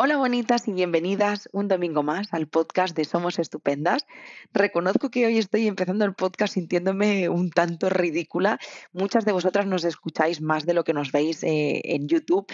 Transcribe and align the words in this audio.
Hola 0.00 0.16
bonitas 0.16 0.68
y 0.68 0.72
bienvenidas 0.72 1.48
un 1.52 1.66
domingo 1.66 2.04
más 2.04 2.32
al 2.32 2.46
podcast 2.46 2.96
de 2.96 3.04
Somos 3.04 3.40
Estupendas. 3.40 4.06
Reconozco 4.52 5.10
que 5.10 5.26
hoy 5.26 5.38
estoy 5.38 5.66
empezando 5.66 6.04
el 6.04 6.14
podcast 6.14 6.54
sintiéndome 6.54 7.28
un 7.28 7.50
tanto 7.50 7.90
ridícula. 7.90 8.60
Muchas 8.92 9.24
de 9.24 9.32
vosotras 9.32 9.66
nos 9.66 9.82
escucháis 9.82 10.40
más 10.40 10.66
de 10.66 10.74
lo 10.74 10.84
que 10.84 10.92
nos 10.92 11.10
veis 11.10 11.42
eh, 11.42 11.80
en 11.82 12.06
YouTube, 12.06 12.46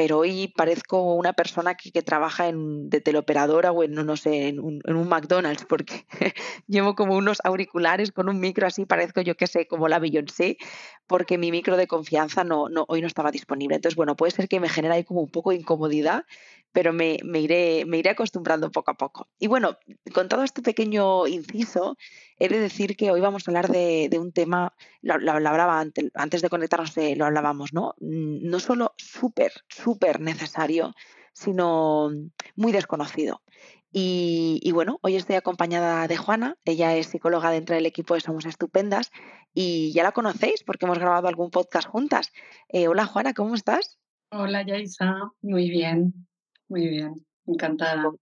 pero 0.00 0.16
hoy 0.16 0.48
parezco 0.48 1.12
una 1.12 1.34
persona 1.34 1.74
que, 1.74 2.00
trabaja 2.00 2.48
en, 2.48 2.88
de 2.88 3.02
teleoperadora 3.02 3.70
o 3.70 3.82
en, 3.82 3.92
no, 3.92 4.16
sé, 4.16 4.48
en 4.48 4.58
un, 4.58 5.08
McDonald's, 5.10 5.66
porque 5.66 6.06
llevo 6.66 6.94
como 6.94 7.14
unos 7.14 7.36
auriculares 7.44 8.10
con 8.10 8.30
un 8.30 8.40
micro 8.40 8.66
así, 8.66 8.86
parezco 8.86 9.20
yo 9.20 9.36
que 9.36 9.46
sé, 9.46 9.66
como 9.66 9.88
la 9.88 9.98
Beyoncé, 9.98 10.56
porque 11.06 11.36
mi 11.36 11.50
micro 11.50 11.76
de 11.76 11.86
confianza 11.86 12.44
no, 12.44 12.70
no, 12.70 12.86
hoy 12.88 13.02
no 13.02 13.08
estaba 13.08 13.30
disponible. 13.30 13.76
Entonces, 13.76 13.94
bueno, 13.94 14.16
puede 14.16 14.32
ser 14.32 14.48
que 14.48 14.58
me 14.58 14.70
genere 14.70 14.94
ahí 14.94 15.04
como 15.04 15.20
un 15.20 15.30
poco 15.30 15.50
de 15.50 15.56
incomodidad, 15.56 16.24
pero 16.72 16.94
me, 16.94 17.18
iré, 17.34 17.84
me 17.84 17.98
iré 17.98 18.08
acostumbrando 18.08 18.70
poco 18.70 18.92
a 18.92 18.94
poco. 18.94 19.28
Y 19.38 19.48
bueno, 19.48 19.76
con 20.14 20.28
todo 20.28 20.44
este 20.44 20.62
pequeño 20.62 21.26
inciso, 21.26 21.98
he 22.40 22.48
de 22.48 22.58
decir 22.58 22.96
que 22.96 23.10
hoy 23.10 23.20
vamos 23.20 23.46
a 23.46 23.50
hablar 23.50 23.68
de, 23.68 24.10
un 24.18 24.32
tema, 24.32 24.74
lo, 25.02 25.14
hablaba 25.14 25.78
antes, 25.78 26.10
antes 26.14 26.42
de 26.42 26.48
conectarnos, 26.48 26.96
eh, 26.96 27.14
lo 27.14 27.26
hablábamos, 27.26 27.72
¿no? 27.72 27.94
No 28.00 28.58
solo 28.58 28.94
súper, 28.96 29.52
súper 29.68 30.20
necesario, 30.20 30.94
sino 31.32 32.10
muy 32.56 32.72
desconocido. 32.72 33.42
Y, 33.92 34.70
bueno, 34.72 35.00
hoy 35.02 35.16
estoy 35.16 35.36
acompañada 35.36 36.06
de 36.08 36.16
Juana, 36.16 36.56
ella 36.64 36.96
es 36.96 37.08
psicóloga 37.08 37.50
dentro 37.50 37.74
del 37.74 37.86
equipo 37.86 38.14
de 38.14 38.20
Somos 38.20 38.46
Estupendas 38.46 39.10
y 39.52 39.92
ya 39.92 40.04
la 40.04 40.12
conocéis 40.12 40.62
porque 40.64 40.86
hemos 40.86 40.98
grabado 40.98 41.28
algún 41.28 41.50
podcast 41.50 41.88
juntas. 41.88 42.32
Eh, 42.68 42.86
hola 42.86 43.04
Juana, 43.04 43.34
¿cómo 43.34 43.54
estás? 43.54 43.98
Hola 44.30 44.64
Yaisa, 44.64 45.32
muy 45.42 45.68
bien. 45.70 46.14
Muy 46.68 46.88
bien, 46.88 47.26
encantada. 47.46 48.12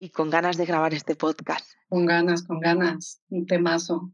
Y 0.00 0.10
con 0.10 0.30
ganas 0.30 0.56
de 0.56 0.64
grabar 0.64 0.94
este 0.94 1.14
podcast. 1.14 1.70
Con 1.88 2.06
ganas, 2.06 2.42
con 2.42 2.58
ganas, 2.58 3.22
un 3.28 3.46
temazo. 3.46 4.10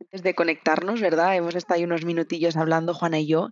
Antes 0.00 0.22
de 0.22 0.34
conectarnos, 0.34 1.00
¿verdad? 1.00 1.36
Hemos 1.36 1.54
estado 1.54 1.76
ahí 1.78 1.84
unos 1.84 2.06
minutillos 2.06 2.56
hablando, 2.56 2.94
Juana 2.94 3.20
y 3.20 3.26
yo, 3.26 3.50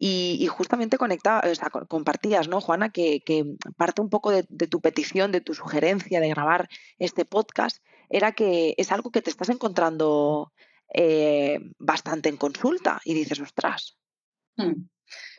y, 0.00 0.46
justamente 0.46 0.96
conectaba, 0.96 1.48
o 1.50 1.54
sea, 1.54 1.70
compartías, 1.70 2.46
¿no, 2.46 2.60
Juana? 2.60 2.90
Que, 2.90 3.22
parte 3.76 4.00
un 4.00 4.10
poco 4.10 4.30
de, 4.30 4.44
tu 4.44 4.80
petición, 4.80 5.32
de 5.32 5.40
tu 5.40 5.54
sugerencia 5.54 6.20
de 6.20 6.28
grabar 6.28 6.68
este 6.98 7.24
podcast, 7.24 7.82
era 8.08 8.32
que 8.32 8.74
es 8.76 8.92
algo 8.92 9.10
que 9.10 9.22
te 9.22 9.30
estás 9.30 9.48
encontrando 9.48 10.52
eh, 10.94 11.58
bastante 11.78 12.28
en 12.28 12.36
consulta 12.36 13.00
y 13.04 13.14
dices, 13.14 13.40
ostras. 13.40 13.98
Hmm. 14.56 14.88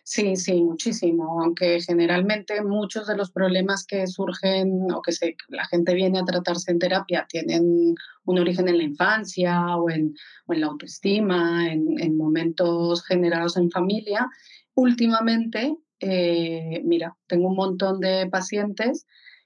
Sí, 0.04 0.36
sí, 0.38 0.64
muchísimo, 0.64 1.40
aunque 1.44 1.80
generalmente 1.82 2.64
muchos 2.64 3.06
de 3.06 3.16
los 3.16 3.30
problemas 3.30 3.86
que 3.86 4.08
surgen 4.08 4.92
o 4.92 5.04
que 5.04 5.12
la 5.50 5.68
gente 5.68 5.94
viene 5.94 6.18
a 6.18 6.26
tratarse 6.26 6.72
en 6.72 6.80
terapia 6.80 7.28
tienen 7.30 7.94
un 8.26 8.40
origen 8.40 8.68
en 8.68 8.78
la 8.78 8.84
infancia 8.84 9.78
o 9.78 9.90
en, 9.92 10.16
la 10.48 10.66
autoestima, 10.66 11.72
en, 11.72 12.18
momentos 12.18 13.06
generados 13.06 13.56
en 13.58 13.70
familia. 13.70 14.28
Últimamente, 14.74 15.76
eh, 16.00 16.82
mira, 16.86 17.16
tengo 17.28 17.50
un 17.50 17.56
montón 17.56 18.00
de 18.00 18.28
pacientes 18.32 19.06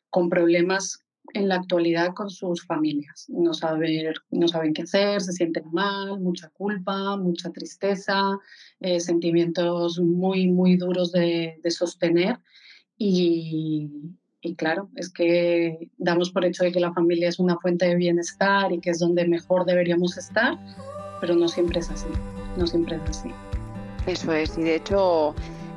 con 0.09 0.29
problemas 0.29 1.02
en 1.33 1.47
la 1.47 1.55
actualidad 1.55 2.13
con 2.13 2.29
sus 2.29 2.65
familias. 2.65 3.25
No, 3.29 3.53
saber, 3.53 4.15
no 4.31 4.47
saben 4.47 4.73
qué 4.73 4.83
hacer, 4.83 5.21
se 5.21 5.31
sienten 5.31 5.63
mal, 5.71 6.19
mucha 6.19 6.49
culpa, 6.49 7.15
mucha 7.17 7.51
tristeza, 7.51 8.37
eh, 8.79 8.99
sentimientos 8.99 9.99
muy, 9.99 10.47
muy 10.47 10.75
duros 10.77 11.11
de, 11.11 11.59
sostener. 11.69 12.39
Y, 12.97 13.89
y, 14.41 14.55
claro, 14.55 14.89
es 14.95 15.11
que 15.11 15.89
damos 15.97 16.31
por 16.31 16.45
hecho 16.45 16.63
de 16.63 16.71
que 16.71 16.79
la 16.79 16.93
familia 16.93 17.29
es 17.29 17.39
una 17.39 17.57
fuente 17.57 17.87
de 17.87 17.95
bienestar 17.95 18.71
y 18.71 18.79
que 18.79 18.91
es 18.91 18.99
donde 18.99 19.27
mejor 19.27 19.65
deberíamos 19.65 20.17
estar, 20.17 20.57
pero 21.19 21.35
no 21.35 21.47
siempre 21.47 21.79
es 21.79 21.89
así, 21.89 22.07
no 22.57 22.67
siempre 22.67 22.97
es 22.97 23.09
así. 23.09 23.29
Eso 24.05 24.33
es, 24.33 24.57
y 24.57 24.63
de 24.63 24.75
hecho... 24.75 25.33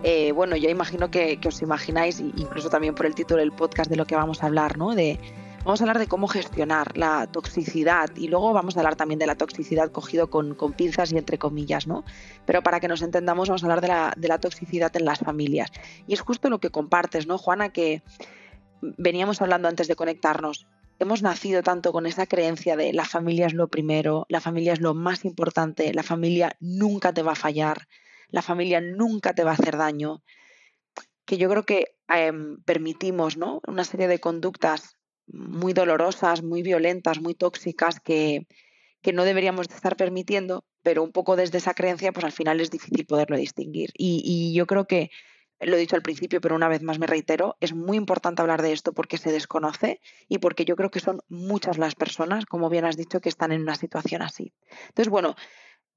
Eh, 0.08 0.30
bueno, 0.30 0.54
ya 0.54 0.70
imagino 0.70 1.10
que, 1.10 1.40
que, 1.40 1.48
os 1.48 1.60
imagináis, 1.62 2.20
incluso 2.20 2.70
también 2.70 2.94
por 2.94 3.06
el 3.06 3.16
título 3.16 3.40
del 3.40 3.50
podcast 3.50 3.90
de 3.90 3.96
lo 3.96 4.06
que 4.06 4.14
vamos 4.14 4.40
a 4.40 4.46
hablar, 4.46 4.78
¿no? 4.78 4.94
De, 4.94 5.18
Vamos 5.66 5.80
a 5.80 5.82
hablar 5.82 5.98
de 5.98 6.06
cómo 6.06 6.28
gestionar 6.28 6.96
la 6.96 7.26
toxicidad 7.26 8.14
y 8.14 8.28
luego 8.28 8.52
vamos 8.52 8.76
a 8.76 8.80
hablar 8.80 8.94
también 8.94 9.18
de 9.18 9.26
la 9.26 9.34
toxicidad 9.34 9.90
cogido 9.90 10.30
con, 10.30 10.54
pinzas 10.76 11.10
y 11.10 11.18
entre 11.18 11.38
comillas, 11.38 11.88
¿no? 11.88 12.04
Pero 12.44 12.62
para 12.62 12.78
que 12.78 12.86
nos 12.86 13.02
entendamos 13.02 13.48
vamos 13.48 13.64
a 13.64 13.66
hablar 13.66 13.80
de 13.80 13.88
la, 13.88 14.14
de 14.16 14.28
la 14.28 14.38
toxicidad 14.38 14.96
en 14.96 15.04
las 15.04 15.18
familias. 15.18 15.72
Y 16.06 16.14
es 16.14 16.20
justo 16.20 16.50
lo 16.50 16.60
que 16.60 16.70
compartes, 16.70 17.26
¿no, 17.26 17.36
Juana? 17.36 17.70
Que 17.70 18.04
veníamos 18.80 19.42
hablando 19.42 19.66
antes 19.66 19.88
de 19.88 19.96
conectarnos. 19.96 20.68
Hemos 21.00 21.22
nacido 21.22 21.64
tanto 21.64 21.90
con 21.90 22.06
esa 22.06 22.26
creencia 22.26 22.76
de 22.76 22.92
la 22.92 23.04
familia 23.04 23.46
es 23.46 23.52
lo 23.52 23.66
primero, 23.66 24.24
la 24.28 24.40
familia 24.40 24.72
es 24.72 24.80
lo 24.80 24.94
más 24.94 25.24
importante, 25.24 25.92
la 25.92 26.04
familia 26.04 26.54
nunca 26.60 27.12
te 27.12 27.24
va 27.24 27.32
a 27.32 27.34
fallar, 27.34 27.88
la 28.28 28.42
familia 28.42 28.80
nunca 28.80 29.34
te 29.34 29.44
va 29.44 29.50
a 29.50 29.54
hacer 29.54 29.76
daño, 29.76 30.22
que 31.24 31.36
yo 31.36 31.50
creo 31.50 31.64
que 31.64 31.96
em, 32.08 32.62
permitimos 32.62 33.36
¿no? 33.36 33.60
una 33.66 33.84
serie 33.84 34.08
de 34.08 34.20
conductas 34.20 34.96
muy 35.26 35.72
dolorosas, 35.72 36.42
muy 36.42 36.62
violentas, 36.62 37.20
muy 37.20 37.34
tóxicas 37.34 38.00
que, 38.00 38.46
no 39.12 39.22
deberíamos 39.22 39.68
estar 39.70 39.96
permitiendo, 39.96 40.64
pero 40.82 41.04
un 41.04 41.12
poco 41.12 41.36
desde 41.36 41.58
esa 41.58 41.74
creencia, 41.74 42.10
pues 42.12 42.24
al 42.24 42.32
final 42.32 42.60
es 42.60 42.72
difícil 42.72 43.06
poderlo 43.06 43.36
distinguir. 43.36 43.90
Y, 43.94 44.52
yo 44.52 44.66
creo 44.66 44.86
que, 44.86 45.10
lo 45.60 45.76
he 45.76 45.78
dicho 45.78 45.94
al 45.94 46.02
principio, 46.02 46.40
pero 46.40 46.56
una 46.56 46.68
vez 46.68 46.82
más 46.82 46.98
me 46.98 47.06
reitero, 47.06 47.56
es 47.60 47.72
muy 47.72 47.96
importante 47.96 48.42
hablar 48.42 48.62
de 48.62 48.72
esto 48.72 48.92
porque 48.92 49.16
se 49.16 49.30
desconoce 49.30 50.00
y 50.28 50.38
porque 50.38 50.64
yo 50.64 50.74
creo 50.74 50.90
que 50.90 50.98
son 50.98 51.20
muchas 51.28 51.78
las 51.78 51.94
personas, 51.94 52.46
como 52.46 52.68
bien 52.68 52.84
has 52.84 52.96
dicho, 52.96 53.20
que 53.20 53.28
están 53.28 53.52
en 53.52 53.62
una 53.62 53.76
situación 53.76 54.22
así. 54.22 54.52
Entonces, 54.88 55.08
bueno, 55.08 55.36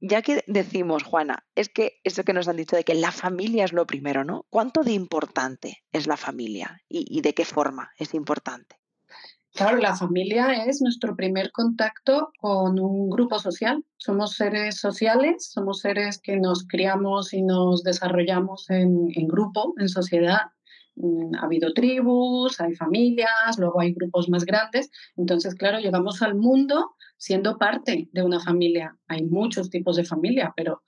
ya 0.02 0.22
que 0.22 0.44
decimos, 0.48 1.04
Juana, 1.04 1.46
es 1.56 1.70
que 1.70 2.00
eso 2.04 2.24
que 2.24 2.34
nos 2.34 2.48
han 2.48 2.58
dicho 2.58 2.76
de 2.76 2.84
que 2.84 2.96
la 2.96 3.12
familia 3.12 3.66
es 3.66 3.74
lo 3.74 3.86
primero, 3.86 4.24
¿no? 4.24 4.46
¿Cuánto 4.50 4.84
de 4.84 4.94
importante 4.94 5.84
es 5.92 6.08
la 6.08 6.18
familia 6.18 6.82
y 6.88 7.22
de 7.22 7.34
qué 7.34 7.46
forma 7.46 7.92
es 7.98 8.14
importante? 8.14 8.80
Claro, 9.54 9.78
la 9.78 9.96
familia 9.96 10.66
es 10.66 10.82
nuestro 10.82 11.16
primer 11.16 11.52
contacto 11.52 12.32
con 12.40 12.80
un 12.80 13.10
grupo 13.10 13.40
social. 13.40 13.84
Somos 13.98 14.36
seres 14.36 14.80
sociales, 14.80 15.50
somos 15.52 15.80
seres 15.80 16.20
que 16.20 16.38
nos 16.38 16.66
criamos 16.68 17.34
y 17.34 17.42
nos 17.42 17.84
desarrollamos 17.84 18.70
en, 18.70 19.10
grupo, 19.28 19.74
en 19.78 19.90
sociedad. 19.90 20.52
Mm, 20.96 21.36
ha 21.36 21.46
habido 21.46 21.74
tribus, 21.74 22.60
hay 22.62 22.74
familias, 22.76 23.58
luego 23.58 23.80
hay 23.82 23.94
grupos 23.94 24.30
más 24.30 24.46
grandes. 24.46 24.92
Entonces, 25.16 25.56
claro, 25.56 25.80
llegamos 25.80 26.22
al 26.22 26.36
mundo 26.36 26.96
siendo 27.18 27.58
parte 27.58 28.10
de 28.12 28.24
una 28.24 28.40
familia. 28.40 28.98
Hay 29.08 29.24
muchos 29.24 29.70
tipos 29.70 29.96
de 29.96 30.04
familia, 30.04 30.54
pero 30.56 30.82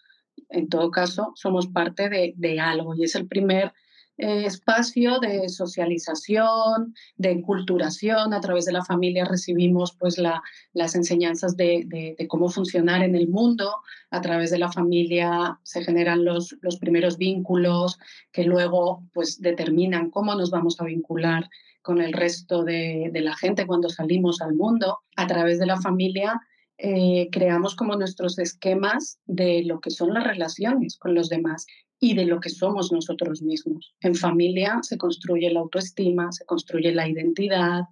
en 0.50 0.69
todo 0.69 0.91
caso 0.91 1.31
somos 1.35 1.67
parte 1.67 2.09
de, 2.09 2.34
de 2.35 2.59
algo 2.59 2.95
y 2.95 3.03
es 3.03 3.16
el 3.16 3.28
primer 3.28 3.73
eh, 4.22 4.46
espacio 4.46 5.20
de 5.20 5.50
socialización, 5.50 6.94
de 7.18 7.32
enculturación. 7.32 8.36
A 8.36 8.40
través 8.40 8.66
de 8.66 8.72
la 8.72 8.86
familia 8.86 9.26
recibimos 9.26 9.96
pues, 9.98 10.20
las 10.20 10.96
enseñanzas 10.96 11.58
de, 11.58 12.16
cómo 12.30 12.48
funcionar 12.50 13.02
en 13.04 13.16
el 13.16 13.28
mundo. 13.28 13.78
A 14.12 14.22
través 14.22 14.52
de 14.52 14.60
la 14.60 14.72
familia 14.72 15.60
se 15.64 15.84
generan 15.84 16.24
los, 16.24 16.56
los 16.62 16.78
primeros 16.78 17.18
vínculos 17.18 17.98
que 18.31 18.44
luego 18.44 19.04
pues, 19.12 19.42
determinan 19.42 20.12
cómo 20.12 20.36
nos 20.36 20.52
vamos 20.52 20.80
a 20.80 20.86
vincular 20.86 21.50
con 21.81 22.00
el 22.00 22.14
resto 22.14 22.64
de, 22.64 23.10
la 23.12 23.36
gente 23.36 23.66
cuando 23.66 23.90
salimos 23.90 24.40
al 24.42 24.54
mundo. 24.54 25.00
A 25.16 25.26
través 25.26 25.58
de 25.58 25.66
la 25.66 25.81
familia 25.81 26.40
eh, 26.78 27.30
creamos 27.31 27.76
como 27.76 27.96
nuestros 27.96 28.38
esquemas 28.38 29.20
de 29.26 29.64
lo 29.64 29.80
que 29.80 29.90
son 29.90 30.14
las 30.14 30.26
relaciones 30.26 30.96
con 30.98 31.16
los 31.16 31.28
demás 31.28 31.66
y 32.03 32.16
de 32.16 32.25
lo 32.25 32.39
que 32.39 32.50
somos 32.50 32.91
nosotros 32.91 33.44
mismos. 33.44 33.94
En 34.01 34.16
familia 34.16 34.79
se 34.81 34.97
construye 34.97 35.51
la 35.51 35.59
autoestima, 35.59 36.31
se 36.31 36.45
construye 36.45 36.92
la 36.92 37.07
identidad, 37.07 37.83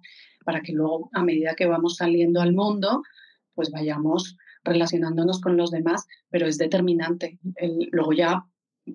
para 0.44 0.60
que 0.62 0.72
luego, 0.72 1.08
a 1.12 1.22
medida 1.22 1.54
que 1.54 1.66
vamos 1.66 1.96
saliendo 1.96 2.40
al 2.40 2.52
mundo, 2.52 3.02
pues 3.54 3.70
vayamos 3.70 4.36
relacionándonos 4.64 5.40
con 5.40 5.56
los 5.56 5.70
demás, 5.70 6.06
pero 6.28 6.48
es 6.48 6.58
determinante. 6.58 7.38
luego 7.92 8.12
ya 8.12 8.44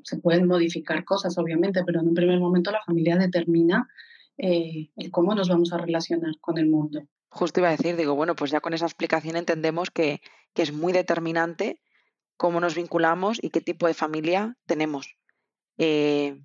se 0.03 0.17
pueden 0.17 0.47
modificar 0.47 1.06
cosas, 1.06 1.38
obviamente, 1.38 1.83
pero 1.85 2.01
en 2.01 2.09
un 2.09 2.13
primer 2.13 2.39
momento 2.39 2.71
la 2.71 2.83
familia 2.85 3.15
determina 3.15 3.88
eh, 4.38 4.89
cómo 5.11 5.33
nos 5.33 5.47
vamos 5.47 5.71
a 5.71 5.77
relacionar 5.77 6.33
con 6.41 6.57
el 6.57 6.68
mundo. 6.68 7.07
Justo 7.29 7.61
iba 7.61 7.69
a 7.69 7.71
decir, 7.71 7.95
digo, 7.95 8.15
bueno, 8.15 8.35
pues 8.35 8.51
ya 8.51 8.59
con 8.59 8.73
esa 8.73 8.85
explicación 8.85 9.38
entendemos 9.38 9.91
que, 9.91 10.19
que 10.53 10.63
es 10.63 10.73
muy 10.73 10.91
determinante 10.91 11.79
cómo 12.37 12.59
nos 12.59 12.75
vinculamos 12.75 13.39
y 13.41 13.49
qué 13.49 13.61
tipo 13.61 13.87
de 13.87 13.93
familia 13.93 14.55
tenemos. 14.65 15.17
Eh, 15.77 16.39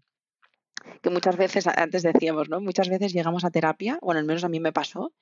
que 1.03 1.11
muchas 1.11 1.37
veces, 1.37 1.67
antes 1.67 2.03
decíamos, 2.03 2.49
¿no? 2.49 2.61
Muchas 2.61 2.89
veces 2.89 3.13
llegamos 3.13 3.45
a 3.45 3.51
terapia, 3.51 3.99
bueno, 4.03 4.19
al 4.19 4.27
menos 4.27 4.45
a 4.45 4.49
mí 4.49 4.61
me 4.61 4.73
pasó, 4.73 5.13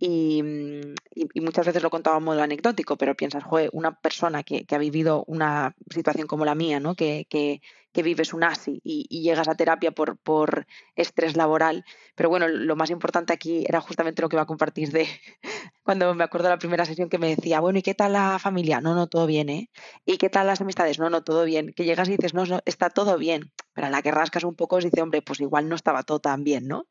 Mm, 0.00 0.94
y, 1.14 1.40
muchas 1.40 1.66
veces 1.66 1.82
lo 1.82 1.90
contaba 1.90 2.18
en 2.18 2.24
modo 2.24 2.42
anecdótico, 2.42 2.96
pero 2.96 3.14
piensas, 3.14 3.44
joder, 3.44 3.70
una 3.72 3.98
persona 4.00 4.42
que, 4.42 4.66
ha 4.70 4.78
vivido 4.78 5.24
una 5.26 5.74
situación 5.90 6.26
como 6.26 6.44
la 6.44 6.54
mía, 6.54 6.80
¿no? 6.80 6.94
que, 6.94 7.26
que, 7.30 7.62
que 7.92 8.02
vives 8.02 8.34
un 8.34 8.42
ASI 8.44 8.80
y, 8.84 9.22
llegas 9.22 9.48
a 9.48 9.54
terapia 9.54 9.92
por, 9.92 10.18
por 10.18 10.66
estrés 10.96 11.36
laboral. 11.36 11.84
Pero 12.16 12.28
bueno, 12.28 12.48
lo 12.48 12.76
más 12.76 12.90
importante 12.90 13.32
aquí 13.32 13.64
era 13.68 13.80
justamente 13.80 14.20
lo 14.20 14.28
que 14.28 14.36
va 14.36 14.42
a 14.42 14.46
compartir 14.46 14.90
de 14.90 15.06
cuando 15.84 16.12
me 16.14 16.24
acuerdo 16.24 16.48
de 16.48 16.54
la 16.54 16.58
primera 16.58 16.84
sesión 16.84 17.08
que 17.08 17.18
me 17.18 17.34
decía, 17.34 17.60
bueno, 17.60 17.78
¿y 17.78 17.82
qué 17.82 17.94
tal 17.94 18.14
la 18.14 18.38
familia? 18.38 18.80
No, 18.80 18.94
no, 18.94 19.06
todo 19.06 19.26
bien, 19.26 19.48
¿eh? 19.48 19.70
¿Y 20.04 20.18
qué 20.18 20.28
tal 20.28 20.48
las 20.48 20.60
amistades? 20.60 20.98
No, 20.98 21.08
no, 21.08 21.22
todo 21.22 21.44
bien. 21.44 21.72
Que 21.74 21.84
llegas 21.84 22.08
y 22.08 22.12
dices, 22.12 22.34
no, 22.34 22.44
no 22.46 22.60
está 22.64 22.90
todo 22.90 23.16
bien. 23.16 23.52
Pero 23.72 23.86
a 23.86 23.90
la 23.90 24.02
que 24.02 24.10
rascas 24.10 24.44
un 24.44 24.56
poco, 24.56 24.78
dice, 24.78 25.00
hombre, 25.00 25.22
pues 25.22 25.40
igual 25.40 25.68
no 25.68 25.76
estaba 25.76 26.02
todo 26.02 26.18
tan 26.18 26.44
bien, 26.44 26.66
¿no? 26.66 26.86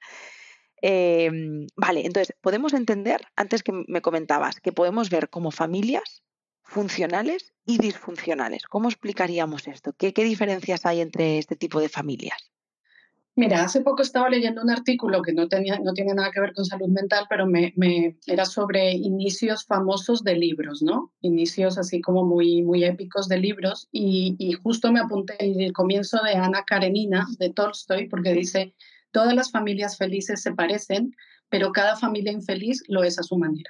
Em, 0.85 1.65
vale, 1.77 2.05
entonces, 2.05 2.35
podemos 2.41 2.73
entender, 2.73 3.21
antes 3.37 3.63
que 3.63 3.71
me 3.87 4.01
comentabas, 4.01 4.59
que 4.59 4.73
podemos 4.73 5.09
ver 5.09 5.29
como 5.29 5.49
familias 5.49 6.23
funcionales 6.61 7.53
y 7.65 7.77
disfuncionales. 7.77 8.65
¿Cómo 8.65 8.89
explicaríamos 8.89 9.65
esto? 9.69 9.93
¿Qué, 9.97 10.11
diferencias 10.11 10.85
hay 10.85 10.99
entre 10.99 11.37
este 11.37 11.55
tipo 11.55 11.79
de 11.79 11.87
familias? 11.87 12.51
Mira, 13.37 13.63
hace 13.63 13.79
poco 13.79 14.01
estaba 14.01 14.29
leyendo 14.29 14.61
un 14.61 14.69
artículo 14.69 15.21
que 15.21 15.31
no, 15.31 15.47
tenía, 15.47 15.79
no 15.79 15.93
tiene 15.93 16.13
nada 16.13 16.31
que 16.31 16.41
ver 16.41 16.53
con 16.53 16.65
salud 16.65 16.89
mental, 16.89 17.27
pero 17.29 17.47
me, 17.47 17.73
era 18.27 18.43
sobre 18.43 18.91
inicios 18.91 19.63
famosos 19.65 20.21
de 20.21 20.35
libros, 20.35 20.83
¿no? 20.83 21.13
Inicios 21.21 21.77
así 21.77 22.01
como 22.01 22.25
muy, 22.25 22.61
muy 22.61 22.83
épicos 22.83 23.29
de 23.29 23.37
libros. 23.37 23.87
Y, 23.93 24.35
y 24.37 24.51
justo 24.51 24.91
me 24.91 24.99
apunté 24.99 25.37
el 25.39 25.71
comienzo 25.71 26.19
de 26.23 26.33
Ana 26.33 26.65
Karenina, 26.67 27.25
de 27.39 27.51
Tolstoy, 27.51 28.09
porque 28.09 28.33
dice, 28.33 28.75
Todas 29.13 29.33
las 29.33 29.51
familias 29.51 29.97
felices 29.97 30.41
se 30.41 30.53
parecen, 30.53 31.15
pero 31.47 31.71
cada 31.71 31.95
familia 31.95 32.31
infeliz 32.31 32.83
lo 32.87 33.03
es 33.03 33.19
a 33.19 33.23
su 33.23 33.37
manera. 33.37 33.69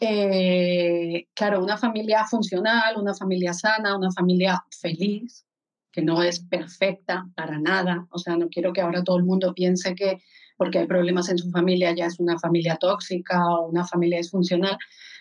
Eh, 0.00 1.28
claro, 1.34 1.62
una 1.62 1.78
familia 1.78 2.26
funcional, 2.26 2.96
una 2.98 3.14
familia 3.14 3.54
sana, 3.54 3.96
una 3.96 4.10
familia 4.10 4.62
feliz, 4.80 5.46
que 5.92 6.02
no 6.02 6.22
es 6.22 6.40
perfecta 6.40 7.26
para 7.36 7.60
nada. 7.60 8.08
O 8.10 8.18
sea, 8.18 8.36
no 8.36 8.48
quiero 8.48 8.72
que 8.72 8.80
ahora 8.80 9.04
todo 9.04 9.18
el 9.18 9.24
mundo 9.24 9.54
piense 9.54 9.94
que 9.94 10.20
porque 10.56 10.80
hay 10.80 10.86
problemas 10.86 11.28
en 11.28 11.38
su 11.38 11.50
familia 11.50 11.94
ya 11.94 12.06
es 12.06 12.18
una 12.18 12.38
familia 12.38 12.76
tóxica 12.76 13.46
o 13.46 13.68
una 13.68 13.86
familia 13.86 14.18
disfuncional. 14.18 14.76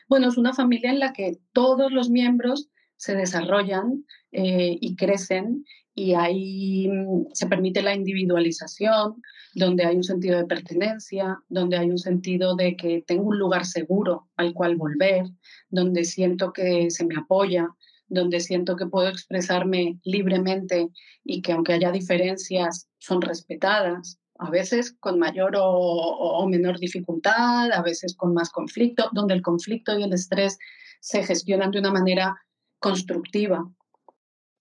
Bueno, 0.08 0.28
es 0.30 0.38
una 0.38 0.54
familia 0.54 0.90
en 0.90 1.00
la 1.00 1.14
que 1.14 1.38
todos 1.54 1.92
los 1.92 2.10
miembros 2.10 2.70
se 2.98 3.16
desarrollan 3.16 4.06
eh, 4.32 4.78
y 4.80 4.96
crecen 4.96 5.66
y 5.94 6.14
ahí 6.14 6.88
mm, 6.90 7.28
se 7.34 7.48
permite 7.48 7.82
la 7.82 7.96
individualización, 7.96 9.22
donde 9.56 9.86
hay 9.86 9.96
un 9.96 10.04
sentido 10.04 10.38
de 10.38 10.46
pertenencia, 10.46 11.40
donde 11.48 11.78
hay 11.78 11.90
un 11.90 11.98
sentido 11.98 12.56
de 12.56 12.76
que 12.76 13.04
tengo 13.08 13.30
un 13.30 13.40
lugar 13.40 13.66
seguro 13.66 14.28
al 14.36 14.54
cual 14.54 14.76
volver, 14.76 15.26
donde 15.70 16.04
siento 16.04 16.52
que 16.52 16.92
se 16.92 17.06
me 17.06 17.16
apoya, 17.16 17.70
donde 18.08 18.40
siento 18.40 18.76
que 18.76 18.86
puedo 18.86 19.08
expresarme 19.08 20.00
libremente 20.04 20.90
y 21.24 21.42
que 21.42 21.54
aunque 21.54 21.74
haya 21.74 21.92
diferencias 21.92 22.88
son 23.00 23.22
respetadas, 23.22 24.20
a 24.38 24.50
veces 24.50 24.96
con 25.00 25.18
mayor 25.18 25.54
o, 25.58 26.46
menor 26.50 26.78
dificultad, 26.78 27.72
a 27.72 27.82
veces 27.82 28.16
con 28.16 28.34
más 28.34 28.50
conflicto, 28.50 29.10
donde 29.14 29.34
el 29.34 29.42
conflicto 29.42 29.98
y 29.98 30.04
el 30.04 30.14
estrés 30.14 30.58
se 31.00 31.24
gestionan 31.24 31.72
de 31.72 31.80
una 31.80 31.92
manera 31.92 32.36
constructiva, 32.86 33.68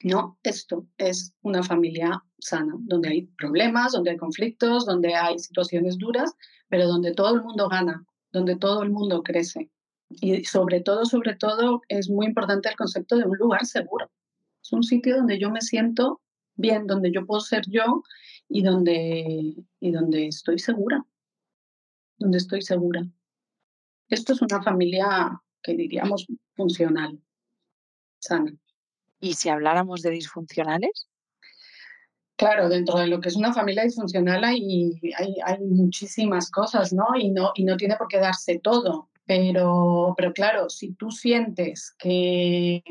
no, 0.02 0.38
esto 0.42 0.86
es 0.96 1.34
una 1.42 1.62
familia 1.62 2.24
sana, 2.38 2.74
donde 2.78 3.10
hay 3.10 3.22
problemas, 3.36 3.92
donde 3.92 4.12
hay 4.12 4.16
conflictos, 4.16 4.86
donde 4.86 5.14
hay 5.14 5.38
situaciones 5.38 5.98
duras, 5.98 6.32
pero 6.70 6.86
donde 6.86 7.12
todo 7.12 7.34
el 7.34 7.42
mundo 7.42 7.68
gana, 7.68 8.02
donde 8.32 8.56
todo 8.56 8.82
el 8.82 8.90
mundo 8.90 9.22
crece. 9.22 9.70
Y 10.08 10.42
sobre 10.44 10.80
todo, 10.80 11.04
sobre 11.04 11.36
todo, 11.36 11.82
es 11.88 12.08
muy 12.08 12.24
importante 12.24 12.70
el 12.70 12.76
concepto 12.76 13.16
de 13.16 13.24
un 13.24 13.36
lugar 13.36 13.66
seguro. 13.66 14.10
Es 14.62 14.72
un 14.72 14.84
sitio 14.84 15.18
donde 15.18 15.38
yo 15.38 15.50
me 15.50 15.60
siento 15.60 16.22
bien, 16.54 16.86
donde 16.86 17.12
yo 17.12 17.26
puedo 17.26 17.42
ser 17.42 17.64
yo 17.68 18.02
y 18.48 18.62
donde, 18.62 19.54
y 19.80 19.90
donde 19.90 20.28
estoy 20.28 20.58
segura, 20.58 21.04
donde 22.16 22.38
estoy 22.38 22.62
segura. 22.62 23.06
Esto 24.08 24.32
es 24.32 24.40
una 24.40 24.62
familia 24.62 25.42
que 25.62 25.74
diríamos 25.74 26.26
funcional, 26.56 27.20
sana. 28.24 28.52
¿Y 29.20 29.34
si 29.34 29.48
habláramos 29.48 30.02
de 30.02 30.10
disfuncionales? 30.10 31.08
Claro, 32.36 32.68
dentro 32.68 32.98
de 32.98 33.06
lo 33.06 33.20
que 33.20 33.28
es 33.28 33.36
una 33.36 33.52
familia 33.52 33.84
disfuncional 33.84 34.42
hay, 34.42 35.00
hay, 35.44 35.60
muchísimas 35.60 36.50
cosas, 36.50 36.92
¿no? 36.92 37.06
Y, 37.16 37.30
¿no? 37.30 37.52
y 37.54 37.64
no 37.64 37.76
tiene 37.76 37.96
por 37.96 38.08
qué 38.08 38.18
darse 38.18 38.58
todo. 38.58 39.08
Pero, 39.26 40.14
pero 40.16 40.32
claro, 40.34 40.68
si 40.68 40.92
tú 40.94 41.10
sientes 41.10 41.94
que 41.98 42.82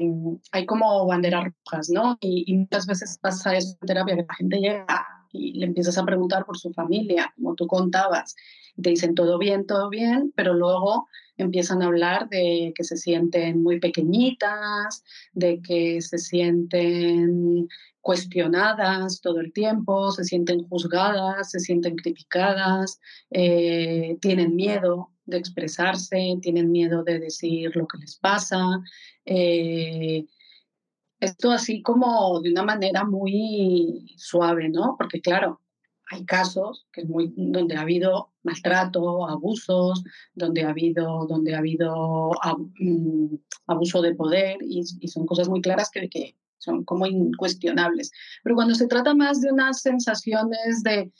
hay 0.51 0.65
como 0.65 1.05
banderas 1.05 1.45
rojas, 1.65 1.89
¿no? 1.89 2.17
Y, 2.21 2.45
y, 2.47 2.57
muchas 2.57 2.87
veces 2.87 3.19
pasa 3.21 3.55
eso 3.55 3.77
en 3.81 3.87
terapia, 3.87 4.15
que 4.15 4.25
la 4.27 4.33
gente 4.33 4.57
llega 4.57 5.22
y 5.33 5.53
le 5.59 5.65
empiezas 5.65 5.97
a 5.97 6.05
preguntar 6.05 6.45
por 6.45 6.57
su 6.57 6.71
familia, 6.71 7.33
como 7.35 7.55
tú 7.55 7.67
contabas, 7.67 8.35
te 8.81 8.91
dicen 8.91 9.15
todo 9.15 9.37
bien, 9.37 9.65
todo 9.65 9.89
bien, 9.89 10.31
pero 10.35 10.53
luego 10.53 11.07
empiezan 11.37 11.81
a 11.81 11.87
hablar 11.87 12.29
de 12.29 12.73
que 12.75 12.83
se 12.83 12.95
sienten 12.95 13.61
muy 13.61 13.79
pequeñitas, 13.79 15.03
de 15.33 15.61
que 15.61 16.01
se 16.01 16.17
sienten 16.17 17.67
cuestionadas 18.01 19.21
todo 19.21 19.39
el 19.39 19.53
tiempo, 19.53 20.11
se 20.11 20.25
sienten 20.25 20.67
juzgadas, 20.67 21.51
se 21.51 21.59
sienten 21.59 21.95
criticadas, 21.95 22.99
eh, 23.31 24.17
tienen 24.21 24.55
miedo 24.55 25.09
de 25.25 25.37
expresarse, 25.37 26.37
tienen 26.41 26.71
miedo 26.71 27.03
de 27.03 27.19
decir 27.19 27.75
lo 27.75 27.87
que 27.87 27.97
les 27.97 28.17
pasa. 28.17 28.59
Eh, 29.25 30.25
esto 31.23 31.51
así 31.51 31.81
como 31.81 32.39
de 32.41 32.51
una 32.51 32.63
manera 32.63 33.03
muy 33.05 34.13
suave, 34.17 34.69
¿no? 34.69 34.95
Porque 34.97 35.21
claro, 35.21 35.61
hay 36.11 36.25
casos 36.25 36.85
que 36.91 37.01
es 37.01 37.09
muy, 37.09 37.33
donde 37.35 37.75
ha 37.75 37.81
habido 37.81 38.31
maltrato, 38.43 39.27
abusos, 39.27 40.03
donde 40.33 40.63
ha 40.63 40.69
habido, 40.69 41.25
donde 41.27 41.55
ha 41.55 41.59
habido 41.59 42.31
mm, 42.79 43.35
abuso 43.67 44.01
de 44.01 44.15
poder 44.15 44.57
y, 44.61 44.83
son 45.07 45.25
cosas 45.25 45.49
muy 45.49 45.61
claras 45.61 45.89
que, 45.91 46.09
que 46.09 46.35
son 46.57 46.83
como 46.83 47.05
incuestionables. 47.05 48.11
Pero 48.43 48.55
cuando 48.55 48.75
se 48.75 48.87
trata 48.87 49.13
más 49.15 49.41
de 49.41 49.51
unas 49.51 49.81
sensaciones 49.81 50.83
de 50.83 51.11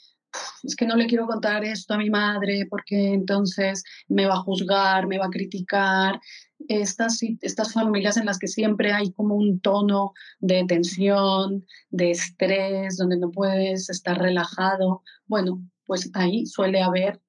es 0.62 0.74
que 0.76 0.86
no 0.86 0.96
le 0.96 1.06
quiero 1.06 1.26
contar 1.26 1.64
esto 1.64 1.94
a 1.94 1.98
mi 1.98 2.10
madre 2.10 2.66
porque 2.68 3.12
entonces 3.12 3.84
me 4.08 4.26
va 4.26 4.34
a 4.34 4.42
juzgar, 4.42 5.06
me 5.06 5.18
va 5.18 5.26
a 5.26 5.30
criticar. 5.30 6.20
Estas, 6.68 7.20
estas 7.40 7.72
familias 7.72 8.16
en 8.16 8.26
las 8.26 8.38
que 8.38 8.48
siempre 8.48 8.92
hay 8.92 9.12
como 9.12 9.34
un 9.34 9.60
tono 9.60 10.12
de 10.40 10.64
tensión, 10.66 11.66
de 11.90 12.10
estrés, 12.10 12.96
donde 12.96 13.18
no 13.18 13.30
puedes 13.30 13.90
estar 13.90 14.18
relajado, 14.18 15.02
bueno, 15.26 15.62
pues 15.86 16.10
ahí 16.14 16.46
suele 16.46 16.82
haber, 16.82 17.20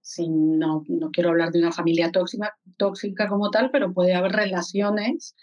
si 0.00 0.28
no, 0.28 0.84
no 0.88 1.10
quiero 1.10 1.30
hablar 1.30 1.50
de 1.50 1.60
una 1.60 1.72
familia 1.72 2.12
tóxica, 2.12 2.56
tóxica 2.76 3.28
como 3.28 3.50
tal, 3.50 3.70
pero 3.70 3.92
puede 3.92 4.14
haber 4.14 4.32
relaciones 4.32 5.34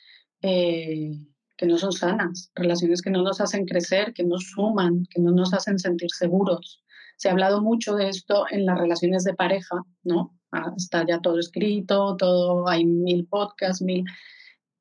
eh, 0.41 1.11
que 1.57 1.65
no 1.67 1.77
son 1.77 1.91
sanas, 1.91 2.51
relaciones 2.55 3.01
que 3.01 3.11
no 3.11 3.21
nos 3.21 3.41
hacen 3.41 3.65
crecer, 3.65 4.13
que 4.13 4.23
nos 4.23 4.51
suman, 4.51 5.05
que 5.09 5.21
no 5.21 5.31
nos 5.31 5.53
hacen 5.53 5.77
sentir 5.77 6.09
seguros. 6.11 6.83
Se 7.17 7.29
ha 7.29 7.33
hablado 7.33 7.61
mucho 7.61 7.95
de 7.95 8.09
esto 8.09 8.45
en 8.49 8.65
las 8.65 8.79
relaciones 8.79 9.23
de 9.23 9.35
pareja, 9.35 9.83
¿no? 10.03 10.35
Está 10.75 11.05
ya 11.07 11.19
todo 11.21 11.39
escrito, 11.39 12.15
todo, 12.17 12.67
hay 12.67 12.85
mil 12.85 13.25
podcasts, 13.25 13.81
mil... 13.81 14.03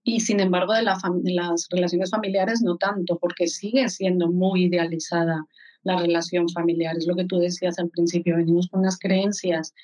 Y 0.02 0.20
sin 0.20 0.40
embargo, 0.40 0.72
de, 0.72 0.82
las 0.82 1.68
relaciones 1.70 2.10
familiares 2.10 2.62
no 2.62 2.76
tanto, 2.76 3.18
porque 3.18 3.46
sigue 3.46 3.88
siendo 3.88 4.30
muy 4.30 4.64
idealizada 4.64 5.46
la 5.82 5.98
relación 5.98 6.48
familiar. 6.48 6.96
Es 6.96 7.06
lo 7.06 7.14
que 7.14 7.26
tú 7.26 7.38
decías 7.38 7.78
al 7.78 7.90
principio, 7.90 8.36
venimos 8.36 8.68
con 8.68 8.80
unas 8.80 8.98
creencias 8.98 9.74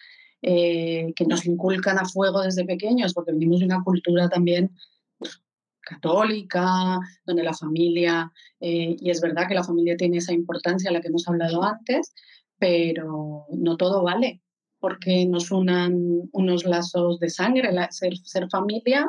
eh, 0.43 1.13
que 1.15 1.27
nos 1.27 1.47
inculcan 1.47 1.99
a 1.99 2.07
fuego 2.07 2.41
desde 2.41 2.65
pequeños, 2.65 3.15
porque 3.15 3.33
venimos 3.33 3.61
de 3.61 3.67
una 3.67 3.85
cultura 3.85 4.29
también 4.29 4.71
pues, 5.19 5.43
católica, 5.83 6.99
donde 7.25 7.45
la 7.45 7.55
familia, 7.55 8.33
eh, 8.61 8.97
y 8.99 9.11
es 9.11 9.21
verdad 9.21 9.47
que 9.47 9.55
la 9.55 9.65
familia 9.65 9.97
tiene 9.97 10.17
esa 10.17 10.33
importancia 10.33 10.91
a 10.91 10.93
la 10.93 11.01
que 11.01 11.09
hemos 11.09 11.29
hablado 11.29 11.63
antes, 11.63 12.15
pero 12.59 13.47
no 13.51 13.77
todo 13.77 14.03
vale 14.03 14.43
porque 14.87 15.27
nos 15.27 15.51
unan 15.51 15.93
unos 16.31 16.65
lazos 16.65 17.19
de 17.19 17.29
sangre, 17.29 17.71
ser, 17.91 18.17
ser 18.19 18.49
familia 18.49 19.05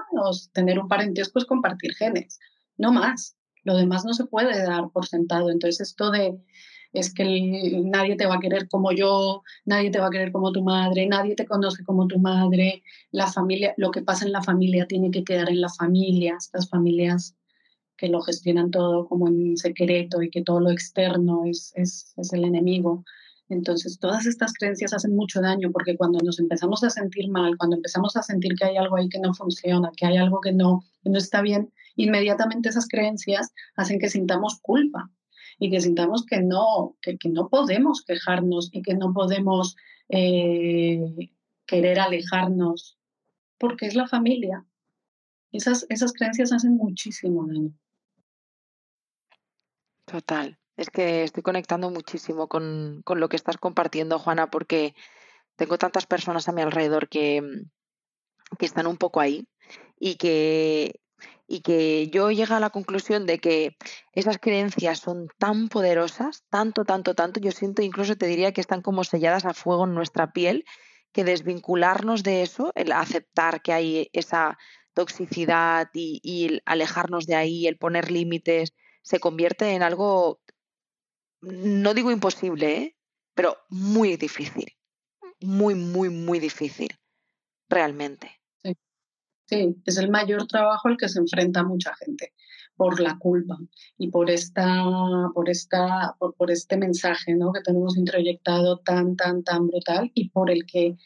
tener 0.54 0.80
un 0.80 0.88
parentesco 0.88 1.38
es 1.38 1.46
compartir 1.46 1.94
genes, 1.94 2.40
no 2.78 2.92
más. 2.92 3.38
Lo 3.64 3.78
demás 3.78 4.04
no 4.04 4.14
se 4.16 4.26
puede 4.26 4.60
dar 4.64 4.90
por 4.92 5.06
sentado. 5.06 5.52
Entonces 5.52 5.92
esto 5.92 6.10
de 6.10 6.36
es 6.94 7.14
que 7.14 7.80
nadie 7.86 8.16
te 8.16 8.26
va 8.26 8.38
a 8.38 8.40
querer 8.40 8.68
como 8.70 8.92
yo, 8.92 9.44
nadie 9.66 9.92
te 9.92 10.00
va 10.00 10.08
a 10.08 10.10
querer 10.10 10.32
como 10.32 10.52
tu 10.52 10.64
madre, 10.64 11.06
nadie 11.06 11.36
te 11.36 11.46
conoce 11.46 11.84
como 11.84 12.08
tu 12.08 12.18
madre, 12.18 12.82
la 13.12 13.28
familia, 13.28 13.76
lo 13.78 13.92
que 13.92 14.02
pasa 14.02 14.26
en 14.26 14.32
la 14.32 14.42
familia 14.42 14.88
tiene 14.88 15.12
que 15.12 15.24
quedar 15.24 15.48
en 15.48 15.62
la 15.62 15.70
familia, 15.70 16.38
estas 16.40 16.68
familias 16.72 17.36
que 17.98 18.08
lo 18.08 18.22
gestionan 18.22 18.72
todo 18.72 19.08
como 19.08 19.28
en 19.28 19.58
secreto 19.58 20.24
y 20.24 20.32
que 20.32 20.42
todo 20.42 20.60
lo 20.60 20.72
externo 20.72 21.44
es, 21.46 21.72
es, 21.76 22.16
es 22.18 22.34
el 22.34 22.46
enemigo. 22.46 23.04
Entonces, 23.50 23.98
todas 24.00 24.26
estas 24.26 24.54
creencias 24.54 24.94
hacen 24.94 25.16
mucho 25.16 25.42
daño 25.42 25.72
porque 25.72 25.96
cuando 25.96 26.20
nos 26.20 26.40
empezamos 26.40 26.84
a 26.84 26.90
sentir 26.90 27.30
mal, 27.30 27.58
cuando 27.58 27.78
empezamos 27.78 28.18
a 28.18 28.24
sentir 28.24 28.56
que 28.56 28.66
hay 28.66 28.78
algo 28.78 28.98
ahí 28.98 29.08
que 29.08 29.20
no 29.20 29.34
funciona, 29.34 29.92
que 29.96 30.06
hay 30.06 30.18
algo 30.18 30.42
que 30.42 30.52
no, 30.52 30.84
no 31.04 31.18
está 31.18 31.42
bien, 31.42 31.72
inmediatamente 31.96 32.70
esas 32.70 32.88
creencias 32.88 33.54
hacen 33.76 34.00
que 34.00 34.10
sintamos 34.10 34.60
culpa 34.62 35.10
y 35.60 35.72
que 35.72 35.80
sintamos 35.80 36.26
que 36.26 36.42
no, 36.42 36.98
que, 37.02 37.18
no 37.30 37.48
podemos 37.48 38.04
quejarnos 38.04 38.70
y 38.74 38.82
que 38.82 38.96
no 38.96 39.14
podemos 39.14 39.78
eh, 40.10 41.32
querer 41.66 42.00
alejarnos, 42.00 42.98
porque 43.58 43.88
es 43.88 43.96
la 43.96 44.08
familia. 44.08 44.66
Esas, 45.52 45.86
esas 45.90 46.12
creencias 46.14 46.52
hacen 46.52 46.76
muchísimo 46.76 47.48
daño. 47.48 47.72
Total. 50.06 50.58
Es 50.78 50.92
que 50.92 51.24
estoy 51.24 51.42
conectando 51.42 51.90
muchísimo 51.90 52.48
con, 52.48 53.04
lo 53.06 53.30
que 53.30 53.36
estás 53.36 53.58
compartiendo, 53.58 54.20
Juana, 54.20 54.52
porque 54.52 54.94
tengo 55.56 55.80
tantas 55.80 56.06
personas 56.06 56.48
a 56.48 56.52
mi 56.52 56.62
alrededor 56.62 57.10
que, 57.10 57.42
que 58.60 58.66
están 58.66 58.86
un 58.86 58.98
poco 58.98 59.20
ahí 59.20 59.48
y 60.00 60.18
que, 60.18 61.02
y 61.48 61.62
que 61.62 62.10
yo 62.10 62.30
llego 62.30 62.54
a 62.54 62.60
la 62.60 62.70
conclusión 62.70 63.26
de 63.26 63.40
que 63.40 63.76
esas 64.14 64.38
creencias 64.38 65.00
son 65.00 65.30
tan 65.40 65.68
poderosas, 65.68 66.44
tanto, 66.50 66.86
tanto, 66.86 67.16
tanto, 67.16 67.40
yo 67.40 67.52
siento, 67.52 67.82
incluso 67.82 68.16
te 68.16 68.28
diría 68.28 68.52
que 68.52 68.62
están 68.62 68.84
como 68.84 69.04
selladas 69.04 69.46
a 69.46 69.56
fuego 69.56 69.86
en 69.86 69.96
nuestra 69.96 70.32
piel, 70.32 70.64
que 71.12 71.24
desvincularnos 71.24 72.22
de 72.22 72.44
eso, 72.44 72.72
el 72.76 72.92
aceptar 72.92 73.64
que 73.64 73.74
hay 73.74 74.10
esa 74.14 74.60
toxicidad 74.94 75.90
y, 75.94 76.20
y 76.22 76.46
el 76.46 76.62
alejarnos 76.66 77.26
de 77.26 77.34
ahí, 77.34 77.66
el 77.66 77.78
poner 77.78 78.12
límites, 78.12 78.74
se 79.02 79.20
convierte 79.20 79.72
en 79.72 79.82
algo 79.82 80.42
no 81.52 81.94
digo 81.94 82.12
imposible, 82.12 82.78
¿eh? 82.78 82.96
pero 83.34 83.58
muy 83.70 84.18
difícil. 84.18 84.72
Muy, 85.42 85.76
muy, 85.76 86.10
muy 86.10 86.40
difícil. 86.40 86.90
Realmente. 87.70 88.32
Sí. 89.50 89.76
es 89.86 89.98
el 89.98 90.10
mayor 90.10 90.46
trabajo 90.48 90.90
al 90.90 90.98
que 90.98 91.08
se 91.08 91.20
enfrenta 91.20 91.64
mucha 91.64 91.96
gente 91.96 92.34
por 92.76 93.00
la 93.00 93.18
culpa 93.18 93.58
y 93.98 94.10
por 94.10 94.30
esta, 94.30 94.84
por 95.34 95.50
esta, 95.50 96.16
por, 96.20 96.52
este 96.52 96.76
mensaje 96.76 97.34
¿no? 97.34 97.54
que 97.54 97.62
tenemos 97.62 97.98
introyectado 97.98 98.80
tan, 98.80 99.16
tan, 99.16 99.44
tan 99.44 99.68
brutal 99.68 100.12
y 100.14 100.30
por 100.30 100.52
el 100.52 100.66
que 100.66 100.98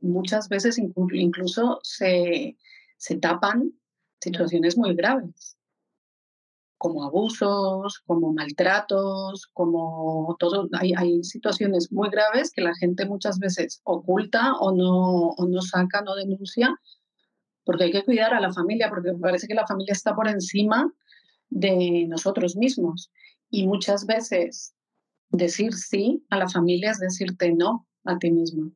muchas 0.00 0.48
veces 0.48 0.78
incluso 0.78 1.78
se, 1.82 2.56
se 2.96 3.16
tapan 3.16 3.74
situaciones 4.20 4.76
muy 4.76 4.94
graves 4.94 5.56
como 6.80 7.04
abusos, 7.04 7.98
como 8.06 8.32
maltratos, 8.32 9.50
como 9.52 10.34
todo. 10.38 10.66
Hay, 10.72 10.94
hay, 10.96 11.22
situaciones 11.24 11.92
muy 11.92 12.08
graves 12.08 12.50
que 12.50 12.62
la 12.62 12.74
gente 12.74 13.04
muchas 13.04 13.38
veces 13.38 13.82
oculta 13.84 14.54
o 14.54 14.74
no, 14.74 15.28
o 15.36 15.46
no 15.46 15.60
saca, 15.60 16.00
no 16.00 16.14
denuncia, 16.14 16.74
porque 17.64 17.84
hay 17.84 17.92
que 17.92 18.02
cuidar 18.06 18.32
a 18.32 18.40
la 18.40 18.50
familia, 18.50 18.88
porque 18.88 19.12
parece 19.12 19.46
que 19.46 19.52
la 19.52 19.66
familia 19.66 19.92
está 19.92 20.16
por 20.16 20.26
encima 20.26 20.90
de 21.50 22.06
nosotros 22.08 22.56
mismos. 22.56 23.10
Y 23.50 23.66
muchas 23.66 24.06
veces 24.06 24.74
decir 25.28 25.74
sí 25.74 26.24
a 26.30 26.38
la 26.38 26.48
familia 26.48 26.92
es 26.92 26.98
decirte 26.98 27.52
no 27.52 27.86
a 28.06 28.18
ti 28.18 28.30
mismo. 28.30 28.72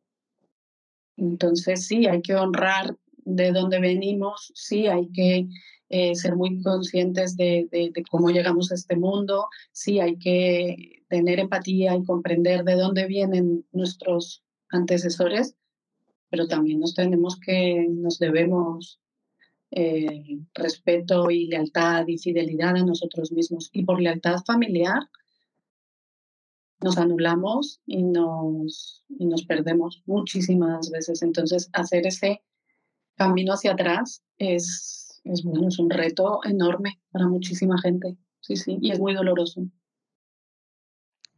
Entonces 1.17 1.87
sí, 1.87 2.07
hay 2.07 2.21
que 2.21 2.35
honrar 2.35 2.99
de 3.25 3.53
dónde 3.53 3.81
venimos, 3.81 4.53
sí, 4.55 4.87
hay 4.87 5.09
que 5.09 5.49
eh, 5.91 6.15
ser 6.15 6.35
muy 6.35 6.63
conscientes 6.63 7.37
de, 7.37 7.69
cómo 8.11 8.31
llegamos 8.31 8.73
a 8.73 8.75
este 8.75 8.97
mundo, 8.97 9.49
sí 9.73 10.01
hay 10.01 10.19
que 10.19 11.03
tener 11.09 11.39
empatía 11.39 11.95
y 11.95 12.05
comprender 12.05 12.65
de 12.65 12.75
dónde 12.75 13.07
vienen 13.07 13.65
nuestros 13.73 14.43
antecesores, 14.71 15.57
pero 16.31 16.49
también 16.49 16.81
nos 16.81 16.95
tenemos 16.95 17.39
que, 17.39 17.87
nos 17.89 18.19
debemos 18.19 18.99
eh, 19.71 20.39
respeto 20.55 21.31
y 21.31 21.47
lealtad 21.47 22.07
y 22.07 22.19
fidelidad 22.19 22.77
a 22.77 22.85
nosotros 22.85 23.31
mismos. 23.31 23.71
Y 23.73 23.85
por 23.85 24.01
lealtad 24.01 24.39
familiar 24.45 25.09
nos 26.81 26.99
anulamos 26.99 27.81
y 27.87 28.03
nos, 28.03 29.05
y 29.09 29.27
nos 29.27 29.45
perdemos 29.45 30.03
muchísimas 30.07 30.91
veces. 30.91 31.23
Entonces, 31.23 31.71
hacer 31.73 32.07
ese 32.07 32.43
camino 33.17 33.53
hacia 33.53 33.73
atrás 33.73 34.23
es 34.39 35.05
es 35.25 35.43
bueno, 35.43 35.69
es 35.69 35.79
un 35.79 35.91
reto 35.91 36.41
enorme 36.45 37.01
para 37.11 37.27
muchísima 37.27 37.79
gente. 37.79 38.17
Sí, 38.41 38.57
sí, 38.57 38.79
y 38.81 38.93
es 38.93 39.01
muy 39.01 39.15
doloroso. 39.15 39.63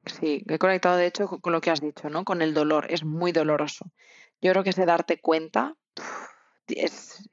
Sí, 0.05 0.45
he 0.49 0.59
conectado 0.59 0.97
de 0.97 1.07
hecho 1.07 1.29
con 1.29 1.53
lo 1.53 1.61
que 1.61 1.71
has 1.71 1.81
dicho, 1.81 2.11
¿no? 2.11 2.25
Con 2.25 2.43
el 2.43 2.53
dolor, 2.53 2.87
es 2.91 3.05
muy 3.05 3.33
doloroso. 3.33 3.93
Yo 4.41 4.53
creo 4.53 4.65
que 4.65 4.71
ese 4.71 4.87
darte 4.87 5.21
cuenta 5.21 5.77
es, 6.67 7.29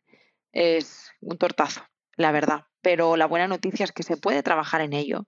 es 0.52 1.12
un 1.22 1.38
tortazo, 1.38 1.82
la 2.16 2.32
verdad. 2.32 2.66
Pero 2.82 3.16
la 3.16 3.26
buena 3.26 3.48
noticia 3.48 3.84
es 3.84 3.92
que 3.92 4.04
se 4.04 4.18
puede 4.18 4.44
trabajar 4.44 4.82
en 4.82 4.94
ello 4.94 5.28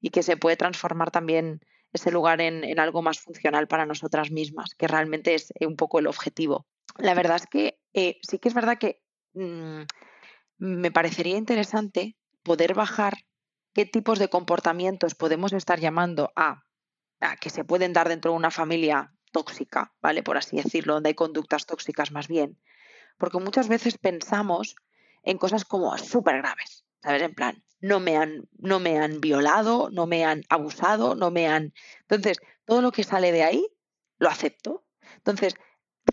y 0.00 0.10
que 0.10 0.22
se 0.22 0.36
puede 0.36 0.56
transformar 0.56 1.10
también 1.10 1.60
ese 1.92 2.10
lugar 2.10 2.40
en, 2.40 2.78
algo 2.78 3.02
más 3.02 3.20
funcional 3.20 3.68
para 3.68 3.86
nosotras 3.86 4.30
mismas, 4.30 4.74
que 4.76 4.88
realmente 4.88 5.34
es 5.34 5.52
un 5.60 5.76
poco 5.76 5.98
el 5.98 6.06
objetivo. 6.06 6.66
La 6.98 7.14
verdad 7.14 7.36
es 7.36 7.46
que 7.46 7.78
eh, 7.96 8.18
sí 8.20 8.38
que 8.38 8.48
es 8.48 8.54
verdad 8.54 8.76
que 8.78 9.02
mm, 9.32 9.80
me 10.58 10.90
parecería 10.92 11.38
interesante 11.38 12.18
poder 12.42 12.74
bajar 12.74 13.14
qué 13.72 13.86
tipos 13.86 14.18
de 14.18 14.28
comportamientos 14.28 15.14
podemos 15.14 15.54
estar 15.54 15.80
llamando 15.80 16.30
a, 16.36 16.62
que 17.40 17.48
se 17.48 17.64
pueden 17.64 17.94
dar 17.94 18.08
dentro 18.08 18.32
de 18.32 18.36
una 18.36 18.50
familia 18.50 19.14
tóxica, 19.32 19.94
¿vale? 20.02 20.22
Por 20.22 20.36
así 20.36 20.56
decirlo, 20.56 20.94
donde 20.94 21.08
hay 21.08 21.14
conductas 21.14 21.64
tóxicas 21.64 22.12
más 22.12 22.28
bien. 22.28 22.60
Porque 23.16 23.38
muchas 23.38 23.68
veces 23.68 23.96
pensamos 23.96 24.76
en 25.22 25.38
cosas 25.38 25.64
como 25.64 25.96
súper 25.96 26.36
graves, 26.42 26.84
¿sabes? 27.02 27.22
En 27.22 27.34
plan, 27.34 27.64
no 27.80 27.98
me, 27.98 28.18
han, 28.18 28.46
no 28.58 28.78
me 28.78 28.98
han 28.98 29.22
violado, 29.22 29.88
no 29.90 30.06
me 30.06 30.26
han 30.26 30.42
abusado, 30.50 31.14
no 31.14 31.30
me 31.30 31.48
han... 31.48 31.72
Entonces, 32.02 32.38
todo 32.66 32.82
lo 32.82 32.92
que 32.92 33.04
sale 33.04 33.32
de 33.32 33.42
ahí, 33.42 33.66
lo 34.18 34.28
acepto. 34.28 34.86
Entonces, 35.16 35.54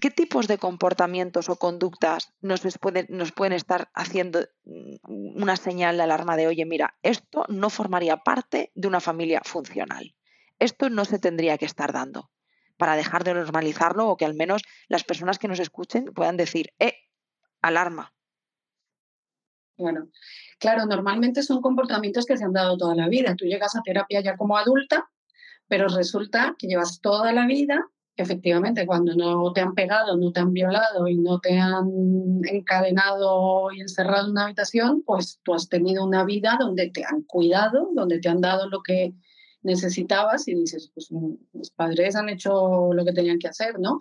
¿Qué 0.02 0.10
tipos 0.12 0.48
de 0.48 0.58
comportamientos 0.58 1.50
o 1.50 1.56
conductas 1.56 2.34
nos 2.42 2.62
pueden, 2.80 3.54
estar 3.54 3.90
haciendo 3.94 4.40
mm, 4.66 5.42
una 5.42 5.56
señal 5.56 5.98
de 5.98 6.04
alarma 6.04 6.36
de, 6.36 6.48
oye, 6.48 6.66
mira, 6.66 6.98
esto 7.04 7.46
no 7.48 7.70
formaría 7.70 8.18
parte 8.18 8.72
de 8.76 8.88
una 8.88 9.00
familia 9.00 9.42
funcional? 9.46 10.16
Esto 10.60 10.90
no 10.90 11.06
se 11.06 11.20
tendría 11.20 11.58
que 11.58 11.66
estar 11.66 11.94
dando 11.94 12.32
para 12.78 12.96
dejar 12.96 13.24
de 13.24 13.34
normalizarlo 13.36 14.10
o 14.10 14.18
que 14.18 14.26
al 14.26 14.34
menos 14.34 14.64
las 14.88 15.04
personas 15.04 15.38
que 15.38 15.48
nos 15.48 15.60
escuchen 15.60 16.06
puedan 16.06 16.38
decir, 16.38 16.74
eh, 16.80 16.96
alarma. 17.62 18.14
Bueno, 19.78 20.10
claro, 20.60 20.86
normalmente 20.86 21.44
son 21.44 21.62
comportamientos 21.62 22.26
que 22.26 22.38
se 22.38 22.44
han 22.44 22.54
dado 22.54 22.78
toda 22.78 22.96
la 22.96 23.08
vida. 23.08 23.36
Tú 23.36 23.46
llegas 23.46 23.76
a 23.76 23.82
terapia 23.82 24.22
ya 24.22 24.36
como 24.38 24.58
adulta, 24.58 25.10
pero 25.68 25.88
resulta 25.88 26.56
que 26.58 26.68
llevas 26.68 27.00
toda 27.00 27.32
la 27.32 27.46
vida 27.46 27.88
efectivamente, 28.16 28.86
cuando 28.86 29.16
no 29.16 29.52
te 29.54 29.62
han 29.62 29.74
pegado, 29.74 30.18
no 30.18 30.32
te 30.32 30.40
han 30.40 30.54
violado 30.54 31.08
y 31.08 31.18
no 31.18 31.40
te 31.40 31.58
han 31.58 31.88
encadenado 32.46 33.72
y 33.72 33.82
encerrado 33.82 34.26
en 34.26 34.32
una 34.32 34.46
habitación, 34.46 35.04
pues 35.06 35.40
tú 35.44 35.54
has 35.54 35.68
tenido 35.70 36.06
una 36.06 36.24
vida 36.24 36.58
donde 36.60 36.90
te 36.92 37.04
han 37.04 37.24
cuidado, 37.24 37.90
donde 37.94 38.20
te 38.20 38.30
han 38.30 38.42
dado 38.42 38.70
lo 38.70 38.82
que 38.84 39.14
necesitabas 39.64 40.48
y 40.48 40.56
dices, 40.56 40.92
pues 40.94 41.10
mis 41.54 41.72
padres 41.72 42.16
han 42.16 42.30
hecho 42.30 42.94
lo 42.94 43.06
que 43.06 43.14
tenían 43.14 43.40
que 43.40 43.48
hacer, 43.48 43.80
¿no? 43.80 43.98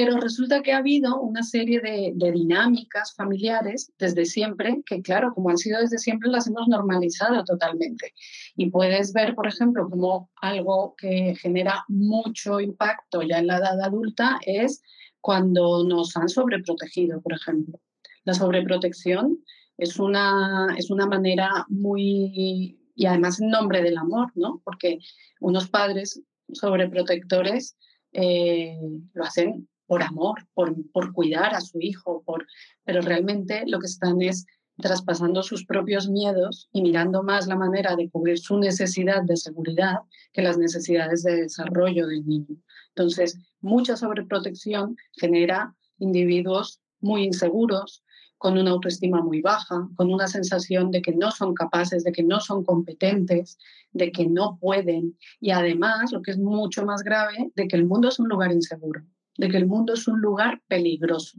Pero 0.00 0.16
resulta 0.16 0.62
que 0.62 0.72
ha 0.72 0.76
habido 0.76 1.20
una 1.20 1.42
serie 1.42 1.80
de, 1.80 2.30
dinámicas 2.30 3.16
familiares 3.16 3.92
desde 3.98 4.26
siempre, 4.26 4.80
que 4.86 5.02
claro, 5.02 5.34
como 5.34 5.50
han 5.50 5.58
sido 5.58 5.80
desde 5.80 5.98
siempre, 5.98 6.30
las 6.30 6.46
hemos 6.46 6.68
normalizado 6.68 7.42
totalmente. 7.42 8.14
Y 8.54 8.70
puedes 8.70 9.12
ver, 9.12 9.34
por 9.34 9.48
ejemplo, 9.48 9.90
como 9.90 10.30
algo 10.36 10.94
que 10.96 11.34
genera 11.34 11.84
mucho 11.88 12.60
impacto 12.60 13.22
ya 13.22 13.38
en 13.38 13.48
la 13.48 13.56
edad 13.56 13.80
adulta 13.80 14.38
es 14.46 14.82
cuando 15.20 15.82
nos 15.82 16.16
han 16.16 16.28
sobreprotegido, 16.28 17.20
por 17.20 17.32
ejemplo. 17.32 17.80
La 18.22 18.34
sobreprotección 18.34 19.40
es 19.78 19.98
una, 19.98 20.76
es 20.78 20.92
una 20.92 21.06
manera 21.06 21.66
muy, 21.68 22.78
y 22.94 23.06
además 23.06 23.40
en 23.40 23.50
nombre 23.50 23.82
del 23.82 23.98
amor, 23.98 24.30
¿no? 24.36 24.62
Porque 24.64 25.00
unos 25.40 25.68
padres 25.68 26.22
sobreprotectores 26.52 27.76
eh, 28.12 28.78
lo 29.12 29.24
hacen 29.24 29.68
por 29.88 30.02
amor, 30.02 30.46
por, 30.54 30.76
por 30.92 31.12
cuidar 31.12 31.54
a 31.54 31.60
su 31.60 31.80
hijo, 31.80 32.22
por, 32.24 32.46
pero 32.84 33.00
realmente 33.00 33.64
lo 33.66 33.80
que 33.80 33.86
están 33.86 34.20
es 34.22 34.46
traspasando 34.76 35.42
sus 35.42 35.64
propios 35.64 36.08
miedos 36.08 36.68
y 36.72 36.82
mirando 36.82 37.22
más 37.24 37.48
la 37.48 37.56
manera 37.56 37.96
de 37.96 38.08
cubrir 38.08 38.38
su 38.38 38.58
necesidad 38.58 39.22
de 39.24 39.36
seguridad 39.36 39.96
que 40.32 40.42
las 40.42 40.58
necesidades 40.58 41.24
de 41.24 41.42
desarrollo 41.42 42.06
del 42.06 42.24
niño. 42.26 42.56
Entonces, 42.90 43.38
mucha 43.60 43.96
sobreprotección 43.96 44.96
genera 45.16 45.74
individuos 45.98 46.80
muy 47.00 47.24
inseguros, 47.24 48.04
con 48.36 48.56
una 48.56 48.70
autoestima 48.70 49.20
muy 49.20 49.40
baja, 49.40 49.88
con 49.96 50.12
una 50.12 50.28
sensación 50.28 50.92
de 50.92 51.02
que 51.02 51.12
no 51.12 51.32
son 51.32 51.54
capaces, 51.54 52.04
de 52.04 52.12
que 52.12 52.22
no 52.22 52.38
son 52.38 52.64
competentes, 52.64 53.58
de 53.90 54.12
que 54.12 54.28
no 54.28 54.58
pueden 54.60 55.18
y 55.40 55.50
además, 55.50 56.12
lo 56.12 56.22
que 56.22 56.30
es 56.30 56.38
mucho 56.38 56.84
más 56.86 57.02
grave, 57.02 57.50
de 57.56 57.66
que 57.66 57.74
el 57.74 57.84
mundo 57.84 58.08
es 58.08 58.20
un 58.20 58.28
lugar 58.28 58.52
inseguro, 58.52 59.02
de 59.38 59.48
que 59.48 59.56
el 59.56 59.66
mundo 59.66 59.94
es 59.94 60.06
un 60.06 60.20
lugar 60.20 60.60
peligroso. 60.68 61.38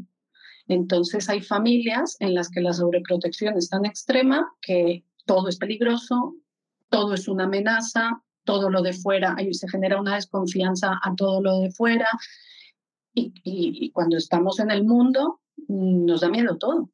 Entonces 0.68 1.30
hay 1.30 1.42
familias 1.42 2.18
en 2.20 2.34
las 2.34 2.50
que 2.50 2.62
la 2.62 2.74
sobreprotección 2.74 3.58
es 3.58 3.70
tan 3.70 3.86
extrema 3.86 4.52
que 4.62 5.04
todo 5.26 5.50
es 5.50 5.58
peligroso, 5.58 6.36
todo 6.90 7.14
es 7.14 7.28
una 7.28 7.44
amenaza, 7.44 8.24
todo 8.44 8.70
lo 8.70 8.82
de 8.82 8.94
fuera, 8.94 9.36
ahí 9.38 9.54
se 9.54 9.70
genera 9.70 10.00
una 10.00 10.16
desconfianza 10.16 11.00
a 11.04 11.14
todo 11.16 11.42
lo 11.42 11.60
de 11.60 11.72
fuera. 11.72 12.08
Y, 13.14 13.92
cuando 13.92 14.18
estamos 14.18 14.60
en 14.60 14.72
el 14.72 14.86
mundo, 14.86 15.42
nos 15.68 16.22
da 16.22 16.30
miedo 16.30 16.58
todo. 16.58 16.90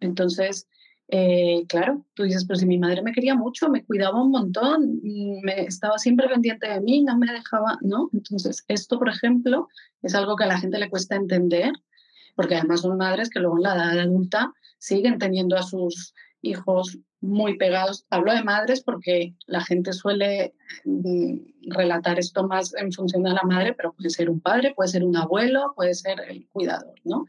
Entonces, 0.00 0.66
eh, 1.10 1.64
claro, 1.68 2.04
tú 2.12 2.24
dices, 2.24 2.44
pero 2.44 2.58
si 2.58 2.66
mi 2.66 2.78
madre 2.78 3.02
me 3.02 3.12
quería 3.12 3.34
mucho, 3.34 3.70
me 3.70 3.84
cuidaba 3.84 4.22
un 4.22 4.30
montón, 4.30 5.00
mm, 5.02 5.40
me 5.42 5.62
estaba 5.62 5.98
siempre 5.98 6.28
pendiente 6.28 6.68
de 6.68 6.80
mí, 6.82 7.02
no 7.02 7.16
me 7.16 7.32
dejaba, 7.32 7.78
¿no? 7.80 8.10
Entonces, 8.12 8.64
esto, 8.68 8.98
por 8.98 9.08
ejemplo, 9.08 9.68
es 10.02 10.14
algo 10.14 10.36
que 10.36 10.44
a 10.44 10.48
la 10.48 10.60
gente 10.60 10.78
le 10.78 10.90
cuesta 10.90 11.16
entender, 11.16 11.72
porque 12.36 12.56
además 12.56 12.82
son 12.82 12.98
madres 12.98 13.30
que 13.30 13.40
luego 13.40 13.56
en 13.56 13.62
la 13.62 13.74
edad 13.74 13.98
adulta 14.00 14.52
siguen 14.78 15.18
teniendo 15.18 15.56
a 15.56 15.62
sus 15.62 16.14
hijos 16.42 16.98
muy 17.20 17.56
pegados. 17.56 18.06
Hablo 18.10 18.32
de 18.34 18.44
madres 18.44 18.82
porque 18.82 19.34
la 19.46 19.62
gente 19.62 19.94
suele 19.94 20.54
mm, 20.84 21.70
relatar 21.70 22.18
esto 22.18 22.46
más 22.46 22.74
en 22.74 22.92
función 22.92 23.22
de 23.22 23.30
la 23.30 23.42
madre, 23.44 23.72
pero 23.72 23.94
puede 23.94 24.10
ser 24.10 24.28
un 24.28 24.40
padre, 24.40 24.74
puede 24.74 24.90
ser 24.90 25.04
un 25.04 25.16
abuelo, 25.16 25.72
puede 25.74 25.94
ser 25.94 26.20
el 26.28 26.46
cuidador, 26.48 26.94
¿no? 27.04 27.26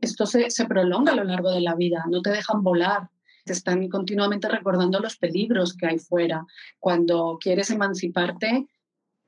Esto 0.00 0.26
se, 0.26 0.50
se 0.50 0.66
prolonga 0.66 1.12
a 1.12 1.16
lo 1.16 1.24
largo 1.24 1.50
de 1.50 1.60
la 1.60 1.74
vida, 1.74 2.04
no 2.10 2.22
te 2.22 2.30
dejan 2.30 2.62
volar, 2.62 3.08
te 3.44 3.52
están 3.52 3.88
continuamente 3.88 4.48
recordando 4.48 5.00
los 5.00 5.16
peligros 5.16 5.76
que 5.76 5.86
hay 5.86 5.98
fuera. 5.98 6.46
Cuando 6.78 7.38
quieres 7.40 7.70
emanciparte, 7.70 8.66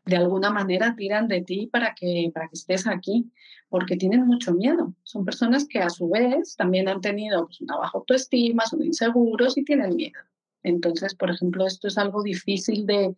de 0.07 0.17
alguna 0.17 0.51
manera 0.51 0.95
tiran 0.97 1.27
de 1.29 1.43
ti 1.43 1.67
para 1.67 1.95
que, 1.95 2.31
para 2.33 2.49
que 2.49 2.55
estés 2.55 2.87
aquí, 2.87 3.31
porque 3.69 3.97
tienen 3.97 4.25
mucho 4.25 4.55
miedo. 4.55 4.95
Son 5.03 5.25
personas 5.25 5.67
que 5.69 5.81
a 5.81 5.91
su 5.91 6.09
vez 6.09 6.55
también 6.57 6.89
han 6.89 7.01
tenido 7.01 7.47
pues, 7.47 7.61
una 7.61 7.77
baja 7.77 7.99
autoestima, 7.99 8.65
son 8.67 8.83
inseguros 8.83 9.59
y 9.59 9.65
tienen 9.65 9.97
miedo. 9.97 10.21
Entonces, 10.63 11.15
por 11.15 11.31
ejemplo, 11.31 11.67
esto 11.67 11.89
es 11.89 11.99
algo 11.99 12.23
difícil 12.23 12.87
de, 12.87 13.17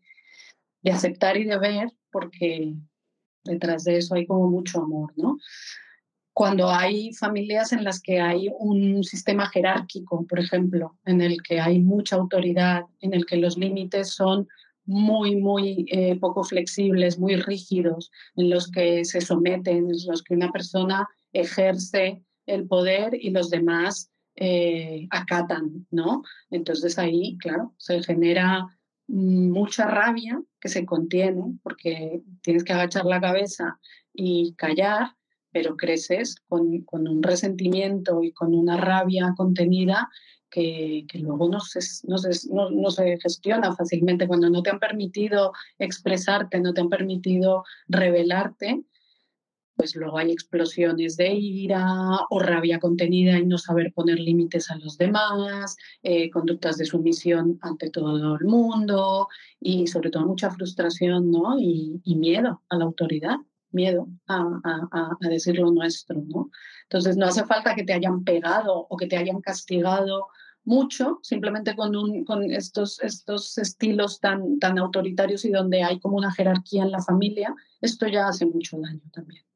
de 0.82 0.90
aceptar 0.90 1.36
y 1.36 1.44
de 1.44 1.58
ver 1.58 1.92
porque 2.10 2.74
detrás 3.44 3.84
de 3.84 3.98
eso 3.98 4.14
hay 4.14 4.26
como 4.26 4.48
mucho 4.48 4.80
amor, 4.82 5.12
¿no? 5.16 5.38
Cuando 6.38 6.70
hay 6.70 7.12
familias 7.14 7.72
en 7.72 7.82
las 7.82 8.00
que 8.00 8.20
hay 8.20 8.48
un 8.60 9.02
sistema 9.02 9.48
jerárquico, 9.48 10.24
por 10.24 10.38
ejemplo, 10.38 10.96
en 11.04 11.20
el 11.20 11.42
que 11.42 11.58
hay 11.58 11.80
mucha 11.80 12.14
autoridad, 12.14 12.84
en 13.00 13.12
el 13.12 13.26
que 13.26 13.38
los 13.38 13.58
límites 13.58 14.10
son 14.10 14.46
muy, 14.84 15.34
muy 15.34 15.84
eh, 15.88 16.16
poco 16.20 16.44
flexibles, 16.44 17.18
muy 17.18 17.34
rígidos, 17.34 18.12
en 18.36 18.50
los 18.50 18.70
que 18.70 19.04
se 19.04 19.20
someten, 19.20 19.90
en 19.90 19.96
los 20.06 20.22
que 20.22 20.34
una 20.34 20.52
persona 20.52 21.08
ejerce 21.32 22.22
el 22.46 22.68
poder 22.68 23.18
y 23.20 23.30
los 23.30 23.50
demás 23.50 24.08
eh, 24.36 25.08
acatan, 25.10 25.88
¿no? 25.90 26.22
Entonces 26.52 27.00
ahí, 27.00 27.36
claro, 27.38 27.74
se 27.78 28.00
genera 28.04 28.64
mucha 29.08 29.88
rabia 29.88 30.40
que 30.60 30.68
se 30.68 30.86
contiene 30.86 31.58
porque 31.64 32.22
tienes 32.42 32.62
que 32.62 32.74
agachar 32.74 33.06
la 33.06 33.20
cabeza 33.20 33.80
y 34.14 34.54
callar, 34.54 35.17
pero 35.58 35.76
creces 35.76 36.36
con, 36.46 36.84
un 36.92 37.20
resentimiento 37.20 38.22
y 38.22 38.30
con 38.30 38.54
una 38.54 38.76
rabia 38.76 39.34
contenida 39.36 40.08
que, 40.48 41.04
luego 41.14 41.48
no 41.48 41.58
se, 41.58 41.80
gestiona 43.20 43.74
fácilmente. 43.74 44.28
Cuando 44.28 44.48
no 44.50 44.62
te 44.62 44.70
han 44.70 44.78
permitido 44.78 45.52
expresarte, 45.80 46.60
no 46.60 46.72
te 46.72 46.80
han 46.80 46.88
permitido 46.88 47.64
revelarte, 47.88 48.84
pues 49.74 49.96
luego 49.96 50.18
hay 50.18 50.30
explosiones 50.30 51.16
de 51.16 51.32
ira 51.34 51.84
o 52.30 52.38
rabia 52.38 52.78
contenida 52.78 53.36
y 53.36 53.44
no 53.44 53.58
saber 53.58 53.92
poner 53.92 54.20
límites 54.20 54.70
a 54.70 54.76
los 54.76 54.96
demás, 54.96 55.76
eh, 56.04 56.30
conductas 56.30 56.78
de 56.78 56.84
sumisión 56.84 57.58
ante 57.62 57.90
todo 57.90 58.36
el 58.36 58.44
mundo 58.44 59.26
y 59.58 59.88
sobre 59.88 60.10
todo 60.10 60.24
mucha 60.24 60.52
frustración 60.52 61.32
¿no? 61.32 61.58
y, 61.58 62.00
miedo 62.14 62.62
a 62.68 62.76
la 62.76 62.84
autoridad, 62.84 63.38
miedo 63.70 64.08
a, 64.26 64.38
a, 64.64 65.16
a 65.20 65.28
decir 65.28 65.58
lo 65.58 65.70
nuestro. 65.70 66.22
¿no? 66.26 66.50
Entonces 66.84 67.16
no 67.16 67.26
hace 67.26 67.44
falta 67.44 67.74
que 67.74 67.84
te 67.84 67.92
hayan 67.92 68.24
pegado 68.24 68.86
o 68.88 68.96
que 68.96 69.06
te 69.06 69.16
hayan 69.16 69.40
castigado 69.40 70.28
mucho, 70.64 71.18
simplemente 71.22 71.74
con, 71.74 71.96
un, 71.96 72.24
con 72.24 72.50
estos, 72.50 73.00
estos 73.02 73.56
estilos 73.56 74.20
tan, 74.20 74.58
tan 74.58 74.78
autoritarios 74.78 75.44
y 75.46 75.50
donde 75.50 75.82
hay 75.82 75.98
como 75.98 76.18
una 76.18 76.30
jerarquía 76.30 76.82
en 76.82 76.90
la 76.90 77.02
familia, 77.02 77.54
esto 77.80 78.06
ya 78.06 78.28
hace 78.28 78.44
mucho 78.44 78.78
daño 78.78 79.00
también. 79.12 79.47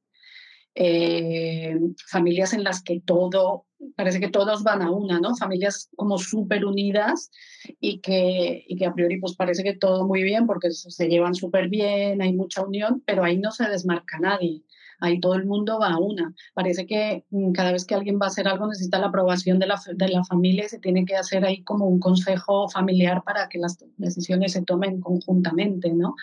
Eh, 0.74 1.78
familias 2.08 2.54
en 2.54 2.64
las 2.64 2.82
que 2.82 3.00
todo, 3.04 3.66
parece 3.94 4.20
que 4.20 4.28
todos 4.28 4.62
van 4.62 4.82
a 4.82 4.90
una, 4.90 5.20
¿no? 5.20 5.36
Familias 5.36 5.90
como 5.96 6.18
súper 6.18 6.64
unidas 6.64 7.30
y 7.78 8.00
que, 8.00 8.64
y 8.66 8.76
que 8.76 8.86
a 8.86 8.94
priori 8.94 9.20
pues 9.20 9.34
parece 9.36 9.62
que 9.62 9.74
todo 9.74 10.06
muy 10.06 10.22
bien 10.22 10.46
porque 10.46 10.70
se 10.70 11.08
llevan 11.08 11.34
súper 11.34 11.68
bien, 11.68 12.22
hay 12.22 12.32
mucha 12.32 12.62
unión, 12.62 13.02
pero 13.04 13.24
ahí 13.24 13.38
no 13.38 13.50
se 13.50 13.68
desmarca 13.68 14.18
nadie 14.18 14.62
ahí 15.02 15.18
todo 15.18 15.34
el 15.34 15.44
mundo 15.44 15.80
va 15.80 15.88
a 15.88 15.98
una. 15.98 16.32
Parece 16.54 16.86
que 16.86 17.24
mm, 17.30 17.52
cada 17.52 17.72
vez 17.72 17.84
que 17.84 17.94
alguien 17.94 18.18
va 18.20 18.26
a 18.26 18.28
hacer 18.28 18.46
algo 18.46 18.68
necesita 18.68 18.98
la 19.00 19.08
aprobación 19.08 19.58
de 19.58 19.66
la, 19.66 19.80
de 19.94 20.08
la 20.08 20.24
familia 20.24 20.64
y 20.64 20.68
se 20.68 20.78
tiene 20.78 21.04
que 21.04 21.16
hacer 21.16 21.44
ahí 21.44 21.62
como 21.64 21.86
un 21.86 21.98
consejo 21.98 22.68
familiar 22.68 23.22
para 23.24 23.48
que 23.48 23.58
las 23.58 23.84
decisiones 23.96 24.52
se 24.52 24.62
tomen 24.62 25.00
conjuntamente, 25.00 25.92
¿no? 25.92 26.14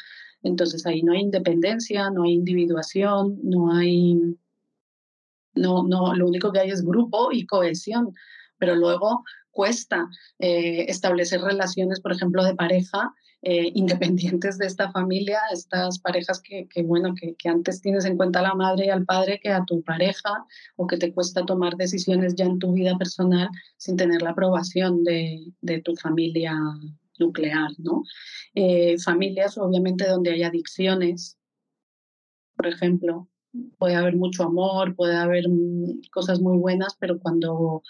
Entonces 0.44 0.86
ahí 0.86 1.04
no 1.04 1.14
hay 1.14 1.22
independencia, 1.22 2.10
no 2.10 2.24
hay 2.24 2.34
individuación, 2.34 3.40
no 3.44 3.72
hay... 3.72 4.38
No, 5.56 5.84
no, 5.84 6.14
lo 6.16 6.28
único 6.28 6.52
que 6.52 6.60
hay 6.60 6.70
es 6.70 6.86
grupo 6.86 7.32
y 7.32 7.46
cohesión, 7.46 8.14
pero 8.58 8.76
luego 8.76 9.24
cuesta 9.52 10.08
eh, 10.38 10.86
establecer 10.88 11.42
relaciones, 11.42 12.00
por 12.00 12.14
ejemplo, 12.14 12.44
de 12.44 12.56
pareja 12.56 13.14
eh, 13.42 13.72
independientes 13.76 14.58
de 14.58 14.68
esta 14.68 14.92
familia, 14.92 15.40
estas 15.52 16.00
parejas 16.00 16.42
que, 16.42 16.68
bueno, 16.84 17.14
que, 17.16 17.50
antes 17.50 17.82
tienes 17.82 18.06
en 18.06 18.18
cuenta 18.18 18.40
a 18.40 18.44
la 18.44 18.54
madre 18.54 18.88
y 18.88 18.90
al 18.90 19.06
padre 19.06 19.40
que 19.42 19.50
a 19.50 19.64
tu 19.66 19.82
pareja 19.84 20.46
o 20.76 20.88
que 20.88 20.98
te 20.98 21.14
cuesta 21.14 21.46
tomar 21.46 21.76
decisiones 21.76 22.36
ya 22.36 22.46
en 22.46 22.60
tu 22.60 22.74
vida 22.74 22.98
personal 22.98 23.50
sin 23.78 23.96
tener 23.98 24.22
la 24.22 24.32
aprobación 24.32 25.04
de, 25.04 25.54
tu 25.84 25.96
familia 25.96 26.54
nuclear, 27.20 27.72
¿no? 27.78 28.04
Eh, 28.56 28.98
familias, 29.00 29.58
obviamente, 29.58 30.08
donde 30.08 30.32
hay 30.32 30.44
adicciones, 30.44 31.38
por 32.56 32.68
ejemplo, 32.68 33.28
puede 33.78 33.96
haber 33.96 34.16
mucho 34.16 34.44
amor, 34.44 34.96
puede 34.96 35.16
haber 35.16 35.48
mm, 35.50 36.02
cosas 36.12 36.40
muy 36.40 36.58
buenas, 36.58 36.96
pero 37.00 37.20
cuando 37.20 37.84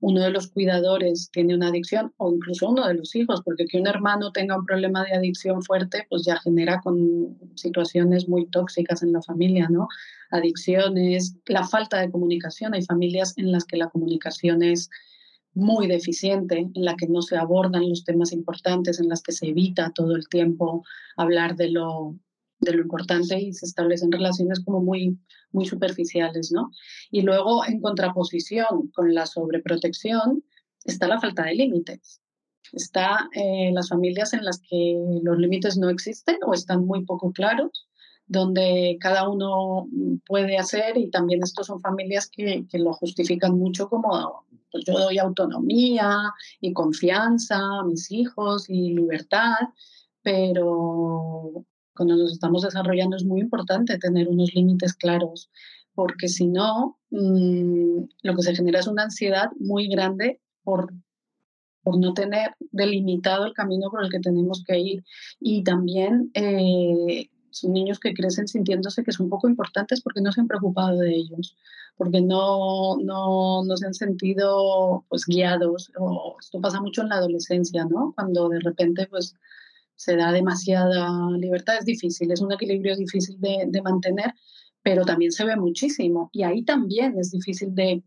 uno 0.00 0.20
de 0.20 0.30
los 0.30 0.48
cuidadores 0.48 1.30
tiene 1.32 1.54
una 1.54 1.68
adicción 1.68 2.12
o 2.18 2.32
incluso 2.32 2.68
uno 2.68 2.86
de 2.86 2.94
los 2.94 3.14
hijos, 3.14 3.40
porque 3.44 3.64
que 3.64 3.78
un 3.78 3.86
hermano 3.86 4.30
tenga 4.30 4.58
un 4.58 4.66
problema 4.66 5.04
de 5.04 5.14
adicción 5.14 5.62
fuerte, 5.62 6.06
pues 6.10 6.24
ya 6.24 6.38
genera 6.38 6.80
con 6.80 7.38
situaciones 7.54 8.28
muy 8.28 8.46
tóxicas 8.46 9.02
en 9.02 9.12
la 9.12 9.22
familia, 9.22 9.68
¿no? 9.70 9.88
Adicciones, 10.30 11.36
la 11.46 11.66
falta 11.66 12.00
de 12.00 12.10
comunicación. 12.10 12.74
Hay 12.74 12.82
familias 12.82 13.32
en 13.38 13.52
las 13.52 13.64
que 13.64 13.78
la 13.78 13.88
comunicación 13.88 14.62
es 14.62 14.90
muy 15.56 15.88
deficiente, 15.88 16.58
en 16.58 16.84
la 16.84 16.94
que 16.96 17.08
no 17.08 17.22
se 17.22 17.36
abordan 17.36 17.88
los 17.88 18.04
temas 18.04 18.32
importantes, 18.32 19.00
en 19.00 19.08
las 19.08 19.22
que 19.22 19.32
se 19.32 19.48
evita 19.48 19.92
todo 19.94 20.14
el 20.14 20.28
tiempo 20.28 20.84
hablar 21.16 21.56
de 21.56 21.70
lo, 21.70 22.14
de 22.60 22.72
lo 22.74 22.82
importante 22.82 23.40
y 23.40 23.52
se 23.52 23.66
establecen 23.66 24.12
relaciones 24.12 24.62
como 24.64 24.80
muy 24.80 25.18
muy 25.56 25.64
superficiales, 25.64 26.52
¿no? 26.52 26.70
Y 27.10 27.22
luego, 27.22 27.64
en 27.64 27.80
contraposición 27.80 28.90
con 28.94 29.14
la 29.14 29.26
sobreprotección, 29.26 30.44
está 30.84 31.08
la 31.08 31.20
falta 31.20 31.44
de 31.44 31.54
límites. 31.54 32.20
Está 32.72 33.28
eh, 33.32 33.70
las 33.72 33.88
familias 33.88 34.34
en 34.34 34.44
las 34.44 34.60
que 34.60 34.96
los 35.22 35.38
límites 35.38 35.76
no 35.78 35.88
existen 35.88 36.36
o 36.46 36.52
están 36.52 36.84
muy 36.84 37.04
poco 37.04 37.32
claros, 37.32 37.88
donde 38.26 38.96
cada 39.00 39.28
uno 39.28 39.88
puede 40.26 40.58
hacer 40.58 40.98
y 40.98 41.10
también 41.10 41.42
estos 41.42 41.68
son 41.68 41.80
familias 41.80 42.28
que, 42.28 42.66
que 42.68 42.78
lo 42.78 42.92
justifican 42.92 43.56
mucho 43.56 43.88
como 43.88 44.44
pues 44.76 44.84
yo 44.86 45.04
doy 45.04 45.18
autonomía 45.18 46.18
y 46.60 46.72
confianza 46.72 47.56
a 47.58 47.84
mis 47.84 48.10
hijos 48.10 48.68
y 48.68 48.94
libertad, 48.94 49.54
pero 50.22 51.64
cuando 51.94 52.16
nos 52.16 52.32
estamos 52.32 52.62
desarrollando 52.62 53.16
es 53.16 53.24
muy 53.24 53.40
importante 53.40 53.98
tener 53.98 54.28
unos 54.28 54.54
límites 54.54 54.94
claros, 54.94 55.50
porque 55.94 56.28
si 56.28 56.46
no, 56.46 56.98
mm, 57.10 58.04
lo 58.22 58.36
que 58.36 58.42
se 58.42 58.54
genera 58.54 58.80
es 58.80 58.86
una 58.86 59.04
ansiedad 59.04 59.50
muy 59.58 59.88
grande 59.88 60.40
por, 60.62 60.92
por 61.82 61.98
no 61.98 62.12
tener 62.12 62.54
delimitado 62.58 63.46
el 63.46 63.54
camino 63.54 63.90
por 63.90 64.04
el 64.04 64.10
que 64.10 64.20
tenemos 64.20 64.62
que 64.66 64.78
ir. 64.78 65.04
Y 65.40 65.64
también 65.64 66.30
eh, 66.34 67.30
Son 67.56 67.72
niños 67.72 67.98
que 67.98 68.12
crecen 68.12 68.46
sintiéndose 68.46 69.02
que 69.02 69.12
son 69.12 69.30
poco 69.30 69.48
importantes 69.48 70.02
porque 70.02 70.20
no 70.20 70.30
se 70.30 70.40
han 70.42 70.46
preocupado 70.46 70.98
de 70.98 71.14
ellos, 71.14 71.56
porque 71.96 72.20
no, 72.20 72.98
no, 72.98 73.64
no 73.64 73.76
se 73.78 73.86
han 73.86 73.94
sentido 73.94 75.04
pues, 75.08 75.24
guiados. 75.26 75.90
O 75.98 76.36
esto 76.38 76.60
pasa 76.60 76.80
mucho 76.82 77.00
en 77.00 77.08
la 77.08 77.16
adolescencia, 77.16 77.86
¿no? 77.86 78.12
Cuando 78.14 78.50
de 78.50 78.60
repente 78.60 79.06
pues, 79.06 79.34
se 79.94 80.16
da 80.16 80.32
demasiada 80.32 81.30
libertad. 81.38 81.78
Es 81.78 81.86
difícil, 81.86 82.30
es 82.30 82.42
un 82.42 82.52
equilibrio 82.52 82.94
difícil 82.94 83.40
de, 83.40 83.64
de 83.68 83.82
mantener, 83.82 84.34
pero 84.82 85.04
también 85.06 85.32
se 85.32 85.46
ve 85.46 85.56
muchísimo. 85.56 86.28
Y 86.32 86.42
ahí 86.42 86.62
también 86.62 87.18
es 87.18 87.30
difícil 87.30 87.74
de, 87.74 88.04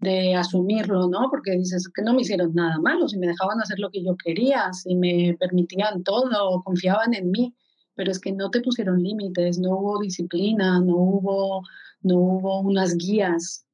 de 0.00 0.34
asumirlo, 0.34 1.08
¿no? 1.08 1.28
Porque 1.30 1.52
dices 1.52 1.88
que 1.94 2.02
no 2.02 2.12
me 2.12 2.20
hicieron 2.22 2.54
nada 2.54 2.78
malo, 2.78 3.08
si 3.08 3.18
me 3.18 3.26
dejaban 3.26 3.58
hacer 3.60 3.78
lo 3.78 3.90
que 3.90 4.04
yo 4.04 4.16
quería, 4.22 4.70
si 4.74 4.94
me 4.94 5.34
permitían 5.40 6.04
todo, 6.04 6.62
confiaban 6.62 7.14
en 7.14 7.30
mí, 7.30 7.54
pero 7.96 8.10
es 8.12 8.20
que 8.20 8.32
no 8.32 8.50
te 8.50 8.60
pusieron 8.60 9.02
límites, 9.02 9.58
no 9.58 9.78
hubo 9.78 10.00
disciplina, 10.00 10.80
no 10.80 10.96
hubo, 10.96 11.62
no 12.02 12.18
hubo 12.18 12.60
unas 12.60 12.96
guías 12.96 13.66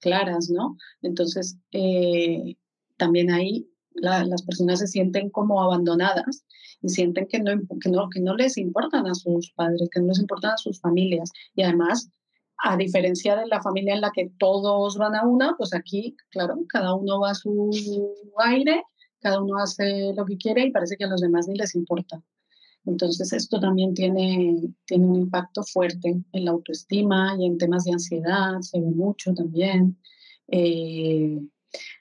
claras, 0.00 0.50
¿no? 0.50 0.76
Entonces, 1.00 1.56
eh, 1.72 2.56
también 2.96 3.30
ahí 3.30 3.68
las 3.94 4.42
personas 4.42 4.78
se 4.78 4.86
sienten 4.86 5.28
como 5.30 5.62
abandonadas 5.62 6.44
y 6.80 6.88
sienten 6.88 7.26
que 7.26 7.40
no, 7.40 7.52
que, 7.80 7.90
no, 7.90 8.08
que 8.08 8.20
no 8.20 8.34
les 8.36 8.56
importan 8.56 9.06
a 9.06 9.14
sus 9.14 9.52
padres, 9.52 9.88
que 9.92 10.00
no 10.00 10.08
les 10.08 10.20
importan 10.20 10.52
a 10.52 10.56
sus 10.56 10.80
familias. 10.80 11.30
Y 11.54 11.62
además 11.62 12.10
a 12.64 12.76
diferencia 12.76 13.36
de 13.36 13.46
la 13.46 13.60
familia 13.60 13.94
en 13.94 14.00
la 14.00 14.12
que 14.12 14.30
todos 14.38 14.96
van 14.96 15.16
a 15.16 15.26
una, 15.26 15.56
pues 15.56 15.74
aquí, 15.74 16.16
claro, 16.30 16.56
cada 16.68 16.94
uno 16.94 17.20
va 17.20 17.30
a 17.30 17.34
su 17.34 17.70
aire, 18.38 18.82
cada 19.20 19.42
uno 19.42 19.56
hace 19.58 20.12
lo 20.14 20.24
que 20.24 20.36
quiere 20.36 20.66
y 20.66 20.70
parece 20.70 20.96
que 20.96 21.04
a 21.04 21.08
los 21.08 21.20
demás 21.20 21.48
ni 21.48 21.56
les 21.56 21.74
importa. 21.74 22.22
Entonces 22.84 23.32
esto 23.32 23.60
también 23.60 23.94
tiene, 23.94 24.60
tiene 24.84 25.06
un 25.06 25.16
impacto 25.16 25.62
fuerte 25.62 26.20
en 26.32 26.44
la 26.44 26.50
autoestima 26.50 27.36
y 27.38 27.46
en 27.46 27.58
temas 27.58 27.84
de 27.84 27.92
ansiedad, 27.92 28.60
se 28.60 28.80
ve 28.80 28.90
mucho 28.90 29.32
también. 29.34 29.96
Eh, 30.48 31.40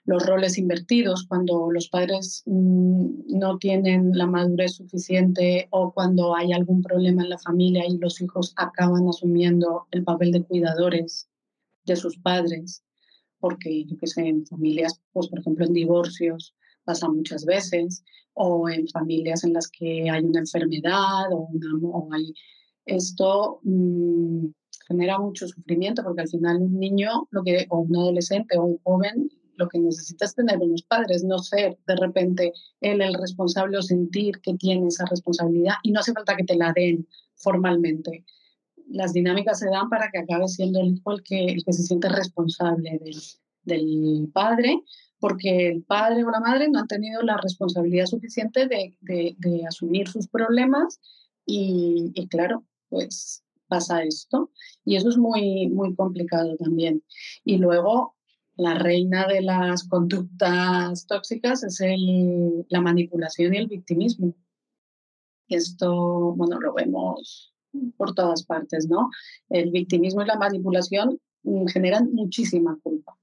los 0.06 0.26
roles 0.26 0.58
invertidos, 0.58 1.26
cuando 1.28 1.72
los 1.72 1.88
padres 1.88 2.44
mm, 2.46 3.38
no 3.38 3.58
tienen 3.58 4.12
la 4.14 4.26
madurez 4.26 4.76
suficiente 4.76 5.68
o 5.70 5.94
cuando 5.94 6.36
hay 6.36 6.52
algún 6.52 6.82
problema 6.82 7.24
en 7.24 7.30
la 7.30 7.40
familia 7.40 7.86
y 7.88 7.98
los 7.98 8.20
hijos 8.22 8.54
acaban 8.58 9.08
asumiendo 9.08 9.88
el 9.92 10.04
papel 10.04 10.32
de 10.32 10.44
cuidadores 10.44 11.30
de 11.86 11.96
sus 11.96 12.18
padres, 12.18 12.84
porque 13.40 13.86
yo 13.86 13.98
que 13.98 14.08
sé, 14.08 14.28
en 14.28 14.46
familias, 14.46 15.00
pues 15.14 15.28
por 15.28 15.40
ejemplo 15.40 15.66
en 15.66 15.74
divorcios 15.74 16.56
pasa 16.84 17.10
muchas 17.10 17.46
veces, 17.46 18.04
o 18.34 18.70
en 18.70 18.88
familias 18.88 19.44
en 19.44 19.54
las 19.54 19.70
que 19.70 20.10
hay 20.10 20.24
una 20.24 20.40
enfermedad 20.40 21.32
o, 21.32 21.48
una, 21.52 22.18
hay 22.18 22.34
esto 22.86 23.60
mm, 23.64 24.48
genera 24.88 25.20
mucho 25.20 25.48
sufrimiento 25.48 26.04
porque 26.04 26.22
al 26.22 26.30
final 26.30 26.58
un 26.62 26.80
niño 26.80 27.28
lo 27.32 27.44
que, 27.44 27.68
o 27.70 27.80
un 27.80 27.96
adolescente 27.96 28.58
o 28.58 28.66
un 28.66 28.80
joven 28.84 29.30
lo 29.56 29.68
que 29.68 29.80
necesitas 29.80 30.34
tener 30.34 30.58
unos 30.58 30.82
padres, 30.84 31.24
no 31.24 31.38
ser 31.38 31.78
de 31.86 31.96
repente 31.96 32.52
él 32.80 33.02
el 33.02 33.14
responsable 33.14 33.78
o 33.78 33.82
sentir 33.82 34.40
que 34.42 34.56
tiene 34.56 34.88
esa 34.88 35.06
responsabilidad 35.06 35.76
y 35.84 35.92
no 35.92 36.00
hace 36.00 36.14
falta 36.14 36.36
que 36.36 36.46
te 36.46 36.56
la 36.56 36.74
den 36.74 37.08
formalmente. 37.36 38.26
Las 38.88 39.14
dinámicas 39.14 39.60
se 39.60 39.70
dan 39.70 39.88
para 39.90 40.10
que 40.12 40.20
acabe 40.20 40.48
siendo 40.48 40.80
el 40.80 40.96
hijo 40.96 41.12
el 41.12 41.22
que, 41.22 41.46
el 41.46 41.64
que 41.64 41.74
se 41.74 41.84
siente 41.84 42.10
responsable 42.10 43.00
del, 43.04 43.18
del 43.64 44.30
padre, 44.34 44.82
porque 45.22 45.68
el 45.68 45.84
padre 45.84 46.26
o 46.26 46.32
la 46.32 46.40
madre 46.40 46.68
no 46.68 46.80
han 46.80 46.88
tenido 46.88 47.22
la 47.22 47.38
responsabilidad 47.38 48.08
suficiente 48.08 48.68
de, 48.68 49.66
asumir 49.68 50.08
sus 50.10 50.28
problemas 50.28 51.00
y, 51.46 52.28
claro, 52.28 52.66
pues 52.90 53.44
pasa 53.68 54.04
esto 54.04 54.52
y 54.84 54.98
eso 54.98 55.10
es 55.10 55.18
muy, 55.18 55.70
muy 55.70 55.96
complicado 55.96 56.58
también. 56.58 57.04
Y 57.46 57.58
luego 57.58 58.16
la 58.56 58.74
reina 58.74 59.28
de 59.28 59.42
las 59.42 59.88
conductas 59.88 61.06
tóxicas 61.06 61.64
es 61.64 61.80
la 62.70 62.82
manipulación 62.82 63.54
y 63.54 63.58
el 63.58 63.68
victimismo. 63.68 64.34
Esto, 65.48 66.34
bueno, 66.36 66.60
lo 66.60 66.74
vemos 66.74 67.54
por 67.96 68.16
todas 68.16 68.44
partes, 68.44 68.88
¿no? 68.90 69.10
El 69.50 69.70
victimismo 69.72 70.24
y 70.24 70.26
la 70.26 70.38
manipulación 70.38 71.20
mm, 71.44 71.68
generan 71.68 72.12
muchísima 72.12 72.78
culpa. 72.82 73.21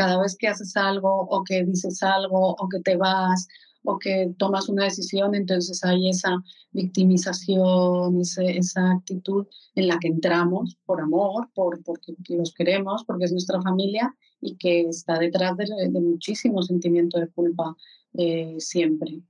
Cada 0.00 0.18
vez 0.18 0.34
que 0.34 0.48
haces 0.48 0.74
algo 0.78 1.10
o 1.28 1.44
que 1.44 1.62
dices 1.62 2.02
algo 2.02 2.56
o 2.58 2.68
que 2.70 2.80
te 2.80 2.96
vas 2.96 3.46
o 3.84 3.98
que 3.98 4.32
tomas 4.38 4.70
una 4.70 4.84
decisión, 4.84 5.34
entonces 5.34 5.84
hay 5.84 6.08
esa 6.08 6.42
victimización, 6.72 8.18
esa 8.22 8.92
actitud 8.92 9.46
en 9.74 9.88
la 9.88 9.98
que 9.98 10.08
entramos 10.08 10.78
por 10.86 11.02
amor, 11.02 11.50
por, 11.54 11.82
porque 11.84 12.14
los 12.30 12.54
queremos, 12.54 13.04
porque 13.04 13.26
es 13.26 13.32
nuestra 13.32 13.60
familia 13.60 14.14
y 14.40 14.56
que 14.56 14.88
está 14.88 15.18
detrás 15.18 15.58
de, 15.58 15.90
muchísimo 15.90 16.62
sentimiento 16.62 17.20
de 17.20 17.28
culpa 17.28 17.76
eh, 18.14 18.56
siempre. 18.58 19.20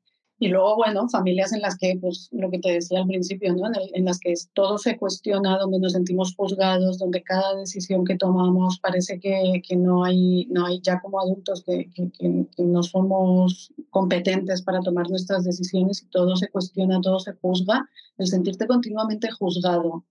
Y 0.42 0.48
luego, 0.48 0.74
bueno, 0.76 1.07
familias 1.11 1.53
en 1.53 1.61
las 1.61 1.76
que, 1.76 1.98
pues 2.00 2.31
lo 2.33 2.50
que 2.50 2.59
te 2.59 2.72
decía 2.72 3.00
al 3.00 3.07
principio, 3.07 3.55
¿no? 3.55 3.70
en, 3.92 4.05
las 4.07 4.18
que 4.18 4.33
todo 4.55 4.79
se 4.79 4.96
cuestiona, 4.96 5.59
donde 5.59 5.79
nos 5.79 5.92
sentimos 5.92 6.35
juzgados, 6.35 6.96
donde 6.96 7.22
cada 7.22 7.57
decisión 7.57 8.07
que 8.07 8.16
tomamos 8.16 8.81
parece 8.81 9.20
que, 9.20 9.61
que 9.68 9.76
no, 9.76 10.03
hay, 10.03 10.46
no 10.46 10.64
hay 10.64 10.81
ya 10.81 10.98
como 11.03 11.20
adultos 11.20 11.62
que, 11.62 11.90
que, 11.94 12.11
que, 12.18 12.62
no 12.62 12.83
somos 12.83 13.70
competentes 13.90 14.62
para 14.62 14.81
tomar 14.81 15.11
nuestras 15.11 15.44
decisiones 15.44 16.03
y 16.03 16.07
todo 16.07 16.35
se 16.37 16.48
cuestiona, 16.48 17.03
todo 17.03 17.20
se 17.20 17.35
juzga. 17.35 17.87
El 18.16 18.26
sentirte 18.26 18.66
continuamente 18.66 19.31
juzgado 19.31 20.07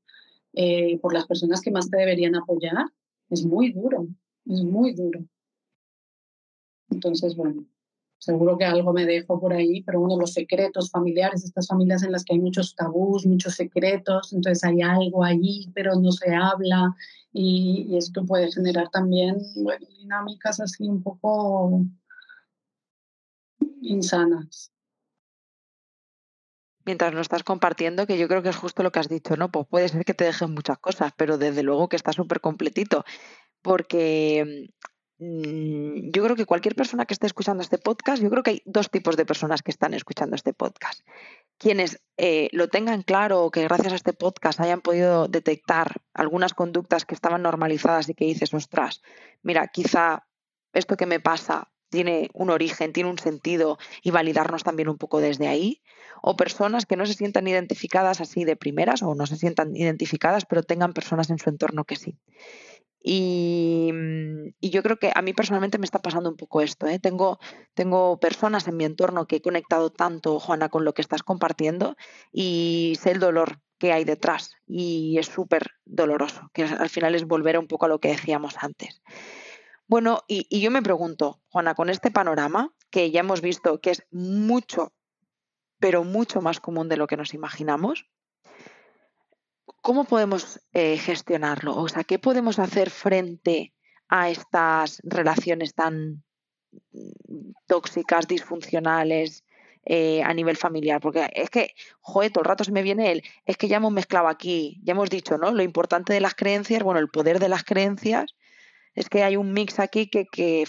eh, 0.53 0.99
por 0.99 1.11
las 1.11 1.25
personas 1.25 1.59
que 1.59 1.71
más 1.71 1.89
te 1.89 1.97
deberían 1.97 2.35
apoyar 2.35 2.85
es 3.31 3.43
muy 3.43 3.71
duro, 3.71 4.07
es 4.45 4.63
muy 4.63 4.93
duro. 4.93 5.25
Entonces, 6.91 7.35
bueno, 7.35 7.65
seguro 8.19 8.57
que 8.57 8.65
algo 8.65 8.93
me 8.93 9.05
dejo 9.05 9.39
por 9.39 9.53
ahí, 9.53 9.81
pero 9.81 10.01
uno, 10.01 10.17
los 10.17 10.33
secretos 10.33 10.91
familiares, 10.91 11.43
estas 11.43 11.67
familias 11.67 12.03
en 12.03 12.11
las 12.11 12.23
que 12.23 12.33
hay 12.33 12.39
muchos 12.39 12.75
tabús, 12.75 13.25
muchos 13.25 13.55
secretos, 13.55 14.33
entonces 14.33 14.63
hay 14.63 14.81
algo 14.81 15.23
allí, 15.23 15.71
pero 15.73 15.95
no 15.95 16.11
se 16.11 16.35
habla 16.35 16.95
y, 17.31 17.95
esto 17.97 18.25
puede 18.25 18.51
generar 18.51 18.89
también 18.89 19.37
bueno, 19.55 19.85
dinámicas 19.97 20.59
así 20.59 20.83
un 20.83 21.01
poco 21.01 21.81
insanas. 23.81 24.71
Mientras 26.85 27.13
lo 27.13 27.21
estás 27.21 27.43
compartiendo, 27.43 28.05
que 28.07 28.17
yo 28.17 28.27
creo 28.27 28.41
que 28.41 28.49
es 28.49 28.55
justo 28.55 28.83
lo 28.83 28.91
que 28.91 28.99
has 28.99 29.09
dicho, 29.09 29.37
¿no? 29.37 29.49
Pues 29.49 29.67
puede 29.67 29.87
ser 29.87 30.03
que 30.03 30.13
te 30.13 30.25
dejen 30.25 30.53
muchas 30.53 30.79
cosas, 30.79 31.13
pero 31.15 31.37
desde 31.37 31.63
luego 31.63 31.87
que 31.87 31.95
está 31.95 32.11
súper 32.11 32.41
completito, 32.41 33.05
porque 33.61 34.71
yo 35.19 36.23
creo 36.23 36.35
que 36.37 36.45
cualquier 36.45 36.75
persona 36.75 37.05
que 37.05 37.13
esté 37.13 37.27
escuchando 37.27 37.61
este 37.61 37.77
podcast, 37.77 38.23
yo 38.23 38.29
creo 38.29 38.41
que 38.41 38.51
hay 38.51 38.61
dos 38.65 38.89
tipos 38.89 39.17
de 39.17 39.25
personas 39.25 39.61
que 39.61 39.71
están 39.71 39.93
escuchando 39.93 40.35
este 40.37 40.53
podcast. 40.53 41.01
Quienes 41.57 42.01
eh, 42.15 42.47
lo 42.53 42.69
tengan 42.69 43.01
claro 43.01 43.43
o 43.43 43.51
que 43.51 43.63
gracias 43.63 43.91
a 43.91 43.95
este 43.97 44.13
podcast 44.13 44.61
hayan 44.61 44.79
podido 44.79 45.27
detectar 45.27 45.97
algunas 46.13 46.53
conductas 46.53 47.03
que 47.05 47.15
estaban 47.15 47.41
normalizadas 47.41 48.07
y 48.07 48.13
que 48.13 48.25
dices, 48.25 48.53
ostras, 48.53 49.01
mira, 49.43 49.67
quizá 49.67 50.25
esto 50.71 50.95
que 50.95 51.05
me 51.05 51.19
pasa 51.19 51.69
tiene 51.89 52.29
un 52.33 52.49
origen, 52.49 52.93
tiene 52.93 53.09
un 53.09 53.19
sentido 53.19 53.77
y 54.01 54.11
validarnos 54.11 54.63
también 54.63 54.87
un 54.87 54.97
poco 54.97 55.19
desde 55.19 55.47
ahí. 55.47 55.81
O 56.21 56.37
personas 56.37 56.85
que 56.85 56.95
no 56.95 57.05
se 57.05 57.13
sientan 57.13 57.47
identificadas 57.47 58.21
así 58.21 58.45
de 58.45 58.55
primeras 58.55 59.03
o 59.03 59.15
no 59.15 59.25
se 59.25 59.37
sientan 59.37 59.75
identificadas, 59.75 60.45
pero 60.45 60.63
tengan 60.63 60.93
personas 60.93 61.29
en 61.29 61.39
su 61.39 61.49
entorno 61.49 61.83
que 61.83 61.95
sí. 61.95 62.17
Mm, 63.03 64.49
y, 64.59 64.69
yo 64.69 64.83
creo 64.83 64.97
que 64.97 65.11
a 65.13 65.21
mí 65.21 65.33
personalmente 65.33 65.77
me 65.77 65.85
está 65.85 65.99
pasando 65.99 66.29
un 66.29 66.35
poco 66.35 66.61
esto. 66.61 66.87
¿eh? 66.87 66.99
Tengo, 66.99 67.39
personas 68.19 68.67
en 68.67 68.77
mi 68.77 68.85
entorno 68.85 69.27
que 69.27 69.37
he 69.37 69.41
conectado 69.41 69.91
tanto, 69.91 70.39
Juana, 70.39 70.69
con 70.69 70.85
lo 70.85 70.93
que 70.93 71.01
estás 71.01 71.23
compartiendo 71.23 71.95
y 72.31 72.97
sé 73.01 73.11
el 73.11 73.19
dolor 73.19 73.59
que 73.77 73.93
hay 73.93 74.03
detrás 74.03 74.55
y 74.67 75.17
es 75.19 75.27
súper 75.27 75.71
doloroso, 75.85 76.49
que 76.53 76.63
al 76.63 76.89
final 76.89 77.15
es 77.15 77.25
volver 77.25 77.57
un 77.57 77.67
poco 77.67 77.85
a 77.85 77.89
lo 77.89 77.99
que 77.99 78.09
decíamos 78.09 78.55
antes. 78.59 79.01
Bueno, 79.87 80.23
y 80.27 80.59
yo 80.59 80.69
me 80.69 80.83
pregunto, 80.83 81.41
Juana, 81.47 81.73
con 81.75 81.89
este 81.89 82.11
panorama 82.11 82.73
que 82.91 83.09
ya 83.09 83.21
hemos 83.21 83.41
visto 83.41 83.79
que 83.79 83.91
es 83.91 84.03
mucho, 84.11 84.93
pero 85.79 86.03
mucho 86.03 86.41
más 86.41 86.59
común 86.59 86.89
de 86.89 86.97
lo 86.97 87.07
que 87.07 87.17
nos 87.17 87.33
imaginamos, 87.33 88.05
¿cómo 89.81 90.05
podemos 90.05 90.59
eh, 90.73 90.97
gestionarlo? 90.97 91.75
O 91.75 91.87
sea, 91.87 92.03
¿qué 92.03 92.19
podemos 92.19 92.59
hacer 92.59 92.89
frente 92.89 93.73
a 94.07 94.29
estas 94.29 95.01
relaciones 95.03 95.73
tan 95.73 96.23
mm, 96.93 97.51
tóxicas, 97.67 98.27
disfuncionales 98.27 99.43
eh, 99.85 100.21
a 100.23 100.33
nivel 100.33 100.57
familiar? 100.57 100.99
Porque 101.01 101.29
es 101.33 101.49
que, 101.49 101.73
joder, 102.01 102.31
todo 102.31 102.43
el 102.43 102.49
rato 102.49 102.63
se 102.63 102.71
me 102.71 102.83
viene 102.83 103.11
el, 103.11 103.23
es 103.45 103.57
que 103.57 103.67
ya 103.67 103.77
hemos 103.77 103.91
mezclado 103.91 104.27
aquí, 104.27 104.79
ya 104.83 104.93
hemos 104.93 105.09
dicho, 105.09 105.37
¿no? 105.37 105.51
Lo 105.51 105.63
importante 105.63 106.13
de 106.13 106.21
las 106.21 106.35
creencias, 106.35 106.83
bueno, 106.83 106.99
el 106.99 107.09
poder 107.09 107.39
de 107.39 107.49
las 107.49 107.63
creencias, 107.63 108.35
es 108.95 109.09
que 109.09 109.23
hay 109.23 109.37
un 109.37 109.53
mix 109.53 109.79
aquí 109.79 110.09
que, 110.09 110.25
que, 110.25 110.65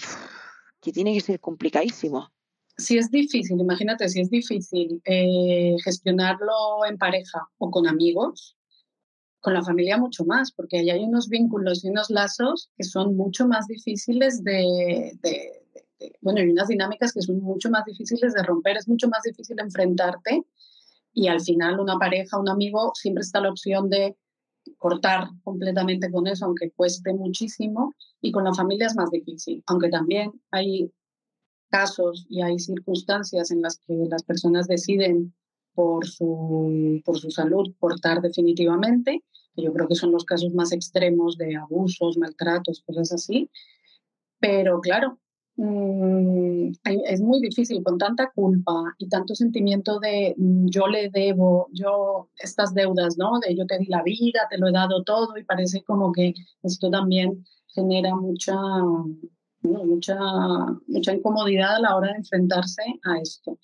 que 0.81 0.92
tiene 0.92 1.14
que 1.14 1.20
ser 1.20 1.40
complicadísimo. 1.40 2.31
si 2.77 2.96
es 2.96 3.11
difícil, 3.11 3.61
imagínate, 3.61 4.09
si 4.09 4.20
es 4.20 4.31
difícil 4.31 5.03
eh, 5.05 5.77
gestionarlo 5.85 6.85
en 6.88 6.96
pareja 6.96 7.49
o 7.59 7.70
con 7.70 7.87
amigos, 7.87 8.57
con 9.40 9.55
la 9.55 9.62
familia 9.62 9.96
mucho 9.96 10.24
más, 10.24 10.53
porque 10.53 10.79
ahí 10.79 10.90
hay 10.90 11.05
unos 11.05 11.29
vínculos 11.29 11.85
y 11.85 11.88
unos 11.88 12.11
lazos 12.11 12.70
que 12.76 12.85
son 12.85 13.16
mucho 13.16 13.46
más 13.46 13.66
difíciles 13.66 14.44
de, 14.44 15.18
bueno, 16.20 16.40
y 16.40 16.50
unas 16.50 16.68
dinámicas 16.68 17.12
que 17.12 17.22
son 17.22 17.40
mucho 17.40 17.70
más 17.70 17.85
difíciles 17.85 18.35
de 18.35 18.42
romper, 18.42 18.76
es 18.76 18.88
mucho 18.88 19.09
más 19.09 19.22
difícil 19.22 19.59
enfrentarte 19.59 20.42
y 21.12 21.29
al 21.29 21.40
final 21.40 21.81
una 21.81 21.98
pareja, 21.98 22.38
un 22.38 22.48
amigo, 22.48 22.92
siempre 22.94 23.22
está 23.22 23.40
la 23.40 23.50
opción 23.50 23.88
de 23.88 24.16
cortar 24.76 25.29
completamente 25.42 26.11
con 26.11 26.26
eso, 26.26 26.44
aunque 26.44 26.70
cueste 26.70 27.12
muchísimo, 27.14 27.94
y 28.20 28.31
con 28.31 28.44
la 28.44 28.55
familia 28.55 28.87
es 28.87 28.94
más 28.94 29.11
difícil, 29.11 29.62
aunque 29.66 29.88
también 29.88 30.33
hay 30.50 30.92
casos 31.70 32.26
y 32.29 32.42
hay 32.42 32.59
circunstancias 32.59 33.50
en 33.50 33.62
las 33.62 33.79
que 33.79 33.94
las 34.09 34.22
personas 34.22 34.66
deciden 34.68 35.35
por 35.81 36.07
su, 36.07 37.01
por 37.07 37.19
su 37.19 37.31
salud 37.31 37.75
cortar 37.79 38.21
definitivamente, 38.21 39.25
yo 39.57 39.73
creo 39.73 39.88
que 39.88 39.95
son 39.95 40.12
los 40.12 40.27
casos 40.27 40.53
más 40.53 40.73
extremos 40.73 41.38
de 41.38 41.57
abusos, 41.57 42.19
maltratos, 42.19 42.83
cosas 42.87 43.11
así. 43.12 43.49
Pero 44.38 44.81
claro, 44.83 45.19
mm, 45.57 46.73
es 46.85 47.21
muy 47.23 47.40
difícil 47.40 47.83
con 47.83 47.97
tanta 47.97 48.31
culpa 48.35 48.95
y 48.99 49.09
tanto 49.09 49.35
sentimiento 49.35 49.99
de 50.01 50.35
mm, 50.37 50.66
yo 50.69 50.87
le 50.87 51.09
debo, 51.09 51.69
yo 51.73 52.29
estas 52.37 52.75
deudas, 52.75 53.16
¿no? 53.16 53.38
De 53.40 53.57
yo 53.57 53.64
te 53.66 53.79
di 53.79 53.87
la 53.87 54.03
vida, 54.03 54.40
te 54.51 54.59
lo 54.59 54.69
he 54.69 54.73
dado 54.73 55.03
todo 55.03 55.38
y 55.38 55.45
parece 55.45 55.83
como 55.83 56.12
que 56.12 56.35
esto 56.62 56.90
también 56.90 57.43
genera 57.75 58.14
mucha 58.14 58.57
mucha, 59.62 60.19
mucha 60.87 61.12
incomodidad 61.12 61.77
a 61.77 61.81
la 61.81 61.97
hora 61.97 62.12
de 62.12 62.19
enfrentarse 62.19 62.83
a 63.05 63.19
esto. 63.19 63.59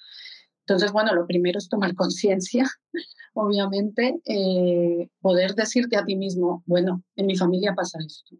Entonces, 0.68 0.90
bueno, 0.90 1.14
lo 1.14 1.26
primero 1.26 1.58
es 1.58 1.68
tomar 1.68 1.94
conciencia, 1.94 2.68
obviamente, 3.34 4.20
eh, 4.24 5.08
poder 5.20 5.54
decirte 5.54 5.96
a 5.96 6.04
ti 6.04 6.16
mismo, 6.16 6.64
bueno, 6.66 7.04
en 7.14 7.26
mi 7.26 7.36
familia 7.36 7.74
pasa 7.74 8.00
esto, 8.04 8.36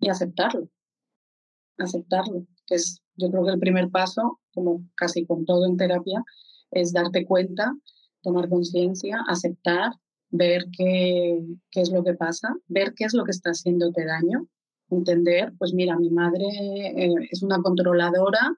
y 0.00 0.08
aceptarlo, 0.08 0.70
aceptarlo, 1.76 2.46
que 2.66 2.76
es 2.76 3.02
yo 3.16 3.30
creo 3.30 3.44
que 3.44 3.52
el 3.52 3.58
primer 3.58 3.90
paso, 3.90 4.40
como 4.54 4.82
casi 4.94 5.26
con 5.26 5.44
todo 5.44 5.66
en 5.66 5.76
terapia, 5.76 6.24
es 6.70 6.94
darte 6.94 7.26
cuenta, 7.26 7.74
tomar 8.22 8.48
conciencia, 8.48 9.22
aceptar, 9.28 9.92
ver 10.30 10.64
qué, 10.76 11.38
qué 11.70 11.82
es 11.82 11.90
lo 11.90 12.02
que 12.02 12.14
pasa, 12.14 12.56
ver 12.66 12.94
qué 12.94 13.04
es 13.04 13.12
lo 13.12 13.24
que 13.24 13.32
está 13.32 13.50
haciéndote 13.50 14.06
daño, 14.06 14.48
entender, 14.88 15.52
pues 15.58 15.74
mira, 15.74 15.98
mi 15.98 16.08
madre 16.08 16.46
eh, 16.46 17.14
es 17.30 17.42
una 17.42 17.60
controladora 17.60 18.56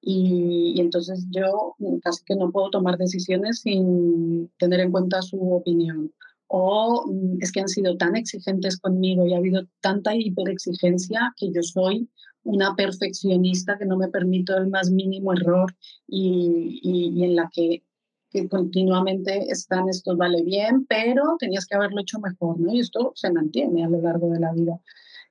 y, 0.00 0.80
entonces 0.80 1.26
yo 1.30 1.74
casi 2.02 2.22
que 2.24 2.36
no 2.36 2.50
puedo 2.52 2.70
tomar 2.70 2.96
decisiones 2.96 3.60
sin 3.60 4.48
tener 4.58 4.80
en 4.80 4.92
cuenta 4.92 5.22
su 5.22 5.40
opinión. 5.52 6.12
O 6.48 7.04
mm, 7.06 7.38
es 7.40 7.50
que 7.52 7.60
han 7.60 7.68
sido 7.68 7.96
tan 7.96 8.16
exigentes 8.16 8.78
conmigo 8.78 9.26
y 9.26 9.34
ha 9.34 9.38
habido 9.38 9.66
tanta 9.80 10.14
hiperexigencia 10.14 11.34
que 11.36 11.50
yo 11.52 11.62
soy 11.62 12.08
una 12.44 12.76
perfeccionista 12.76 13.76
que 13.76 13.86
no 13.86 13.96
me 13.96 14.08
permito 14.08 14.56
el 14.56 14.68
más 14.68 14.90
mínimo 14.90 15.32
error 15.32 15.74
y, 16.06 16.80
y, 16.82 17.24
en 17.24 17.34
la 17.34 17.50
que, 17.52 17.82
que, 18.30 18.48
continuamente 18.48 19.50
están 19.50 19.88
estos 19.88 20.16
vale 20.16 20.44
bien, 20.44 20.86
pero 20.88 21.36
tenías 21.40 21.66
que 21.66 21.74
haberlo 21.74 22.00
hecho 22.00 22.20
mejor, 22.20 22.60
¿no? 22.60 22.72
Y 22.72 22.78
esto 22.78 23.10
se 23.16 23.32
mantiene 23.32 23.84
a 23.84 23.88
lo 23.88 24.00
largo 24.00 24.30
de 24.30 24.38
la 24.38 24.52
vida. 24.52 24.78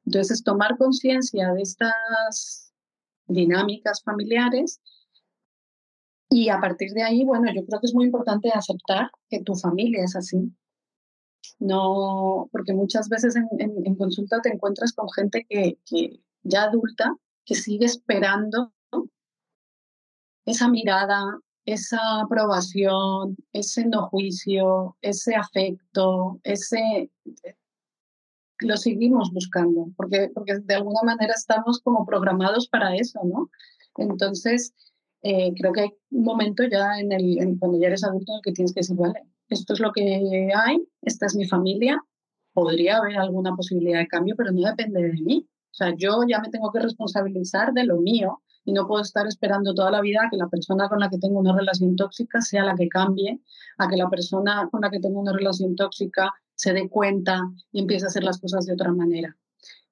Entonces, 0.06 0.44
tomar 0.44 0.78
conciencia 0.78 1.54
de 1.54 1.62
estas 1.62 2.65
dinámicas 3.28 4.02
familiares 4.04 4.82
y 6.30 6.50
a 6.50 6.60
partir 6.60 6.92
de 6.92 7.04
ahí, 7.04 7.24
bueno, 7.24 7.52
yo 7.54 7.66
creo 7.66 7.80
que 7.80 7.88
es 7.88 7.94
muy 7.94 8.06
importante 8.06 8.50
aceptar 8.50 9.12
que 9.30 9.42
tu 9.42 9.56
familia 9.56 10.04
es 10.04 10.16
así. 10.16 10.52
No, 11.60 12.50
porque 12.52 12.74
muchas 12.74 13.08
veces 13.08 13.36
en, 13.36 13.96
consulta 13.96 14.42
te 14.42 14.50
encuentras 14.50 14.94
con 14.94 15.10
gente 15.10 15.46
que, 15.48 15.78
que, 15.86 16.20
ya 16.44 16.64
adulta, 16.64 17.16
que 17.46 17.56
sigue 17.56 17.86
esperando 17.86 18.74
esa 20.46 20.70
mirada, 20.70 21.40
esa 21.66 22.22
aprobación, 22.22 23.38
ese 23.54 23.86
no 23.86 24.10
juicio, 24.10 24.98
ese 25.02 25.36
afecto, 25.36 26.40
ese 26.44 27.12
lo 28.60 28.78
seguimos 28.78 29.32
buscando, 29.32 29.88
porque, 29.98 30.32
porque 30.34 30.60
de 30.60 30.76
alguna 30.76 31.02
manera 31.04 31.34
estamos 31.36 31.80
como 31.82 32.06
programados 32.06 32.68
para 32.68 32.96
eso, 32.96 33.20
¿no? 33.24 33.50
Entonces, 33.98 34.74
eh, 35.22 35.54
creo 35.56 35.74
que 35.74 35.82
hay 35.82 35.90
un 36.12 36.24
momento 36.24 36.64
ya 36.64 37.00
en 37.00 37.12
el, 37.12 37.58
cuando 37.60 37.80
ya 37.80 37.88
eres 37.88 38.04
adulto 38.04 38.32
en 38.32 38.36
el 38.38 38.42
que 38.44 38.52
tienes 38.52 38.74
que 38.74 38.82
decir, 38.82 38.96
vale, 38.96 39.24
esto 39.50 39.74
es 39.74 39.80
lo 39.80 39.92
que 39.92 40.52
hay, 40.56 40.88
esta 41.02 41.26
es 41.26 41.36
mi 41.36 41.48
familia, 41.48 42.00
podría 42.54 42.98
haber 42.98 43.18
alguna 43.18 43.56
posibilidad 43.56 44.00
de 44.00 44.08
cambio, 44.08 44.36
pero 44.38 44.52
no 44.52 44.62
depende 44.62 45.02
de 45.02 45.14
mí. 45.22 45.48
O 45.48 45.74
sea, 45.78 45.94
yo 45.98 46.22
ya 46.28 46.40
me 46.40 46.50
tengo 46.50 46.72
que 46.72 46.80
responsabilizar 46.80 47.74
de 47.74 47.86
lo 47.86 47.98
mío 47.98 48.42
y 48.64 48.74
no 48.74 48.88
puedo 48.88 49.02
estar 49.02 49.28
esperando 49.28 49.74
toda 49.74 49.92
la 49.92 50.02
vida 50.02 50.22
a 50.26 50.30
que 50.30 50.38
la 50.38 50.48
persona 50.48 50.88
con 50.90 51.00
la 51.00 51.10
que 51.10 51.20
tengo 51.20 51.40
una 51.40 51.56
relación 51.56 51.96
tóxica 51.96 52.42
sea 52.42 52.64
la 52.64 52.76
que 52.76 52.88
cambie, 52.88 53.42
a 53.78 53.88
que 53.88 53.98
la 53.98 54.10
persona 54.10 54.68
con 54.72 54.82
la 54.82 54.90
que 54.90 55.00
tengo 55.00 55.20
una 55.20 55.34
relación 55.34 55.76
tóxica 55.76 56.34
se 56.56 56.74
dé 56.74 56.90
cuenta 56.90 57.42
y 57.72 57.82
empiece 57.82 58.06
a 58.06 58.10
hacer 58.10 58.24
las 58.24 58.40
cosas 58.40 58.66
de 58.66 58.74
otra 58.74 58.92
manera. 58.92 59.38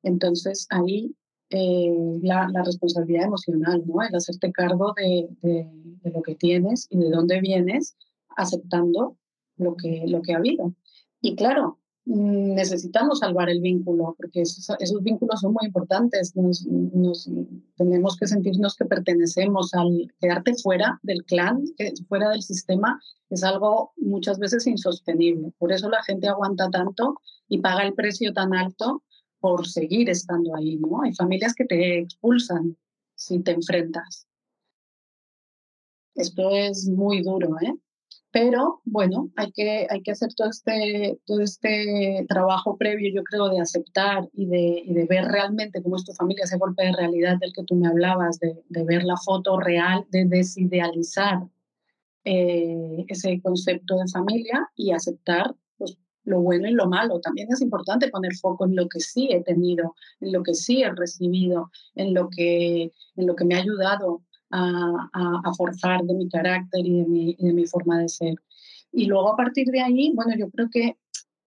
Entonces 0.01 0.67
ahí 0.69 1.15
eh, 1.49 2.19
la, 2.21 2.49
responsabilidad 2.65 3.25
emocional, 3.25 3.83
¿no? 3.85 4.01
El 4.01 4.15
hacerte 4.15 4.51
cargo 4.51 4.93
de, 4.97 5.27
de, 5.41 6.11
lo 6.11 6.21
que 6.23 6.35
tienes 6.35 6.87
y 6.89 6.97
de 6.97 7.11
dónde 7.11 7.39
vienes, 7.41 7.95
aceptando 8.35 9.17
lo 9.57 9.75
que, 9.75 10.05
lo 10.07 10.21
que 10.21 10.33
ha 10.33 10.37
habido. 10.37 10.73
Y 11.21 11.35
claro, 11.35 11.79
necesitamos 12.05 13.19
salvar 13.19 13.49
el 13.49 13.61
vínculo, 13.61 14.15
porque 14.17 14.41
esos, 14.41 14.77
vínculos 15.01 15.39
son 15.39 15.53
muy 15.53 15.65
importantes. 15.65 16.35
Nos, 16.35 17.29
tenemos 17.77 18.17
que 18.17 18.27
sentirnos 18.27 18.75
que 18.75 18.85
pertenecemos 18.85 19.73
al 19.73 20.13
quedarte 20.19 20.53
fuera 20.55 20.99
del 21.03 21.23
clan, 21.23 21.63
fuera 22.07 22.29
del 22.29 22.41
sistema, 22.41 22.99
es 23.29 23.43
algo 23.43 23.93
muchas 23.97 24.37
veces 24.37 24.67
insostenible. 24.67 25.51
Por 25.57 25.71
eso 25.71 25.89
la 25.89 26.03
gente 26.03 26.27
aguanta 26.27 26.69
tanto 26.69 27.19
y 27.47 27.59
paga 27.59 27.83
el 27.83 27.93
precio 27.93 28.33
tan 28.33 28.53
alto 28.53 29.03
por 29.39 29.67
seguir 29.67 30.09
estando 30.09 30.55
ahí. 30.55 30.77
¿no? 30.77 31.01
Hay 31.01 31.13
familias 31.13 31.53
que 31.53 31.65
te 31.65 31.99
expulsan 31.99 32.77
si 33.15 33.39
te 33.39 33.51
enfrentas. 33.51 34.27
Esto 36.15 36.51
es 36.51 36.87
muy 36.87 37.23
duro, 37.23 37.55
¿eh? 37.61 37.73
Pero 38.33 38.81
bueno, 38.83 39.29
hay 39.35 39.51
que, 39.51 39.85
hay 39.87 40.01
que 40.01 40.09
hacer 40.11 40.33
todo 40.33 40.49
este, 40.49 41.19
todo 41.27 41.41
este 41.41 42.25
trabajo 42.27 42.77
previo, 42.77 43.11
yo 43.13 43.23
creo, 43.23 43.47
de 43.49 43.61
aceptar 43.61 44.27
y 44.33 44.47
de, 44.47 44.81
y 44.83 44.91
de 44.91 45.05
ver 45.05 45.25
realmente 45.25 45.83
cómo 45.83 45.97
es 45.97 46.03
tu 46.03 46.13
familia, 46.13 46.45
ese 46.45 46.57
golpe 46.57 46.83
de 46.83 46.93
realidad 46.93 47.37
del 47.39 47.53
que 47.53 47.63
tú 47.63 47.75
me 47.75 47.87
hablabas, 47.87 48.39
de, 48.39 48.63
de 48.69 48.83
ver 48.85 49.03
la 49.03 49.17
foto 49.17 49.59
real, 49.59 50.07
de 50.09 50.25
desidealizar 50.25 51.43
eh, 52.25 53.05
ese 53.07 53.39
concepto 53.39 53.97
de 53.97 54.07
familia 54.07 54.67
y 54.75 54.93
aceptar 54.93 55.55
pues, 55.77 55.95
lo 56.23 56.41
bueno 56.41 56.67
y 56.67 56.71
lo 56.71 56.87
malo. 56.87 57.19
También 57.19 57.49
es 57.51 57.61
importante 57.61 58.09
poner 58.09 58.33
foco 58.33 58.65
en 58.65 58.75
lo 58.75 58.87
que 58.89 58.99
sí 58.99 59.29
he 59.31 59.43
tenido, 59.43 59.93
en 60.21 60.31
lo 60.31 60.41
que 60.41 60.55
sí 60.55 60.81
he 60.81 60.89
recibido, 60.91 61.69
en 61.93 62.15
lo 62.15 62.29
que, 62.31 62.91
en 63.15 63.27
lo 63.27 63.35
que 63.35 63.45
me 63.45 63.53
ha 63.53 63.59
ayudado 63.59 64.23
a, 64.53 65.53
forzar 65.57 66.03
de 66.03 66.13
mi 66.13 66.29
carácter 66.29 66.85
y 66.85 67.35
de 67.37 67.53
mi, 67.53 67.65
forma 67.65 67.99
de 67.99 68.09
ser. 68.09 68.35
Y 68.91 69.05
luego 69.05 69.33
a 69.33 69.35
partir 69.37 69.67
de 69.67 69.81
ahí, 69.81 70.11
bueno, 70.13 70.33
yo 70.37 70.49
creo 70.49 70.69
que 70.69 70.97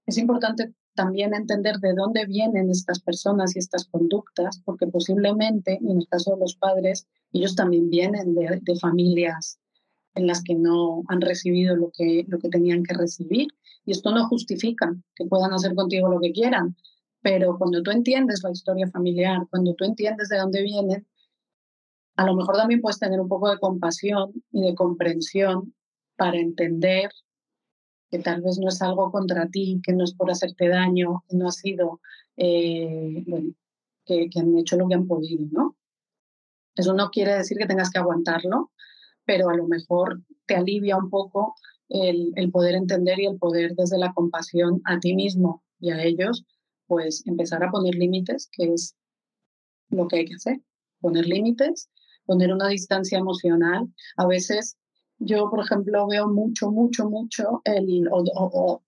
es 0.06 0.18
importante 0.18 0.72
también 0.94 1.34
entender 1.34 1.76
de 1.76 1.92
dónde 1.92 2.24
vienen 2.26 2.70
estas 2.70 3.00
personas 3.00 3.54
y 3.54 3.58
estas 3.58 3.86
conductas, 3.86 4.60
porque 4.64 4.86
posiblemente, 4.86 5.78
en 5.80 5.98
el 5.98 6.08
caso 6.08 6.34
de 6.34 6.40
los 6.40 6.56
padres, 6.56 7.06
ellos 7.32 7.54
también 7.54 7.90
vienen 7.90 8.34
de, 8.34 8.60
de, 8.62 8.76
familias 8.76 9.58
en 10.14 10.26
las 10.26 10.42
que 10.42 10.54
no 10.54 11.02
han 11.08 11.20
recibido 11.20 11.76
lo 11.76 11.90
que, 11.90 12.24
lo 12.28 12.38
que 12.38 12.48
tenían 12.48 12.82
que 12.82 12.94
recibir. 12.94 13.48
Y 13.84 13.92
esto 13.92 14.10
no 14.10 14.26
justifica 14.28 14.96
que 15.14 15.26
puedan 15.26 15.52
hacer 15.52 15.74
contigo 15.74 16.08
lo 16.08 16.18
que 16.18 16.32
quieran, 16.32 16.74
pero 17.20 17.58
cuando 17.58 17.82
tú 17.82 17.90
entiendes 17.90 18.42
la 18.42 18.52
historia 18.52 18.88
familiar, 18.88 19.46
cuando 19.50 19.74
tú 19.74 19.84
entiendes 19.84 20.28
de 20.28 20.38
dónde 20.38 20.62
vienen, 20.62 21.06
a 22.16 22.24
lo 22.24 22.34
mejor 22.34 22.56
también 22.56 22.80
puedes 22.80 22.98
tener 22.98 23.20
un 23.20 23.28
poco 23.28 23.50
de 23.50 23.58
compasión 23.58 24.32
y 24.50 24.62
de 24.62 24.74
comprensión 24.74 25.74
para 26.16 26.38
entender 26.38 27.10
que 28.10 28.18
tal 28.20 28.40
vez 28.40 28.58
no 28.58 28.68
es 28.68 28.80
algo 28.80 29.10
contra 29.10 29.48
ti, 29.48 29.80
que 29.84 29.92
no 29.92 30.04
es 30.04 30.14
por 30.14 30.30
hacerte 30.30 30.68
daño, 30.68 31.24
que 31.28 31.36
no 31.36 31.48
ha 31.48 31.52
sido, 31.52 32.00
eh, 32.36 33.22
bueno, 33.26 33.52
que, 34.06 34.28
han 34.36 34.56
hecho 34.56 34.76
lo 34.76 34.88
que 34.88 34.94
han 34.94 35.06
podido, 35.06 35.46
¿no? 35.50 35.76
Eso 36.74 36.94
no 36.94 37.10
quiere 37.10 37.34
decir 37.34 37.58
que 37.58 37.66
tengas 37.66 37.90
que 37.90 37.98
aguantarlo, 37.98 38.70
pero 39.24 39.50
a 39.50 39.56
lo 39.56 39.66
mejor 39.66 40.22
te 40.46 40.56
alivia 40.56 40.96
un 40.96 41.10
poco 41.10 41.54
el, 41.88 42.32
el, 42.36 42.50
poder 42.50 42.76
entender 42.76 43.18
y 43.18 43.26
el 43.26 43.38
poder 43.38 43.74
desde 43.74 43.98
la 43.98 44.12
compasión 44.12 44.80
a 44.84 45.00
ti 45.00 45.14
mismo 45.14 45.62
y 45.80 45.90
a 45.90 46.02
ellos, 46.02 46.44
pues 46.86 47.26
empezar 47.26 47.64
a 47.64 47.70
poner 47.70 47.94
límites, 47.94 48.48
que 48.52 48.72
es 48.72 48.96
lo 49.90 50.06
que 50.06 50.18
hay 50.18 50.24
que 50.26 50.34
hacer, 50.34 50.60
poner 51.00 51.26
límites 51.26 51.90
poner 52.26 52.52
una 52.52 52.68
distancia 52.68 53.18
emocional. 53.18 53.88
A 54.16 54.26
veces 54.26 54.76
yo, 55.18 55.48
por 55.50 55.64
ejemplo, 55.64 56.06
veo 56.06 56.28
mucho, 56.28 56.70
mucho, 56.70 57.08
mucho 57.08 57.62
el, 57.64 58.08
o, 58.10 58.82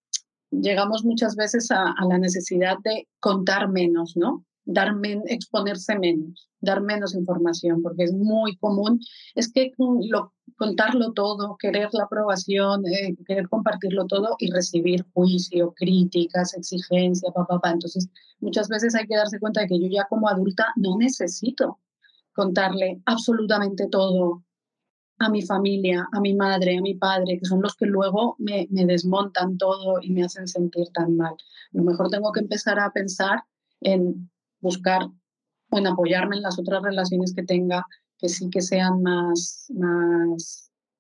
llegamos 0.51 1.05
muchas 1.05 1.37
veces 1.37 1.71
a, 1.71 1.95
la 2.09 2.19
necesidad 2.19 2.77
de 2.85 3.09
contar 3.21 3.69
menos, 3.69 4.17
¿no? 4.17 4.45
Dar 4.65 4.95
exponerse 5.29 5.99
menos, 5.99 6.51
dar 6.61 6.83
menos 6.83 7.15
información, 7.15 7.83
porque 7.83 8.05
es 8.05 8.13
muy 8.13 8.57
común, 8.59 9.01
es 9.35 9.51
que 9.51 9.73
lo, 9.79 10.35
contarlo 10.57 11.13
todo, 11.13 11.57
querer 11.59 11.89
la 11.93 12.05
aprobación, 12.05 12.87
eh, 12.87 13.17
querer 13.27 13.49
compartirlo 13.49 14.07
todo 14.07 14.37
y 14.39 14.51
recibir 14.51 15.07
juicio, 15.15 15.73
críticas, 15.75 16.55
exigencia, 16.55 17.31
papá, 17.33 17.55
papá. 17.55 17.71
Entonces, 17.71 18.11
muchas 18.41 18.69
veces 18.69 18.95
hay 18.95 19.07
que 19.07 19.17
darse 19.17 19.41
cuenta 19.41 19.63
de 19.63 19.69
que 19.69 19.81
yo 19.81 19.87
ya 19.91 20.07
como 20.11 20.29
adulta 20.29 20.67
no 20.77 20.99
necesito 20.99 21.79
contarle 22.39 23.03
absolutamente 23.05 23.89
todo 23.91 24.45
a 25.19 25.29
mi 25.29 25.43
familia, 25.43 26.07
a 26.13 26.21
mi 26.21 26.35
madre, 26.35 26.79
a 26.79 26.81
mi 26.81 26.95
padre, 26.95 27.37
que 27.37 27.45
son 27.45 27.61
los 27.61 27.75
que 27.75 27.87
luego 27.87 28.37
me, 28.39 28.69
desmontan 28.71 29.59
todo 29.59 30.01
y 30.01 30.13
me 30.13 30.23
hacen 30.23 30.47
sentir 30.47 30.87
tan 30.95 31.17
mal. 31.17 31.35
A 31.35 31.79
lo 31.79 31.83
mejor 31.83 32.09
tengo 32.11 32.31
que 32.31 32.39
empezar 32.39 32.79
a 32.79 32.93
pensar 32.93 33.43
en 33.81 34.31
buscar 34.61 35.03
o 35.71 35.79
en 35.79 35.89
apoyarme 35.89 36.37
en 36.37 36.43
las 36.43 36.61
otras 36.61 36.81
relaciones 36.81 37.35
que 37.35 37.43
tenga 37.43 37.85
que 38.19 38.29
sí 38.29 38.49
que 38.51 38.63
sean 38.63 39.03
más, 39.03 39.73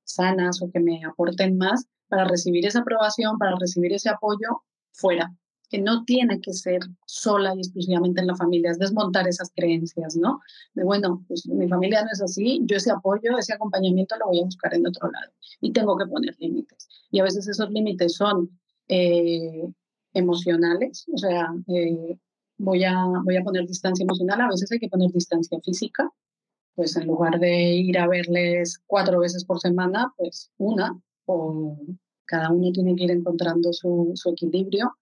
sanas 0.02 0.60
o 0.60 0.70
que 0.72 0.80
me 0.80 1.04
aporten 1.04 1.56
más 1.56 1.86
para 2.08 2.24
recibir 2.24 2.66
esa 2.66 2.80
aprobación, 2.80 3.38
para 3.38 3.54
recibir 3.60 3.92
ese 3.92 4.08
apoyo 4.08 4.64
fuera, 4.90 5.32
que 5.68 5.80
no 5.80 6.04
tiene 6.04 6.40
que 6.40 6.52
ser 6.52 6.80
sola 7.06 7.54
y 7.54 7.58
exclusivamente 7.58 8.20
en 8.20 8.26
la 8.28 8.36
familia, 8.36 8.70
es 8.70 8.78
desmontar 8.78 9.28
esas 9.28 9.50
creencias, 9.54 10.16
¿no? 10.16 10.40
De 10.74 10.84
bueno, 10.84 11.24
pues 11.28 11.46
mi 11.46 11.68
familia 11.68 12.02
no 12.02 12.08
es 12.12 12.22
así, 12.22 12.60
yo 12.64 12.76
ese 12.76 12.90
apoyo, 12.90 13.36
ese 13.38 13.54
acompañamiento 13.54 14.16
lo 14.16 14.26
voy 14.28 14.40
a 14.40 14.44
buscar 14.44 14.74
en 14.74 14.86
otro 14.86 15.10
lado 15.10 15.32
y 15.60 15.72
tengo 15.72 15.96
que 15.98 16.06
poner 16.06 16.34
límites. 16.38 16.88
Y 17.10 17.20
a 17.20 17.24
veces 17.24 17.46
esos 17.48 17.70
límites 17.70 18.14
son 18.14 18.58
eh, 18.88 19.68
emocionales, 20.14 21.06
o 21.12 21.18
sea, 21.18 21.52
eh, 21.68 22.18
voy, 22.56 22.84
a, 22.84 23.04
voy 23.24 23.36
a 23.36 23.44
poner 23.44 23.66
distancia 23.66 24.02
emocional, 24.02 24.40
a 24.40 24.48
veces 24.48 24.72
hay 24.72 24.78
que 24.78 24.88
poner 24.88 25.10
distancia 25.12 25.58
física, 25.62 26.10
pues 26.74 26.96
en 26.96 27.06
lugar 27.08 27.38
de 27.40 27.72
ir 27.74 27.98
a 27.98 28.08
verles 28.08 28.80
cuatro 28.86 29.20
veces 29.20 29.44
por 29.44 29.60
semana, 29.60 30.12
pues 30.16 30.50
una, 30.58 30.98
o 31.26 31.76
cada 32.24 32.50
uno 32.50 32.70
tiene 32.72 32.94
que 32.94 33.04
ir 33.04 33.10
encontrando 33.10 33.72
su, 33.72 34.12
su 34.14 34.30
equilibrio 34.30 34.96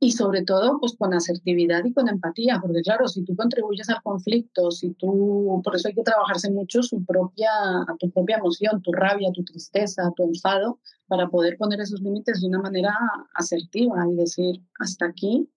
y 0.00 0.12
sobre 0.12 0.44
todo 0.44 0.78
pues 0.78 0.94
con 0.96 1.12
asertividad 1.12 1.84
y 1.84 1.92
con 1.92 2.08
empatía, 2.08 2.60
porque 2.60 2.82
claro, 2.82 3.08
si 3.08 3.24
tú 3.24 3.34
contribuyes 3.34 3.88
al 3.88 4.02
conflicto, 4.02 4.70
si 4.70 4.92
tú, 4.94 5.60
por 5.64 5.74
eso 5.74 5.88
hay 5.88 5.94
que 5.94 6.02
trabajarse 6.02 6.50
mucho 6.50 6.82
su 6.82 7.04
propia, 7.04 7.50
tu 7.98 8.10
propia 8.10 8.36
emoción, 8.36 8.80
tu 8.82 8.92
rabia, 8.92 9.32
tu 9.32 9.42
tristeza, 9.44 10.12
tu 10.16 10.24
enfado, 10.24 10.78
para 11.08 11.28
poder 11.28 11.56
poner 11.56 11.80
esos 11.80 12.00
límites 12.00 12.40
de 12.40 12.46
una 12.46 12.60
manera 12.60 12.94
asertiva 13.34 14.06
y 14.08 14.14
decir, 14.14 14.62
hasta 14.78 15.06
aquí 15.06 15.50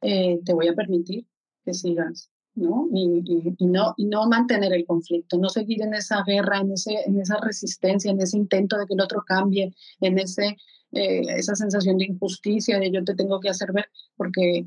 eh, 0.00 0.40
te 0.44 0.54
voy 0.54 0.68
a 0.68 0.74
permitir 0.74 1.26
que 1.64 1.74
sigas. 1.74 2.30
¿No? 2.58 2.88
Y, 2.92 3.54
y, 3.58 3.66
no, 3.66 3.94
y 3.96 4.06
mantener 4.06 4.72
el 4.72 4.84
conflicto, 4.86 5.38
no 5.38 5.48
seguir 5.48 5.82
en 5.82 5.94
esa 5.94 6.22
guerra, 6.26 6.58
en, 6.58 6.72
ese, 6.72 6.94
esa 7.20 7.38
resistencia, 7.40 8.10
en 8.10 8.20
ese 8.20 8.36
intento 8.36 8.76
de 8.76 8.86
que 8.86 8.94
el 8.94 9.00
otro 9.00 9.22
cambie, 9.26 9.74
en 10.00 10.18
ese 10.18 10.56
eh, 10.92 11.20
esa 11.36 11.54
sensación 11.54 11.98
de 11.98 12.06
injusticia, 12.06 12.78
de 12.78 12.90
yo 12.90 13.04
te 13.04 13.14
tengo 13.14 13.40
que 13.40 13.50
hacer 13.50 13.72
ver, 13.72 13.86
porque 14.16 14.66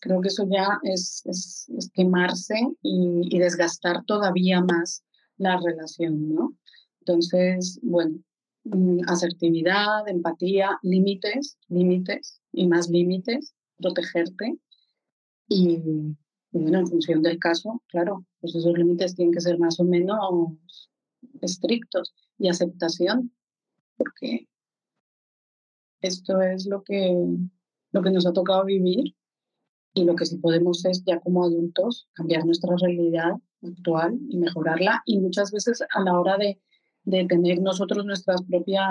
creo 0.00 0.20
que 0.20 0.28
eso 0.28 0.46
ya 0.50 0.78
es, 0.82 1.66
quemarse 1.94 2.54
y, 2.82 3.38
desgastar 3.38 4.04
todavía 4.04 4.60
más 4.60 5.02
la 5.38 5.58
relación, 5.58 6.34
¿no? 6.34 6.54
Entonces, 7.00 7.78
bueno, 7.82 8.18
mm, 8.64 9.00
asertividad, 9.08 10.06
empatía, 10.08 10.78
límites, 10.82 11.56
límites 11.68 12.40
y 12.52 12.66
más 12.68 12.90
límites, 12.90 13.54
protegerte 13.78 14.58
y, 15.48 15.80
bueno, 16.60 16.78
en 16.78 16.86
función 16.86 17.22
del 17.22 17.38
caso, 17.38 17.82
claro, 17.88 18.24
pues 18.40 18.54
esos 18.54 18.76
límites 18.78 19.14
tienen 19.16 19.32
que 19.32 19.40
ser 19.40 19.58
más 19.58 19.80
o 19.80 19.84
menos 19.84 20.88
estrictos 21.40 22.14
y 22.38 22.48
aceptación, 22.48 23.32
porque 23.96 24.48
esto 26.00 26.40
es 26.40 26.66
lo 26.66 26.82
que, 26.82 27.12
lo 27.90 28.02
que 28.02 28.10
nos 28.10 28.26
ha 28.26 28.32
tocado 28.32 28.64
vivir 28.64 29.16
y 29.94 30.04
lo 30.04 30.14
que 30.14 30.26
sí 30.26 30.36
podemos 30.36 30.84
es 30.84 31.02
ya 31.04 31.18
como 31.20 31.44
adultos 31.44 32.08
cambiar 32.12 32.44
nuestra 32.44 32.76
realidad 32.80 33.32
actual 33.62 34.18
y 34.28 34.36
mejorarla. 34.38 35.02
Y 35.06 35.18
muchas 35.20 35.50
veces 35.50 35.82
a 35.92 36.02
la 36.02 36.18
hora 36.18 36.36
de, 36.36 36.60
de 37.04 37.24
tener 37.26 37.60
nosotros 37.60 38.04
nuestra 38.04 38.36
propia 38.48 38.86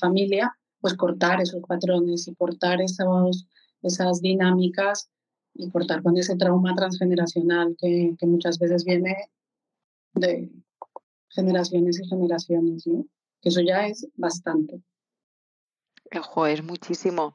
familia, 0.00 0.56
pues 0.80 0.94
cortar 0.94 1.40
esos 1.40 1.62
patrones 1.66 2.28
y 2.28 2.34
cortar 2.34 2.80
esos, 2.80 3.46
esas 3.82 4.20
dinámicas 4.20 5.10
y 5.54 5.70
cortar 5.70 6.02
con 6.02 6.16
ese 6.16 6.36
trauma 6.36 6.74
transgeneracional 6.74 7.76
que, 7.78 8.14
que 8.18 8.26
muchas 8.26 8.58
veces 8.58 8.84
viene 8.84 9.16
de 10.14 10.50
generaciones 11.28 12.00
y 12.00 12.08
generaciones, 12.08 12.86
¿no? 12.86 13.06
que 13.40 13.48
eso 13.48 13.60
ya 13.60 13.86
es 13.86 14.06
bastante. 14.14 14.80
Ojo, 16.16 16.46
es 16.46 16.62
muchísimo. 16.62 17.32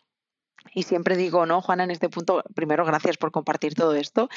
Y 0.73 0.83
siempre 0.83 1.17
digo, 1.17 1.45
¿no, 1.45 1.61
Juana, 1.61 1.83
en 1.83 1.91
este 1.91 2.09
punto, 2.09 2.43
primero, 2.55 2.85
gracias 2.85 3.17
por 3.17 3.31
compartir 3.31 3.75
todo 3.75 3.95
esto. 3.95 4.29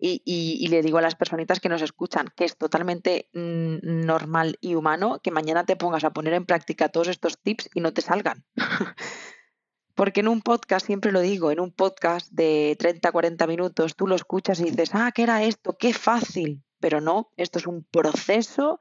Y, 0.00 0.66
le 0.68 0.82
digo 0.82 0.98
a 0.98 1.02
las 1.02 1.14
personitas 1.14 1.60
que 1.60 1.68
nos 1.68 1.80
escuchan 1.80 2.28
que 2.36 2.44
es 2.44 2.56
totalmente 2.56 3.28
mm, 3.32 4.04
normal 4.04 4.58
y 4.60 4.74
humano 4.74 5.20
que 5.22 5.30
mañana 5.30 5.64
te 5.64 5.76
pongas 5.76 6.02
a 6.02 6.12
poner 6.12 6.34
en 6.34 6.46
práctica 6.46 6.88
todos 6.88 7.06
estos 7.08 7.38
tips 7.38 7.70
y 7.74 7.80
no 7.80 7.92
te 7.92 8.02
salgan. 8.02 8.44
Porque 9.94 10.20
en 10.20 10.28
un 10.28 10.42
podcast, 10.42 10.86
siempre 10.86 11.12
lo 11.12 11.20
digo, 11.20 11.50
en 11.50 11.60
un 11.60 11.70
podcast 11.70 12.30
de 12.32 12.76
30, 12.78 13.12
40 13.12 13.46
minutos, 13.46 13.94
tú 13.94 14.06
lo 14.06 14.16
escuchas 14.16 14.60
y 14.60 14.64
dices, 14.64 14.90
ah, 14.92 15.12
¿qué 15.14 15.22
era 15.22 15.44
esto? 15.44 15.76
Qué 15.78 15.92
fácil. 15.92 16.64
Pero 16.80 17.00
no, 17.00 17.30
esto 17.36 17.58
es 17.58 17.66
un 17.66 17.84
proceso 17.84 18.80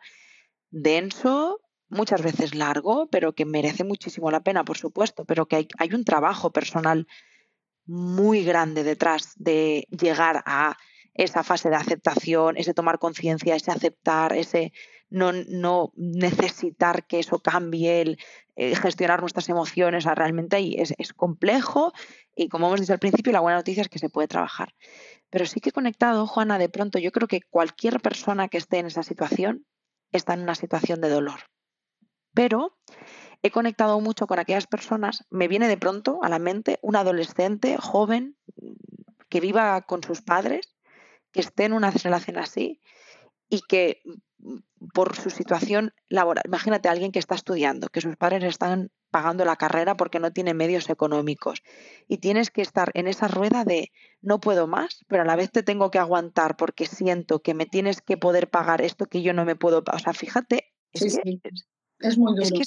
denso, 0.74 1.62
muchas 1.88 2.24
veces 2.24 2.56
largo, 2.56 3.08
pero 3.10 3.34
que 3.34 3.46
merece 3.46 3.84
muchísimo 3.84 4.32
la 4.32 4.42
pena, 4.42 4.66
por 4.66 4.78
supuesto, 4.78 5.24
pero 5.26 5.46
que 5.46 5.68
hay, 5.78 5.90
un 5.94 6.04
trabajo 6.04 6.52
personal 6.52 7.08
muy 7.86 8.44
grande 8.44 8.84
detrás 8.84 9.34
de 9.36 9.88
llegar 9.92 10.44
a 10.48 10.78
esa 11.14 11.44
fase 11.44 11.70
de 11.70 11.76
aceptación, 11.76 12.58
ese 12.58 12.74
tomar 12.74 12.98
conciencia, 12.98 13.56
ese 13.56 13.72
aceptar, 13.72 14.34
ese 14.34 14.74
no, 15.14 15.94
necesitar 15.96 17.08
que 17.08 17.20
eso 17.20 17.40
cambie, 17.40 18.02
el 18.02 18.18
eh, 18.56 18.76
gestionar 18.76 19.22
nuestras 19.22 19.48
emociones, 19.50 20.04
realmente 20.04 20.82
es, 20.82 20.94
es, 20.98 21.14
complejo 21.14 21.94
y 22.36 22.50
como 22.50 22.68
hemos 22.68 22.82
dicho 22.82 22.94
al 22.94 23.00
principio, 23.00 23.32
la 23.32 23.40
buena 23.40 23.58
noticia 23.58 23.82
es 23.82 23.90
que 23.90 24.00
se 24.00 24.10
puede 24.10 24.28
trabajar. 24.28 24.74
Pero 25.30 25.46
sí 25.46 25.60
que 25.60 25.72
conectado, 25.72 26.28
Juana, 26.28 26.60
de 26.60 26.70
pronto 26.70 27.00
yo 27.00 27.12
creo 27.12 27.28
que 27.28 27.42
cualquier 27.42 28.00
persona 28.02 28.50
que 28.50 28.58
esté 28.58 28.80
en 28.80 28.88
esa 28.88 29.04
situación 29.04 29.66
está 30.12 30.34
en 30.34 30.42
una 30.42 30.56
situación 30.56 31.02
de 31.02 31.10
dolor 31.10 31.40
pero 32.34 32.78
he 33.42 33.52
conectado 33.52 34.00
mucho 34.00 34.28
con 34.28 34.40
aquellas 34.40 34.68
personas, 34.68 35.26
me 35.30 35.48
viene 35.48 35.68
de 35.68 35.78
pronto 35.78 36.20
a 36.24 36.30
la 36.30 36.40
mente 36.40 36.80
un 36.82 36.96
adolescente 36.96 37.78
joven 37.78 38.38
que 39.30 39.40
viva 39.40 39.82
con 39.82 40.04
sus 40.04 40.22
padres, 40.22 40.76
que 41.32 41.42
esté 41.42 41.66
en 41.66 41.74
una 41.74 41.92
relación 41.92 42.38
así 42.38 42.82
y 43.50 43.62
que 43.62 44.02
por 44.94 45.16
su 45.16 45.30
situación 45.30 45.94
laboral, 46.10 46.44
imagínate 46.46 46.90
a 46.90 46.92
alguien 46.92 47.12
que 47.12 47.20
está 47.20 47.36
estudiando, 47.36 47.90
que 47.90 48.02
sus 48.02 48.18
padres 48.18 48.44
están 48.44 48.92
pagando 49.12 49.46
la 49.46 49.56
carrera 49.56 49.96
porque 49.96 50.20
no 50.20 50.34
tiene 50.34 50.54
medios 50.54 50.90
económicos 50.90 51.62
y 52.08 52.18
tienes 52.18 52.50
que 52.50 52.62
estar 52.62 52.92
en 52.96 53.08
esa 53.08 53.28
rueda 53.28 53.64
de 53.64 53.92
no 54.22 54.40
puedo 54.40 54.68
más, 54.68 55.06
pero 55.08 55.22
a 55.22 55.26
la 55.26 55.36
vez 55.36 55.52
te 55.52 55.64
tengo 55.64 55.92
que 55.92 56.00
aguantar 56.00 56.58
porque 56.58 56.86
siento 56.86 57.42
que 57.42 57.54
me 57.54 57.66
tienes 57.66 58.02
que 58.02 58.18
poder 58.18 58.50
pagar 58.50 58.82
esto 58.82 59.06
que 59.06 59.22
yo 59.22 59.34
no 59.34 59.46
me 59.46 59.56
puedo, 59.56 59.84
o 59.86 60.00
sea, 60.00 60.14
fíjate, 60.14 60.74
es, 60.92 61.20
es 62.00 62.18
muy 62.18 62.36
duro. 62.36 62.62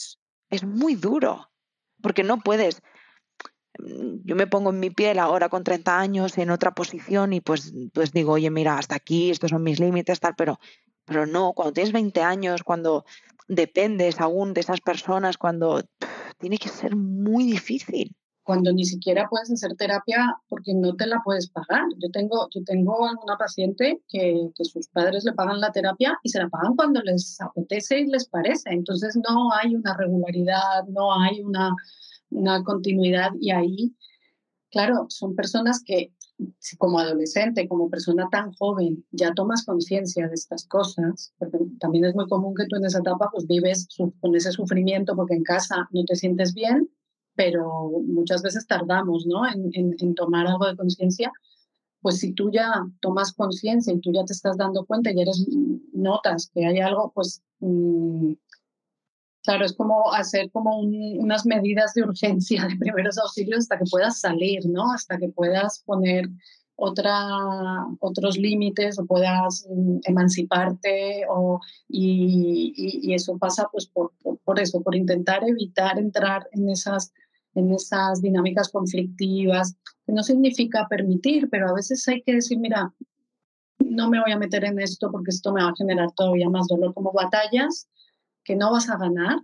Es 0.49 0.65
muy 0.65 0.95
duro, 0.95 1.51
porque 2.01 2.23
no 2.23 2.39
puedes. 2.39 2.81
Yo 3.79 4.37
me 4.37 4.47
pongo 4.47 4.71
en 4.71 4.81
mi 4.81 4.91
piel 4.91 5.19
ahora 5.19 5.49
con 5.49 5.65
30 5.65 5.99
años 5.99 6.39
en 6.39 6.51
otra 6.51 6.71
posición 6.71 7.33
y 7.33 7.41
pues, 7.41 7.75
pues 7.93 8.13
digo, 8.13 8.33
oye, 8.33 8.51
mira, 8.51 8.79
hasta 8.79 8.95
aquí, 8.95 9.31
estos 9.31 9.51
son 9.51 9.63
mis 9.63 9.81
límites, 9.81 10.21
tal, 10.21 10.35
pero, 10.37 10.59
pero 11.07 11.27
no, 11.27 11.53
cuando 11.55 11.73
tienes 11.73 11.93
20 11.93 12.21
años, 12.21 12.63
cuando 12.63 13.05
dependes 13.49 14.21
aún 14.21 14.53
de 14.53 14.61
esas 14.61 14.81
personas, 14.81 15.39
cuando 15.39 15.83
tiene 16.39 16.59
que 16.59 16.69
ser 16.69 16.97
muy 16.97 17.45
difícil 17.45 18.15
cuando 18.47 18.73
ni 18.73 18.85
siquiera 18.85 19.27
puedes 19.29 19.51
hacer 19.51 19.75
terapia 19.75 20.41
porque 20.49 20.73
no 20.73 20.95
te 20.95 21.09
la 21.09 21.21
puedes 21.25 21.51
pagar. 21.51 21.83
Yo 21.99 22.09
tengo, 22.13 22.49
yo 22.55 22.63
tengo 22.65 22.97
una 23.01 23.37
paciente 23.37 24.01
que, 24.09 24.51
que, 24.55 24.65
sus 24.65 24.87
padres 24.87 25.25
le 25.25 25.33
pagan 25.33 25.61
la 25.61 25.73
terapia 25.73 26.17
y 26.23 26.29
se 26.29 26.39
la 26.39 26.49
pagan 26.49 26.77
cuando 26.77 27.03
les 27.03 27.41
apetece 27.41 27.99
y 27.99 28.07
les 28.07 28.29
parece. 28.29 28.71
Entonces 28.71 29.17
no 29.17 29.53
hay 29.53 29.75
una 29.75 29.97
regularidad, 29.97 30.85
no 30.87 31.13
hay 31.21 31.41
una, 31.41 31.75
una 32.31 32.63
continuidad 32.63 33.31
y 33.41 33.51
ahí, 33.51 33.97
claro, 34.71 35.07
son 35.09 35.35
personas 35.35 35.83
que 35.85 36.13
como 36.79 36.99
adolescente, 36.99 37.69
como 37.69 37.89
persona 37.89 38.29
tan 38.31 38.53
joven, 38.53 39.05
ya 39.11 39.33
tomas 39.33 39.65
conciencia 39.65 40.29
de 40.29 40.35
estas 40.35 40.67
cosas, 40.67 41.33
porque 41.39 41.59
también 41.81 42.05
es 42.05 42.15
muy 42.15 42.27
común 42.29 42.55
que 42.55 42.67
tú 42.67 42.77
en 42.77 42.85
esa 42.85 42.99
etapa 42.99 43.31
pues 43.33 43.47
vives 43.47 43.89
con 44.21 44.35
ese 44.35 44.53
sufrimiento 44.53 45.17
porque 45.17 45.35
en 45.35 45.43
casa 45.43 45.89
no 45.93 46.05
te 46.05 46.15
sientes 46.15 46.53
bien, 46.55 46.91
pero 47.35 47.91
muchas 48.07 48.43
veces 48.43 48.67
tardamos 48.67 49.27
¿no? 49.27 49.43
en, 49.47 50.15
tomar 50.15 50.47
algo 50.47 50.67
de 50.67 50.77
conciencia, 50.77 51.31
pues 52.01 52.19
si 52.19 52.33
tú 52.33 52.51
ya 52.51 52.71
tomas 53.01 53.33
conciencia 53.33 53.93
y 53.93 54.01
tú 54.01 54.13
ya 54.13 54.25
te 54.25 54.33
estás 54.33 54.57
dando 54.57 54.85
cuenta 54.85 55.13
y 55.13 55.21
eres 55.21 55.47
notas 55.93 56.51
que 56.53 56.67
hay 56.67 56.79
algo, 56.79 57.13
pues 57.15 57.43
mm, 57.61 58.33
Claro, 59.47 59.65
es 59.65 59.75
como 59.75 60.13
hacer 60.13 60.51
como 60.51 60.81
unas 60.81 61.47
medidas 61.47 61.95
de 61.95 62.03
urgencia 62.03 62.67
de 62.67 62.75
primeros 62.75 63.17
auxilios 63.17 63.61
hasta 63.61 63.79
que 63.79 63.85
puedas 63.89 64.19
salir, 64.19 64.67
¿no? 64.67 64.91
Hasta 64.93 65.19
que 65.19 65.29
puedas 65.29 65.85
poner 65.87 66.29
otra, 66.75 67.17
otros 68.01 68.37
límites 68.37 68.99
o 68.99 69.07
puedas 69.07 69.65
mm, 69.71 69.99
emanciparte 70.03 71.25
y, 71.89 73.15
eso 73.15 73.39
pasa 73.39 73.69
pues 73.71 73.87
por, 73.87 74.11
por, 74.45 74.59
eso, 74.59 74.83
por 74.83 74.97
intentar 74.97 75.49
evitar 75.49 75.97
entrar 75.97 76.49
en 76.51 76.69
esas, 76.69 77.13
en 77.55 77.73
esas 77.73 78.21
dinámicas 78.21 78.69
conflictivas, 78.69 79.77
no 80.09 80.25
significa 80.25 80.89
permitir, 80.89 81.49
pero 81.49 81.69
a 81.69 81.73
veces 81.73 82.07
hay 82.09 82.21
que 82.23 82.35
decir, 82.35 82.59
mira, 82.59 82.93
no 83.79 84.11
me 84.11 84.21
voy 84.21 84.33
a 84.33 84.39
meter 84.39 84.65
en 84.65 84.81
esto 84.81 85.13
porque 85.13 85.31
esto 85.31 85.53
me 85.53 85.63
va 85.63 85.69
a 85.69 85.77
generar 85.77 86.11
todavía 86.17 86.51
más 86.51 86.67
dolor, 86.67 86.93
como 86.95 87.13
batallas 87.13 87.87
que 88.47 88.57
no 88.57 88.73
vas 88.73 88.89
a 88.89 88.97
ganar 88.97 89.41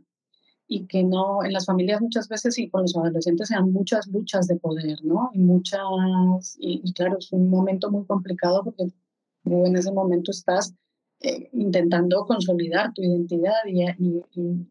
y 0.68 0.86
que 0.86 1.02
no, 1.02 1.44
en 1.44 1.52
las 1.52 1.66
familias 1.66 2.00
muchas 2.00 2.28
veces 2.28 2.58
y 2.58 2.70
con 2.70 2.82
los 2.82 2.96
adolescentes 2.96 3.48
sean 3.48 3.72
muchas 3.72 4.06
luchas 4.06 4.46
de 4.46 4.56
poder, 4.56 5.04
¿no? 5.04 5.30
Y 5.34 5.40
muchas, 5.40 6.56
y, 6.58 6.80
claro, 6.94 7.18
es 7.18 7.30
un 7.32 7.50
momento 7.50 7.90
muy 7.90 8.06
complicado 8.06 8.62
porque 8.64 8.84
en 9.44 9.76
ese 9.76 9.92
momento 9.92 10.30
estás 10.30 10.72
eh, 11.20 11.50
intentando 11.52 12.24
consolidar 12.24 12.92
tu 12.94 13.02
identidad 13.02 13.52
y, 13.66 13.84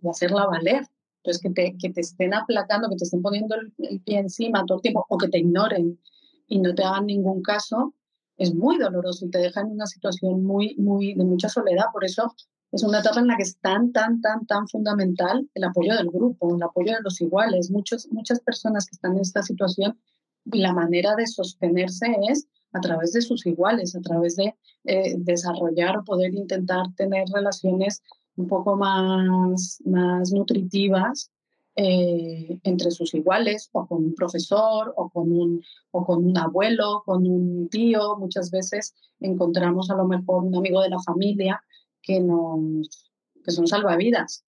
hacerla 0.09 0.47
valer. 0.47 0.87
Entonces, 1.17 1.41
que 1.43 1.49
te, 1.51 1.75
que 1.77 1.91
te 1.91 2.01
estén 2.01 2.33
aplacando, 2.33 2.89
que 2.89 2.95
te 2.95 3.03
estén 3.03 3.21
poniendo 3.21 3.55
el, 3.55 3.71
el, 3.77 3.99
pie 4.01 4.19
encima 4.19 4.65
todo 4.65 4.81
el 4.83 4.93
o 4.95 5.17
que 5.19 5.27
te 5.27 5.37
ignoren 5.37 5.99
y 6.47 6.59
no 6.59 6.73
te 6.73 6.83
hagan 6.83 7.05
ningún 7.05 7.43
caso, 7.43 7.93
es 8.37 8.55
muy 8.55 8.79
doloroso 8.79 9.25
y 9.25 9.29
te 9.29 9.37
deja 9.37 9.61
en 9.61 9.67
una 9.67 9.85
situación 9.85 10.43
muy, 10.43 10.75
muy, 10.77 11.13
de 11.13 11.23
mucha 11.23 11.47
soledad. 11.47 11.85
Por 11.93 12.05
eso 12.05 12.33
es 12.71 12.83
una 12.83 12.99
etapa 12.99 13.19
en 13.19 13.27
la 13.27 13.35
que 13.35 13.43
es 13.43 13.57
tan, 13.59 13.91
tan, 13.91 14.21
tan, 14.21 14.45
tan 14.45 14.67
fundamental 14.67 15.47
el 15.53 15.63
apoyo 15.63 15.95
del 15.95 16.09
grupo, 16.09 16.55
el 16.55 16.63
apoyo 16.63 16.93
de 16.93 17.01
los 17.01 17.19
iguales. 17.19 17.69
Muchos, 17.69 18.07
muchas 18.11 18.39
personas 18.39 18.85
que 18.85 18.95
están 18.95 19.13
en 19.13 19.21
esta 19.21 19.43
situación, 19.43 19.99
la 20.45 20.73
manera 20.73 21.15
de 21.15 21.27
sostenerse 21.27 22.07
es 22.29 22.47
a 22.71 22.79
través 22.79 23.11
de 23.11 23.21
sus 23.21 23.45
iguales, 23.45 23.95
a 23.95 24.01
través 24.01 24.37
de 24.37 24.55
eh, 24.85 25.15
desarrollar 25.17 25.97
o 25.97 26.05
poder 26.05 26.33
intentar 26.33 26.85
tener 26.95 27.27
relaciones 27.33 28.01
un 28.37 28.47
poco 28.47 28.77
más, 28.77 29.81
más 29.83 30.31
nutritivas 30.31 31.29
eh, 31.75 32.59
entre 32.63 32.91
sus 32.91 33.13
iguales 33.13 33.69
o 33.73 33.85
con 33.85 34.05
un 34.05 34.15
profesor 34.15 34.93
o 34.95 35.09
con 35.09 35.31
un, 35.31 35.61
o 35.91 36.05
con 36.05 36.25
un 36.25 36.37
abuelo, 36.37 37.03
con 37.05 37.27
un 37.27 37.67
tío. 37.67 38.15
Muchas 38.17 38.49
veces 38.49 38.95
encontramos 39.19 39.89
a 39.89 39.95
lo 39.95 40.05
mejor 40.05 40.45
un 40.45 40.55
amigo 40.55 40.81
de 40.81 40.89
la 40.89 40.99
familia 40.99 41.61
que, 42.01 42.19
nos, 42.19 43.11
que 43.43 43.51
son 43.51 43.67
salvavidas, 43.67 44.45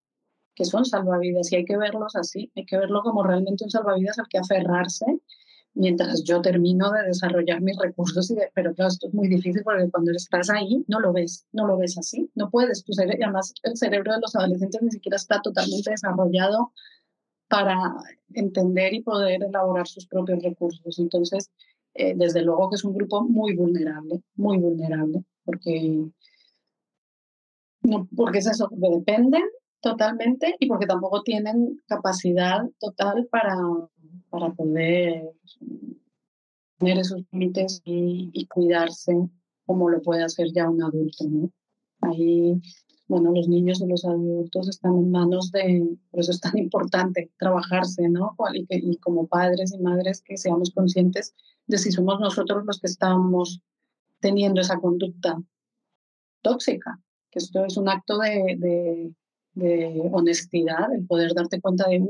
que 0.54 0.64
son 0.64 0.84
salvavidas 0.84 1.50
y 1.52 1.56
hay 1.56 1.64
que 1.64 1.76
verlos 1.76 2.16
así, 2.16 2.50
hay 2.56 2.66
que 2.66 2.78
verlo 2.78 3.02
como 3.02 3.22
realmente 3.22 3.64
un 3.64 3.70
salvavidas 3.70 4.18
al 4.18 4.28
que 4.28 4.38
aferrarse 4.38 5.20
mientras 5.74 6.22
yo 6.24 6.42
termino 6.42 6.90
de 6.90 7.04
desarrollar 7.04 7.60
mis 7.60 7.78
recursos. 7.78 8.30
Y 8.30 8.36
pero 8.54 8.74
claro, 8.74 8.88
esto 8.88 9.08
es 9.08 9.14
muy 9.14 9.28
difícil 9.28 9.62
porque 9.64 9.90
cuando 9.90 10.12
estás 10.12 10.50
ahí 10.50 10.84
no 10.88 11.00
lo 11.00 11.12
ves, 11.12 11.46
no 11.52 11.66
lo 11.66 11.76
ves 11.78 11.96
así, 11.98 12.30
no 12.34 12.50
puedes. 12.50 12.84
Tu 12.84 12.92
cerebro, 12.92 13.18
además, 13.24 13.54
el 13.62 13.76
cerebro 13.76 14.12
de 14.12 14.20
los 14.20 14.34
adolescentes 14.36 14.82
ni 14.82 14.90
siquiera 14.90 15.16
está 15.16 15.40
totalmente 15.42 15.90
desarrollado 15.90 16.72
para 17.48 17.76
entender 18.34 18.94
y 18.94 19.02
poder 19.02 19.42
elaborar 19.42 19.86
sus 19.86 20.06
propios 20.06 20.42
recursos. 20.42 20.98
Entonces, 20.98 21.50
eh, 21.94 22.14
desde 22.16 22.42
luego 22.42 22.70
que 22.70 22.76
es 22.76 22.84
un 22.84 22.94
grupo 22.94 23.22
muy 23.22 23.54
vulnerable, 23.54 24.22
muy 24.36 24.58
vulnerable, 24.58 25.24
porque 25.44 26.06
no, 27.82 28.08
porque 28.16 28.38
es 28.38 28.46
eso, 28.46 28.68
dependen 28.70 29.42
totalmente 29.80 30.54
y 30.60 30.66
porque 30.66 30.86
tampoco 30.86 31.22
tienen 31.22 31.80
capacidad 31.86 32.62
total 32.78 33.26
para, 33.30 33.56
para 34.30 34.50
poder 34.52 35.32
tener 36.78 36.98
esos 36.98 37.22
límites 37.32 37.82
y, 37.84 38.46
cuidarse 38.46 39.12
como 39.66 39.88
lo 39.88 40.00
puede 40.02 40.22
hacer 40.22 40.48
ya 40.52 40.68
un 40.68 40.82
adulto. 40.82 41.24
¿no? 41.28 41.50
Ahí, 42.00 42.60
bueno, 43.08 43.32
los 43.32 43.48
niños 43.48 43.80
y 43.80 43.86
los 43.86 44.04
adultos 44.04 44.68
están 44.68 44.96
en 44.96 45.10
manos 45.10 45.50
de, 45.50 45.96
por 46.10 46.20
eso 46.20 46.30
es 46.30 46.40
tan 46.40 46.56
importante 46.58 47.30
trabajarse, 47.38 48.08
¿no? 48.08 48.36
Y, 48.54 48.66
y 48.68 48.96
como 48.98 49.26
padres 49.26 49.72
y 49.72 49.78
madres 49.78 50.22
que 50.22 50.36
seamos 50.36 50.70
conscientes 50.70 51.34
de 51.66 51.78
si 51.78 51.90
somos 51.90 52.20
nosotros 52.20 52.64
los 52.64 52.80
que 52.80 52.86
estamos 52.86 53.60
teniendo 54.20 54.60
esa 54.60 54.78
conducta 54.78 55.42
tóxica 56.42 57.00
que 57.32 57.38
esto 57.38 57.64
es 57.64 57.76
un 57.76 57.88
acto 57.88 58.18
de, 58.18 59.12
honestidad, 60.12 60.94
el 60.94 61.06
poder 61.06 61.34
darte 61.34 61.60
cuenta 61.60 61.88
de, 61.88 62.06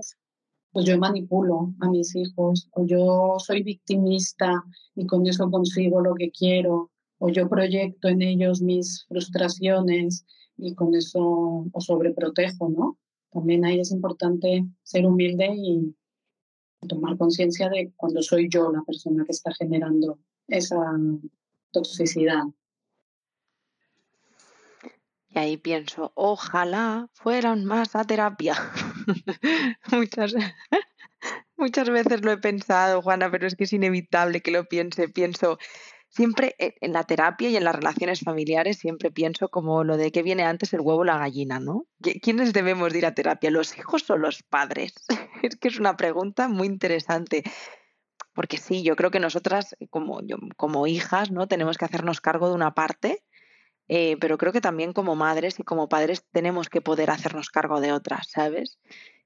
pues 0.73 0.85
yo 0.85 0.99
manipulo 0.99 1.73
a 1.81 1.89
mis 1.89 2.15
hijos, 2.17 2.69
o 2.73 2.85
yo 2.85 3.37
soy 3.39 3.63
victimista 3.63 4.63
y 4.95 5.07
con 5.07 5.27
eso 5.27 5.51
consigo 5.51 6.01
lo 6.01 6.15
que 6.15 6.31
quiero, 6.31 6.91
o 7.19 7.29
yo 7.29 7.49
proyecto 7.49 8.09
en 8.09 8.23
ellos 8.23 8.61
mis 8.61 9.05
frustraciones 9.07 10.25
y 10.57 10.75
con 10.75 10.95
eso 10.95 11.67
os 11.73 11.85
sobreprotejo, 11.85 12.69
¿no? 12.69 12.99
También 13.31 13.65
ahí 13.65 13.81
es 13.81 13.93
importante 13.93 14.67
ser 14.83 15.07
humilde 15.07 15.49
y 15.57 15.95
tomar 16.87 17.17
conciencia 17.17 17.69
de 17.69 17.93
cuando 17.97 18.23
soy 18.23 18.49
yo 18.49 18.71
la 18.73 18.83
persona 18.83 19.25
que 19.25 19.33
está 19.33 19.53
generando 19.55 20.19
esa 20.49 20.77
toxicidad. 21.71 22.45
Y 25.35 25.39
ahí 25.39 25.57
pienso, 25.57 26.13
ojalá 26.15 27.09
fueran 27.15 27.65
más 27.65 27.97
a 27.97 28.05
terapia. 28.05 28.55
muchas, 29.91 30.35
muchas 31.57 31.89
veces 31.89 32.23
lo 32.23 32.33
he 32.33 32.37
pensado, 32.37 33.01
Juana, 33.01 33.31
pero 33.31 33.47
es 33.47 33.57
que 33.57 33.65
es 33.65 33.73
inevitable 33.73 34.43
que 34.43 34.51
lo 34.51 34.67
piense. 34.67 35.09
Pienso, 35.09 35.59
siempre 36.11 36.55
en 36.59 36.93
la 36.93 37.05
terapia 37.05 37.49
y 37.49 37.57
en 37.57 37.65
las 37.65 37.75
relaciones 37.75 38.21
familiares, 38.21 38.79
siempre 38.79 39.11
pienso 39.11 39.49
como 39.49 39.85
lo 39.85 39.97
de 39.97 40.13
que 40.13 40.23
viene 40.23 40.43
antes 40.43 40.75
el 40.75 40.83
huevo 40.83 41.01
o 41.01 41.05
la 41.05 41.17
gallina, 41.17 41.61
¿no? 41.61 41.87
¿Quiénes 42.21 42.53
debemos 42.53 42.95
ir 42.95 43.07
a 43.07 43.15
terapia, 43.15 43.51
los 43.51 43.79
hijos 43.79 44.09
o 44.11 44.19
los 44.19 44.43
padres? 44.43 44.93
es 45.43 45.57
que 45.57 45.69
es 45.69 45.81
una 45.81 45.97
pregunta 45.97 46.49
muy 46.49 46.67
interesante. 46.67 47.43
Porque 48.35 48.59
sí, 48.59 48.83
yo 48.83 48.97
creo 48.97 49.11
que 49.11 49.21
nosotras 49.21 49.77
como, 49.89 50.21
como 50.57 50.87
hijas, 50.87 51.31
¿no? 51.31 51.49
Tenemos 51.49 51.79
que 51.79 51.87
hacernos 51.87 52.21
cargo 52.21 52.49
de 52.49 52.55
una 52.55 52.75
parte 52.75 53.25
eh, 53.95 54.17
pero 54.19 54.39
creo 54.39 54.55
que 54.55 54.63
también 54.63 54.95
como 54.95 55.17
madres 55.17 55.61
y 55.61 55.65
como 55.65 55.87
padres 55.87 56.25
tenemos 56.33 56.71
que 56.71 56.81
poder 56.81 57.11
hacernos 57.11 57.51
cargo 57.51 57.79
de 57.79 57.93
otras, 57.93 58.27
¿sabes? 58.31 58.79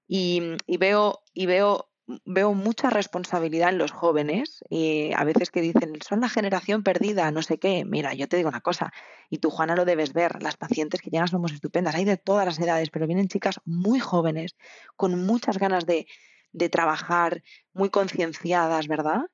Y, 0.09 0.57
veo, 0.67 1.21
y 1.33 1.47
veo, 1.47 1.89
veo 2.25 2.53
mucha 2.53 2.91
responsabilidad 2.91 3.69
en 3.69 3.79
los 3.79 3.93
jóvenes, 3.93 4.65
y 4.69 5.13
a 5.15 5.23
veces 5.23 5.53
que 5.53 5.61
dicen, 5.61 5.93
son 6.05 6.21
la 6.21 6.29
generación 6.29 6.83
perdida, 6.83 7.31
no 7.31 7.43
sé 7.43 7.59
qué. 7.59 7.85
Mira, 7.85 8.13
yo 8.15 8.27
te 8.27 8.39
digo 8.39 8.49
una 8.49 8.61
cosa, 8.61 8.93
y 9.31 9.39
tú, 9.39 9.51
Juana, 9.51 9.77
lo 9.77 9.85
debes 9.85 10.13
ver, 10.13 10.43
las 10.43 10.57
pacientes 10.57 11.01
que 11.01 11.11
llegan 11.11 11.29
somos 11.29 11.53
estupendas, 11.53 11.95
hay 11.95 12.05
de 12.05 12.17
todas 12.17 12.45
las 12.45 12.59
edades, 12.59 12.91
pero 12.91 13.07
vienen 13.07 13.29
chicas 13.29 13.61
muy 13.65 14.01
jóvenes, 14.01 14.57
con 14.97 15.27
muchas 15.27 15.59
ganas 15.59 15.87
de, 15.87 16.09
de 16.51 16.69
trabajar, 16.69 17.45
muy 17.73 17.89
concienciadas, 17.89 18.89
¿verdad? 18.89 19.27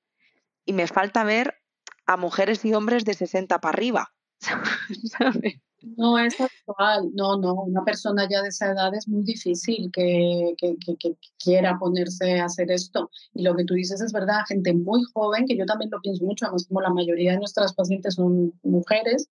Y 0.66 0.74
me 0.74 0.86
falta 0.88 1.24
ver 1.24 1.58
a 2.04 2.18
mujeres 2.18 2.66
y 2.66 2.74
hombres 2.74 3.06
de 3.06 3.14
60 3.14 3.62
para 3.62 3.72
arriba, 3.72 4.12
No 5.96 6.16
es 6.16 6.40
actual, 6.40 7.10
no, 7.12 7.36
no. 7.38 7.54
Una 7.54 7.84
persona 7.84 8.28
ya 8.30 8.40
de 8.40 8.48
esa 8.48 8.70
edad 8.70 8.94
es 8.94 9.08
muy 9.08 9.24
difícil 9.24 9.90
que, 9.92 10.54
que, 10.56 10.76
que, 10.96 11.16
quiera 11.42 11.76
ponerse 11.76 12.38
a 12.38 12.44
hacer 12.44 12.70
esto. 12.70 13.10
Y 13.34 13.42
lo 13.42 13.56
que 13.56 13.64
tú 13.64 13.74
dices 13.74 14.00
es 14.00 14.12
verdad, 14.12 14.44
gente 14.46 14.72
muy 14.74 15.02
joven, 15.12 15.44
que 15.46 15.56
yo 15.56 15.66
también 15.66 15.90
lo 15.90 16.00
pienso 16.00 16.24
mucho, 16.24 16.46
además 16.46 16.66
como 16.68 16.82
la 16.82 16.90
mayoría 16.90 17.32
de 17.32 17.38
nuestras 17.38 17.74
pacientes 17.74 18.14
son 18.14 18.52
mujeres, 18.62 19.28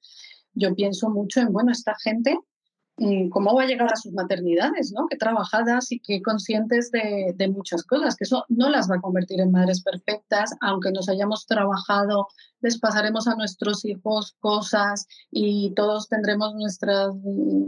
yo 0.53 0.75
pienso 0.75 1.09
mucho 1.09 1.39
en, 1.39 1.53
bueno, 1.53 1.71
esta 1.71 1.95
gente 2.03 2.37
cómo 3.31 3.55
va 3.55 3.63
a 3.63 3.65
llegar 3.65 3.91
a 3.91 3.95
sus 3.95 4.13
maternidades, 4.13 4.91
¿no? 4.91 5.07
Qué 5.09 5.17
trabajadas 5.17 5.91
y 5.91 5.99
qué 5.99 6.21
conscientes 6.21 6.91
de, 6.91 7.47
muchas 7.49 7.83
cosas, 7.83 8.15
que 8.15 8.25
eso 8.25 8.45
no 8.49 8.69
las 8.69 8.89
va 8.89 8.97
a 8.97 9.01
convertir 9.01 9.41
en 9.41 9.51
madres 9.51 9.81
perfectas, 9.81 10.55
aunque 10.61 10.91
nos 10.91 11.09
hayamos 11.09 11.45
trabajado, 11.47 12.27
les 12.61 12.79
pasaremos 12.79 13.27
a 13.27 13.35
nuestros 13.35 13.83
hijos 13.85 14.35
cosas 14.39 15.07
y 15.31 15.73
todos 15.75 16.09
tendremos 16.09 16.53
nuestras 16.53 17.15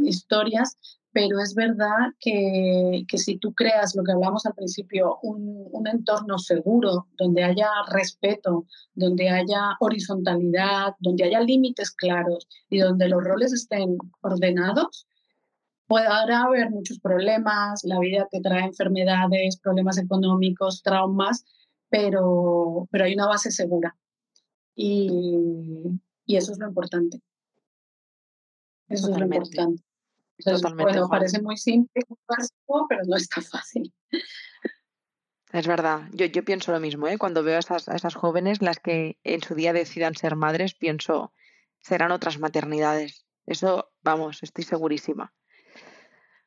historias, 0.03 0.77
pero 1.11 1.39
es 1.39 1.55
verdad 1.55 2.11
que, 2.19 3.05
si 3.15 3.37
tú 3.37 3.53
creas 3.53 3.95
lo 3.95 4.03
que 4.03 4.11
hablamos 4.11 4.45
al 4.45 4.53
principio, 4.53 5.17
un, 5.23 5.67
un, 5.71 5.87
entorno 5.87 6.37
seguro, 6.37 7.07
donde 7.17 7.43
haya 7.43 7.69
respeto, 7.91 8.65
donde 8.93 9.29
haya 9.29 9.77
horizontalidad, 9.79 10.95
donde 10.99 11.25
haya 11.25 11.39
límites 11.39 11.91
claros 11.91 12.47
y 12.69 12.79
donde 12.79 13.09
los 13.09 13.23
roles 13.23 13.53
estén 13.53 13.97
ordenados, 14.21 15.07
podrá 15.87 16.43
haber 16.43 16.69
muchos 16.69 16.99
problemas, 16.99 17.83
la 17.83 17.99
vida 17.99 18.27
te 18.31 18.41
trae 18.41 18.65
enfermedades, 18.65 19.59
problemas 19.59 19.97
económicos, 19.97 20.81
traumas, 20.81 21.45
pero, 21.89 22.87
pero 22.91 23.05
hay 23.05 23.13
una 23.13 23.27
base 23.27 23.51
segura. 23.51 23.95
Y, 24.75 25.09
y 26.25 26.35
eso 26.35 26.51
es 26.51 26.59
lo 26.59 26.67
importante. 26.67 27.21
Eso 28.89 29.11
es 29.11 29.17
lo 29.17 29.25
importante. 29.25 29.83
bueno, 30.75 31.07
parece 31.09 31.41
muy 31.41 31.57
simple, 31.57 32.01
pero 32.89 33.01
no 33.05 33.15
es 33.15 33.29
tan 33.29 33.43
fácil. 33.43 33.93
Es 35.51 35.67
verdad, 35.67 36.09
yo, 36.13 36.25
yo 36.25 36.43
pienso 36.43 36.71
lo 36.71 36.79
mismo, 36.79 37.07
¿eh? 37.07 37.19
cuando 37.19 37.43
veo 37.43 37.57
a 37.57 37.59
esas, 37.59 37.87
a 37.87 37.95
esas 37.95 38.15
jóvenes, 38.15 38.63
las 38.63 38.79
que 38.79 39.19
en 39.23 39.43
su 39.43 39.53
día 39.53 39.71
decidan 39.71 40.15
ser 40.15 40.35
madres, 40.35 40.73
pienso, 40.73 41.31
serán 41.79 42.11
otras 42.11 42.39
maternidades. 42.39 43.27
Eso, 43.45 43.91
vamos, 44.01 44.41
estoy 44.41 44.63
segurísima. 44.63 45.31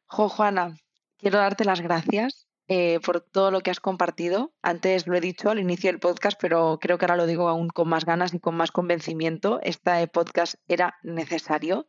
Jo, 0.08 0.28
Juana, 0.28 0.76
quiero 1.18 1.38
darte 1.38 1.64
las 1.64 1.80
gracias 1.80 2.46
eh, 2.68 3.00
por 3.04 3.20
todo 3.20 3.50
lo 3.50 3.60
que 3.60 3.72
has 3.72 3.80
compartido. 3.80 4.52
Antes 4.62 5.08
lo 5.08 5.16
he 5.16 5.20
dicho 5.20 5.50
al 5.50 5.58
inicio 5.58 5.90
del 5.90 5.98
podcast, 5.98 6.38
pero 6.40 6.78
creo 6.80 6.96
que 6.96 7.04
ahora 7.04 7.16
lo 7.16 7.26
digo 7.26 7.48
aún 7.48 7.68
con 7.68 7.88
más 7.88 8.04
ganas 8.04 8.32
y 8.32 8.38
con 8.38 8.56
más 8.56 8.70
convencimiento. 8.70 9.60
Este 9.62 10.06
podcast 10.06 10.54
era 10.68 10.96
necesario. 11.02 11.88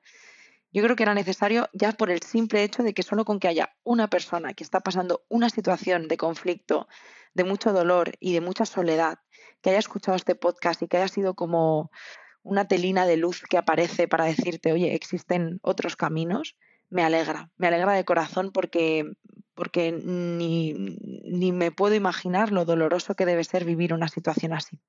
Yo 0.72 0.84
creo 0.84 0.96
que 0.96 1.04
era 1.04 1.14
necesario 1.14 1.70
ya 1.74 1.92
por 1.92 2.10
el 2.10 2.24
simple 2.24 2.64
hecho 2.64 2.82
de 2.82 2.96
que 2.96 3.04
solo 3.04 3.24
con 3.24 3.40
que 3.40 3.48
haya 3.48 3.76
una 3.84 4.08
persona 4.08 4.54
que 4.54 4.64
está 4.64 4.80
pasando 4.80 5.24
una 5.30 5.50
situación 5.52 6.08
de 6.08 6.18
conflicto, 6.18 6.88
de 7.36 7.44
mucho 7.44 7.72
dolor 7.72 8.14
y 8.20 8.34
de 8.34 8.42
mucha 8.42 8.66
soledad, 8.66 9.20
que 9.62 9.70
haya 9.70 9.80
escuchado 9.80 10.16
este 10.16 10.34
podcast 10.34 10.82
y 10.82 10.88
que 10.88 10.98
haya 10.98 11.08
sido 11.08 11.36
como 11.36 11.92
una 12.42 12.68
telina 12.68 13.06
de 13.06 13.18
luz 13.18 13.44
que 13.48 13.58
aparece 13.58 14.08
para 14.08 14.26
decirte, 14.26 14.72
oye, 14.72 14.96
existen 14.96 15.60
otros 15.62 15.96
caminos, 15.96 16.56
me 16.90 17.04
alegra, 17.04 17.52
me 17.58 17.68
alegra 17.68 17.94
de 17.94 18.06
corazón 18.06 18.52
porque, 18.52 19.12
porque 19.54 19.92
ni, 19.92 20.74
ni 20.74 21.52
me 21.52 21.72
puedo 21.72 21.96
imaginar 21.96 22.52
lo 22.52 22.66
doloroso 22.66 23.16
que 23.16 23.26
debe 23.26 23.44
ser 23.44 23.66
vivir 23.66 23.94
una 23.94 24.08
situación 24.08 24.54
así. 24.54 24.80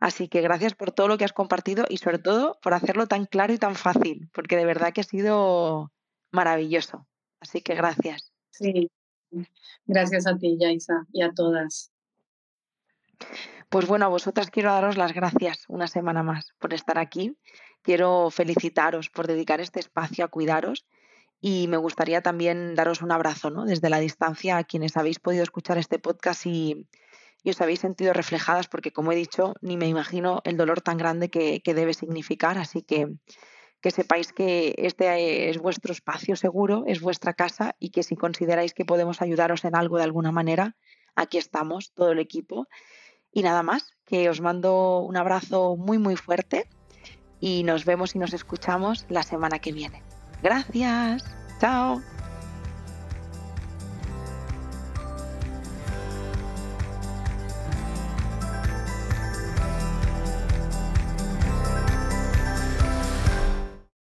Así 0.00 0.26
que 0.26 0.40
gracias 0.40 0.74
por 0.74 0.90
todo 0.90 1.06
lo 1.06 1.16
que 1.16 1.24
has 1.24 1.32
compartido 1.32 1.84
y 1.88 1.98
sobre 1.98 2.18
todo 2.18 2.58
por 2.60 2.74
hacerlo 2.74 3.06
tan 3.06 3.24
claro 3.24 3.52
y 3.52 3.58
tan 3.58 3.76
fácil, 3.76 4.28
porque 4.32 4.56
de 4.56 4.64
verdad 4.64 4.92
que 4.92 5.00
ha 5.00 5.04
sido 5.04 5.92
maravilloso. 6.32 7.06
Así 7.38 7.60
que 7.60 7.76
gracias. 7.76 8.32
Sí, 8.50 8.90
gracias 9.86 10.26
a 10.26 10.36
ti, 10.36 10.56
Yaisa, 10.58 11.06
y 11.12 11.22
a 11.22 11.32
todas. 11.32 11.92
Pues 13.68 13.86
bueno, 13.86 14.06
a 14.06 14.08
vosotras 14.08 14.50
quiero 14.50 14.70
daros 14.70 14.96
las 14.96 15.12
gracias 15.12 15.64
una 15.68 15.86
semana 15.86 16.24
más 16.24 16.52
por 16.58 16.74
estar 16.74 16.98
aquí. 16.98 17.38
Quiero 17.82 18.30
felicitaros 18.30 19.08
por 19.08 19.28
dedicar 19.28 19.60
este 19.60 19.78
espacio 19.78 20.24
a 20.24 20.28
cuidaros 20.28 20.84
y 21.44 21.66
me 21.66 21.76
gustaría 21.76 22.22
también 22.22 22.76
daros 22.76 23.02
un 23.02 23.10
abrazo 23.10 23.50
¿no? 23.50 23.64
desde 23.64 23.90
la 23.90 23.98
distancia 23.98 24.56
a 24.56 24.64
quienes 24.64 24.96
habéis 24.96 25.18
podido 25.18 25.42
escuchar 25.42 25.76
este 25.76 25.98
podcast 25.98 26.46
y, 26.46 26.86
os 27.44 27.60
habéis 27.60 27.80
sentido 27.80 28.12
reflejadas 28.12 28.68
porque, 28.68 28.92
como 28.92 29.10
he 29.10 29.16
dicho, 29.16 29.54
ni 29.60 29.76
me 29.76 29.88
imagino 29.88 30.40
el 30.44 30.56
dolor 30.56 30.80
tan 30.80 30.96
grande 30.96 31.28
que, 31.28 31.60
debe 31.64 31.92
significar. 31.92 32.56
Así 32.56 32.82
que 32.82 33.08
que 33.80 33.90
sepáis 33.90 34.32
que 34.32 34.76
este 34.78 35.50
es 35.50 35.58
vuestro 35.58 35.92
espacio 35.92 36.36
seguro, 36.36 36.84
es 36.86 37.00
vuestra 37.00 37.34
casa 37.34 37.74
y 37.80 37.90
que 37.90 38.04
si 38.04 38.14
consideráis 38.14 38.74
que 38.74 38.84
podemos 38.84 39.20
ayudaros 39.20 39.64
en 39.64 39.74
algo 39.74 39.96
de 39.96 40.04
alguna 40.04 40.30
manera, 40.30 40.76
aquí 41.16 41.36
estamos, 41.36 41.92
todo 41.92 42.12
el 42.12 42.20
equipo. 42.20 42.68
Y 43.32 43.42
nada 43.42 43.64
más, 43.64 43.96
que 44.06 44.30
os 44.30 44.40
mando 44.40 45.00
un 45.00 45.16
abrazo 45.16 45.76
muy 45.76 45.98
muy 45.98 46.14
fuerte 46.14 46.68
y 47.40 47.64
nos 47.64 47.84
vemos 47.84 48.14
y 48.14 48.20
nos 48.20 48.32
escuchamos 48.32 49.04
la 49.08 49.24
semana 49.24 49.58
que 49.58 49.72
viene. 49.72 50.04
Gracias, 50.42 51.24
chao. 51.60 52.02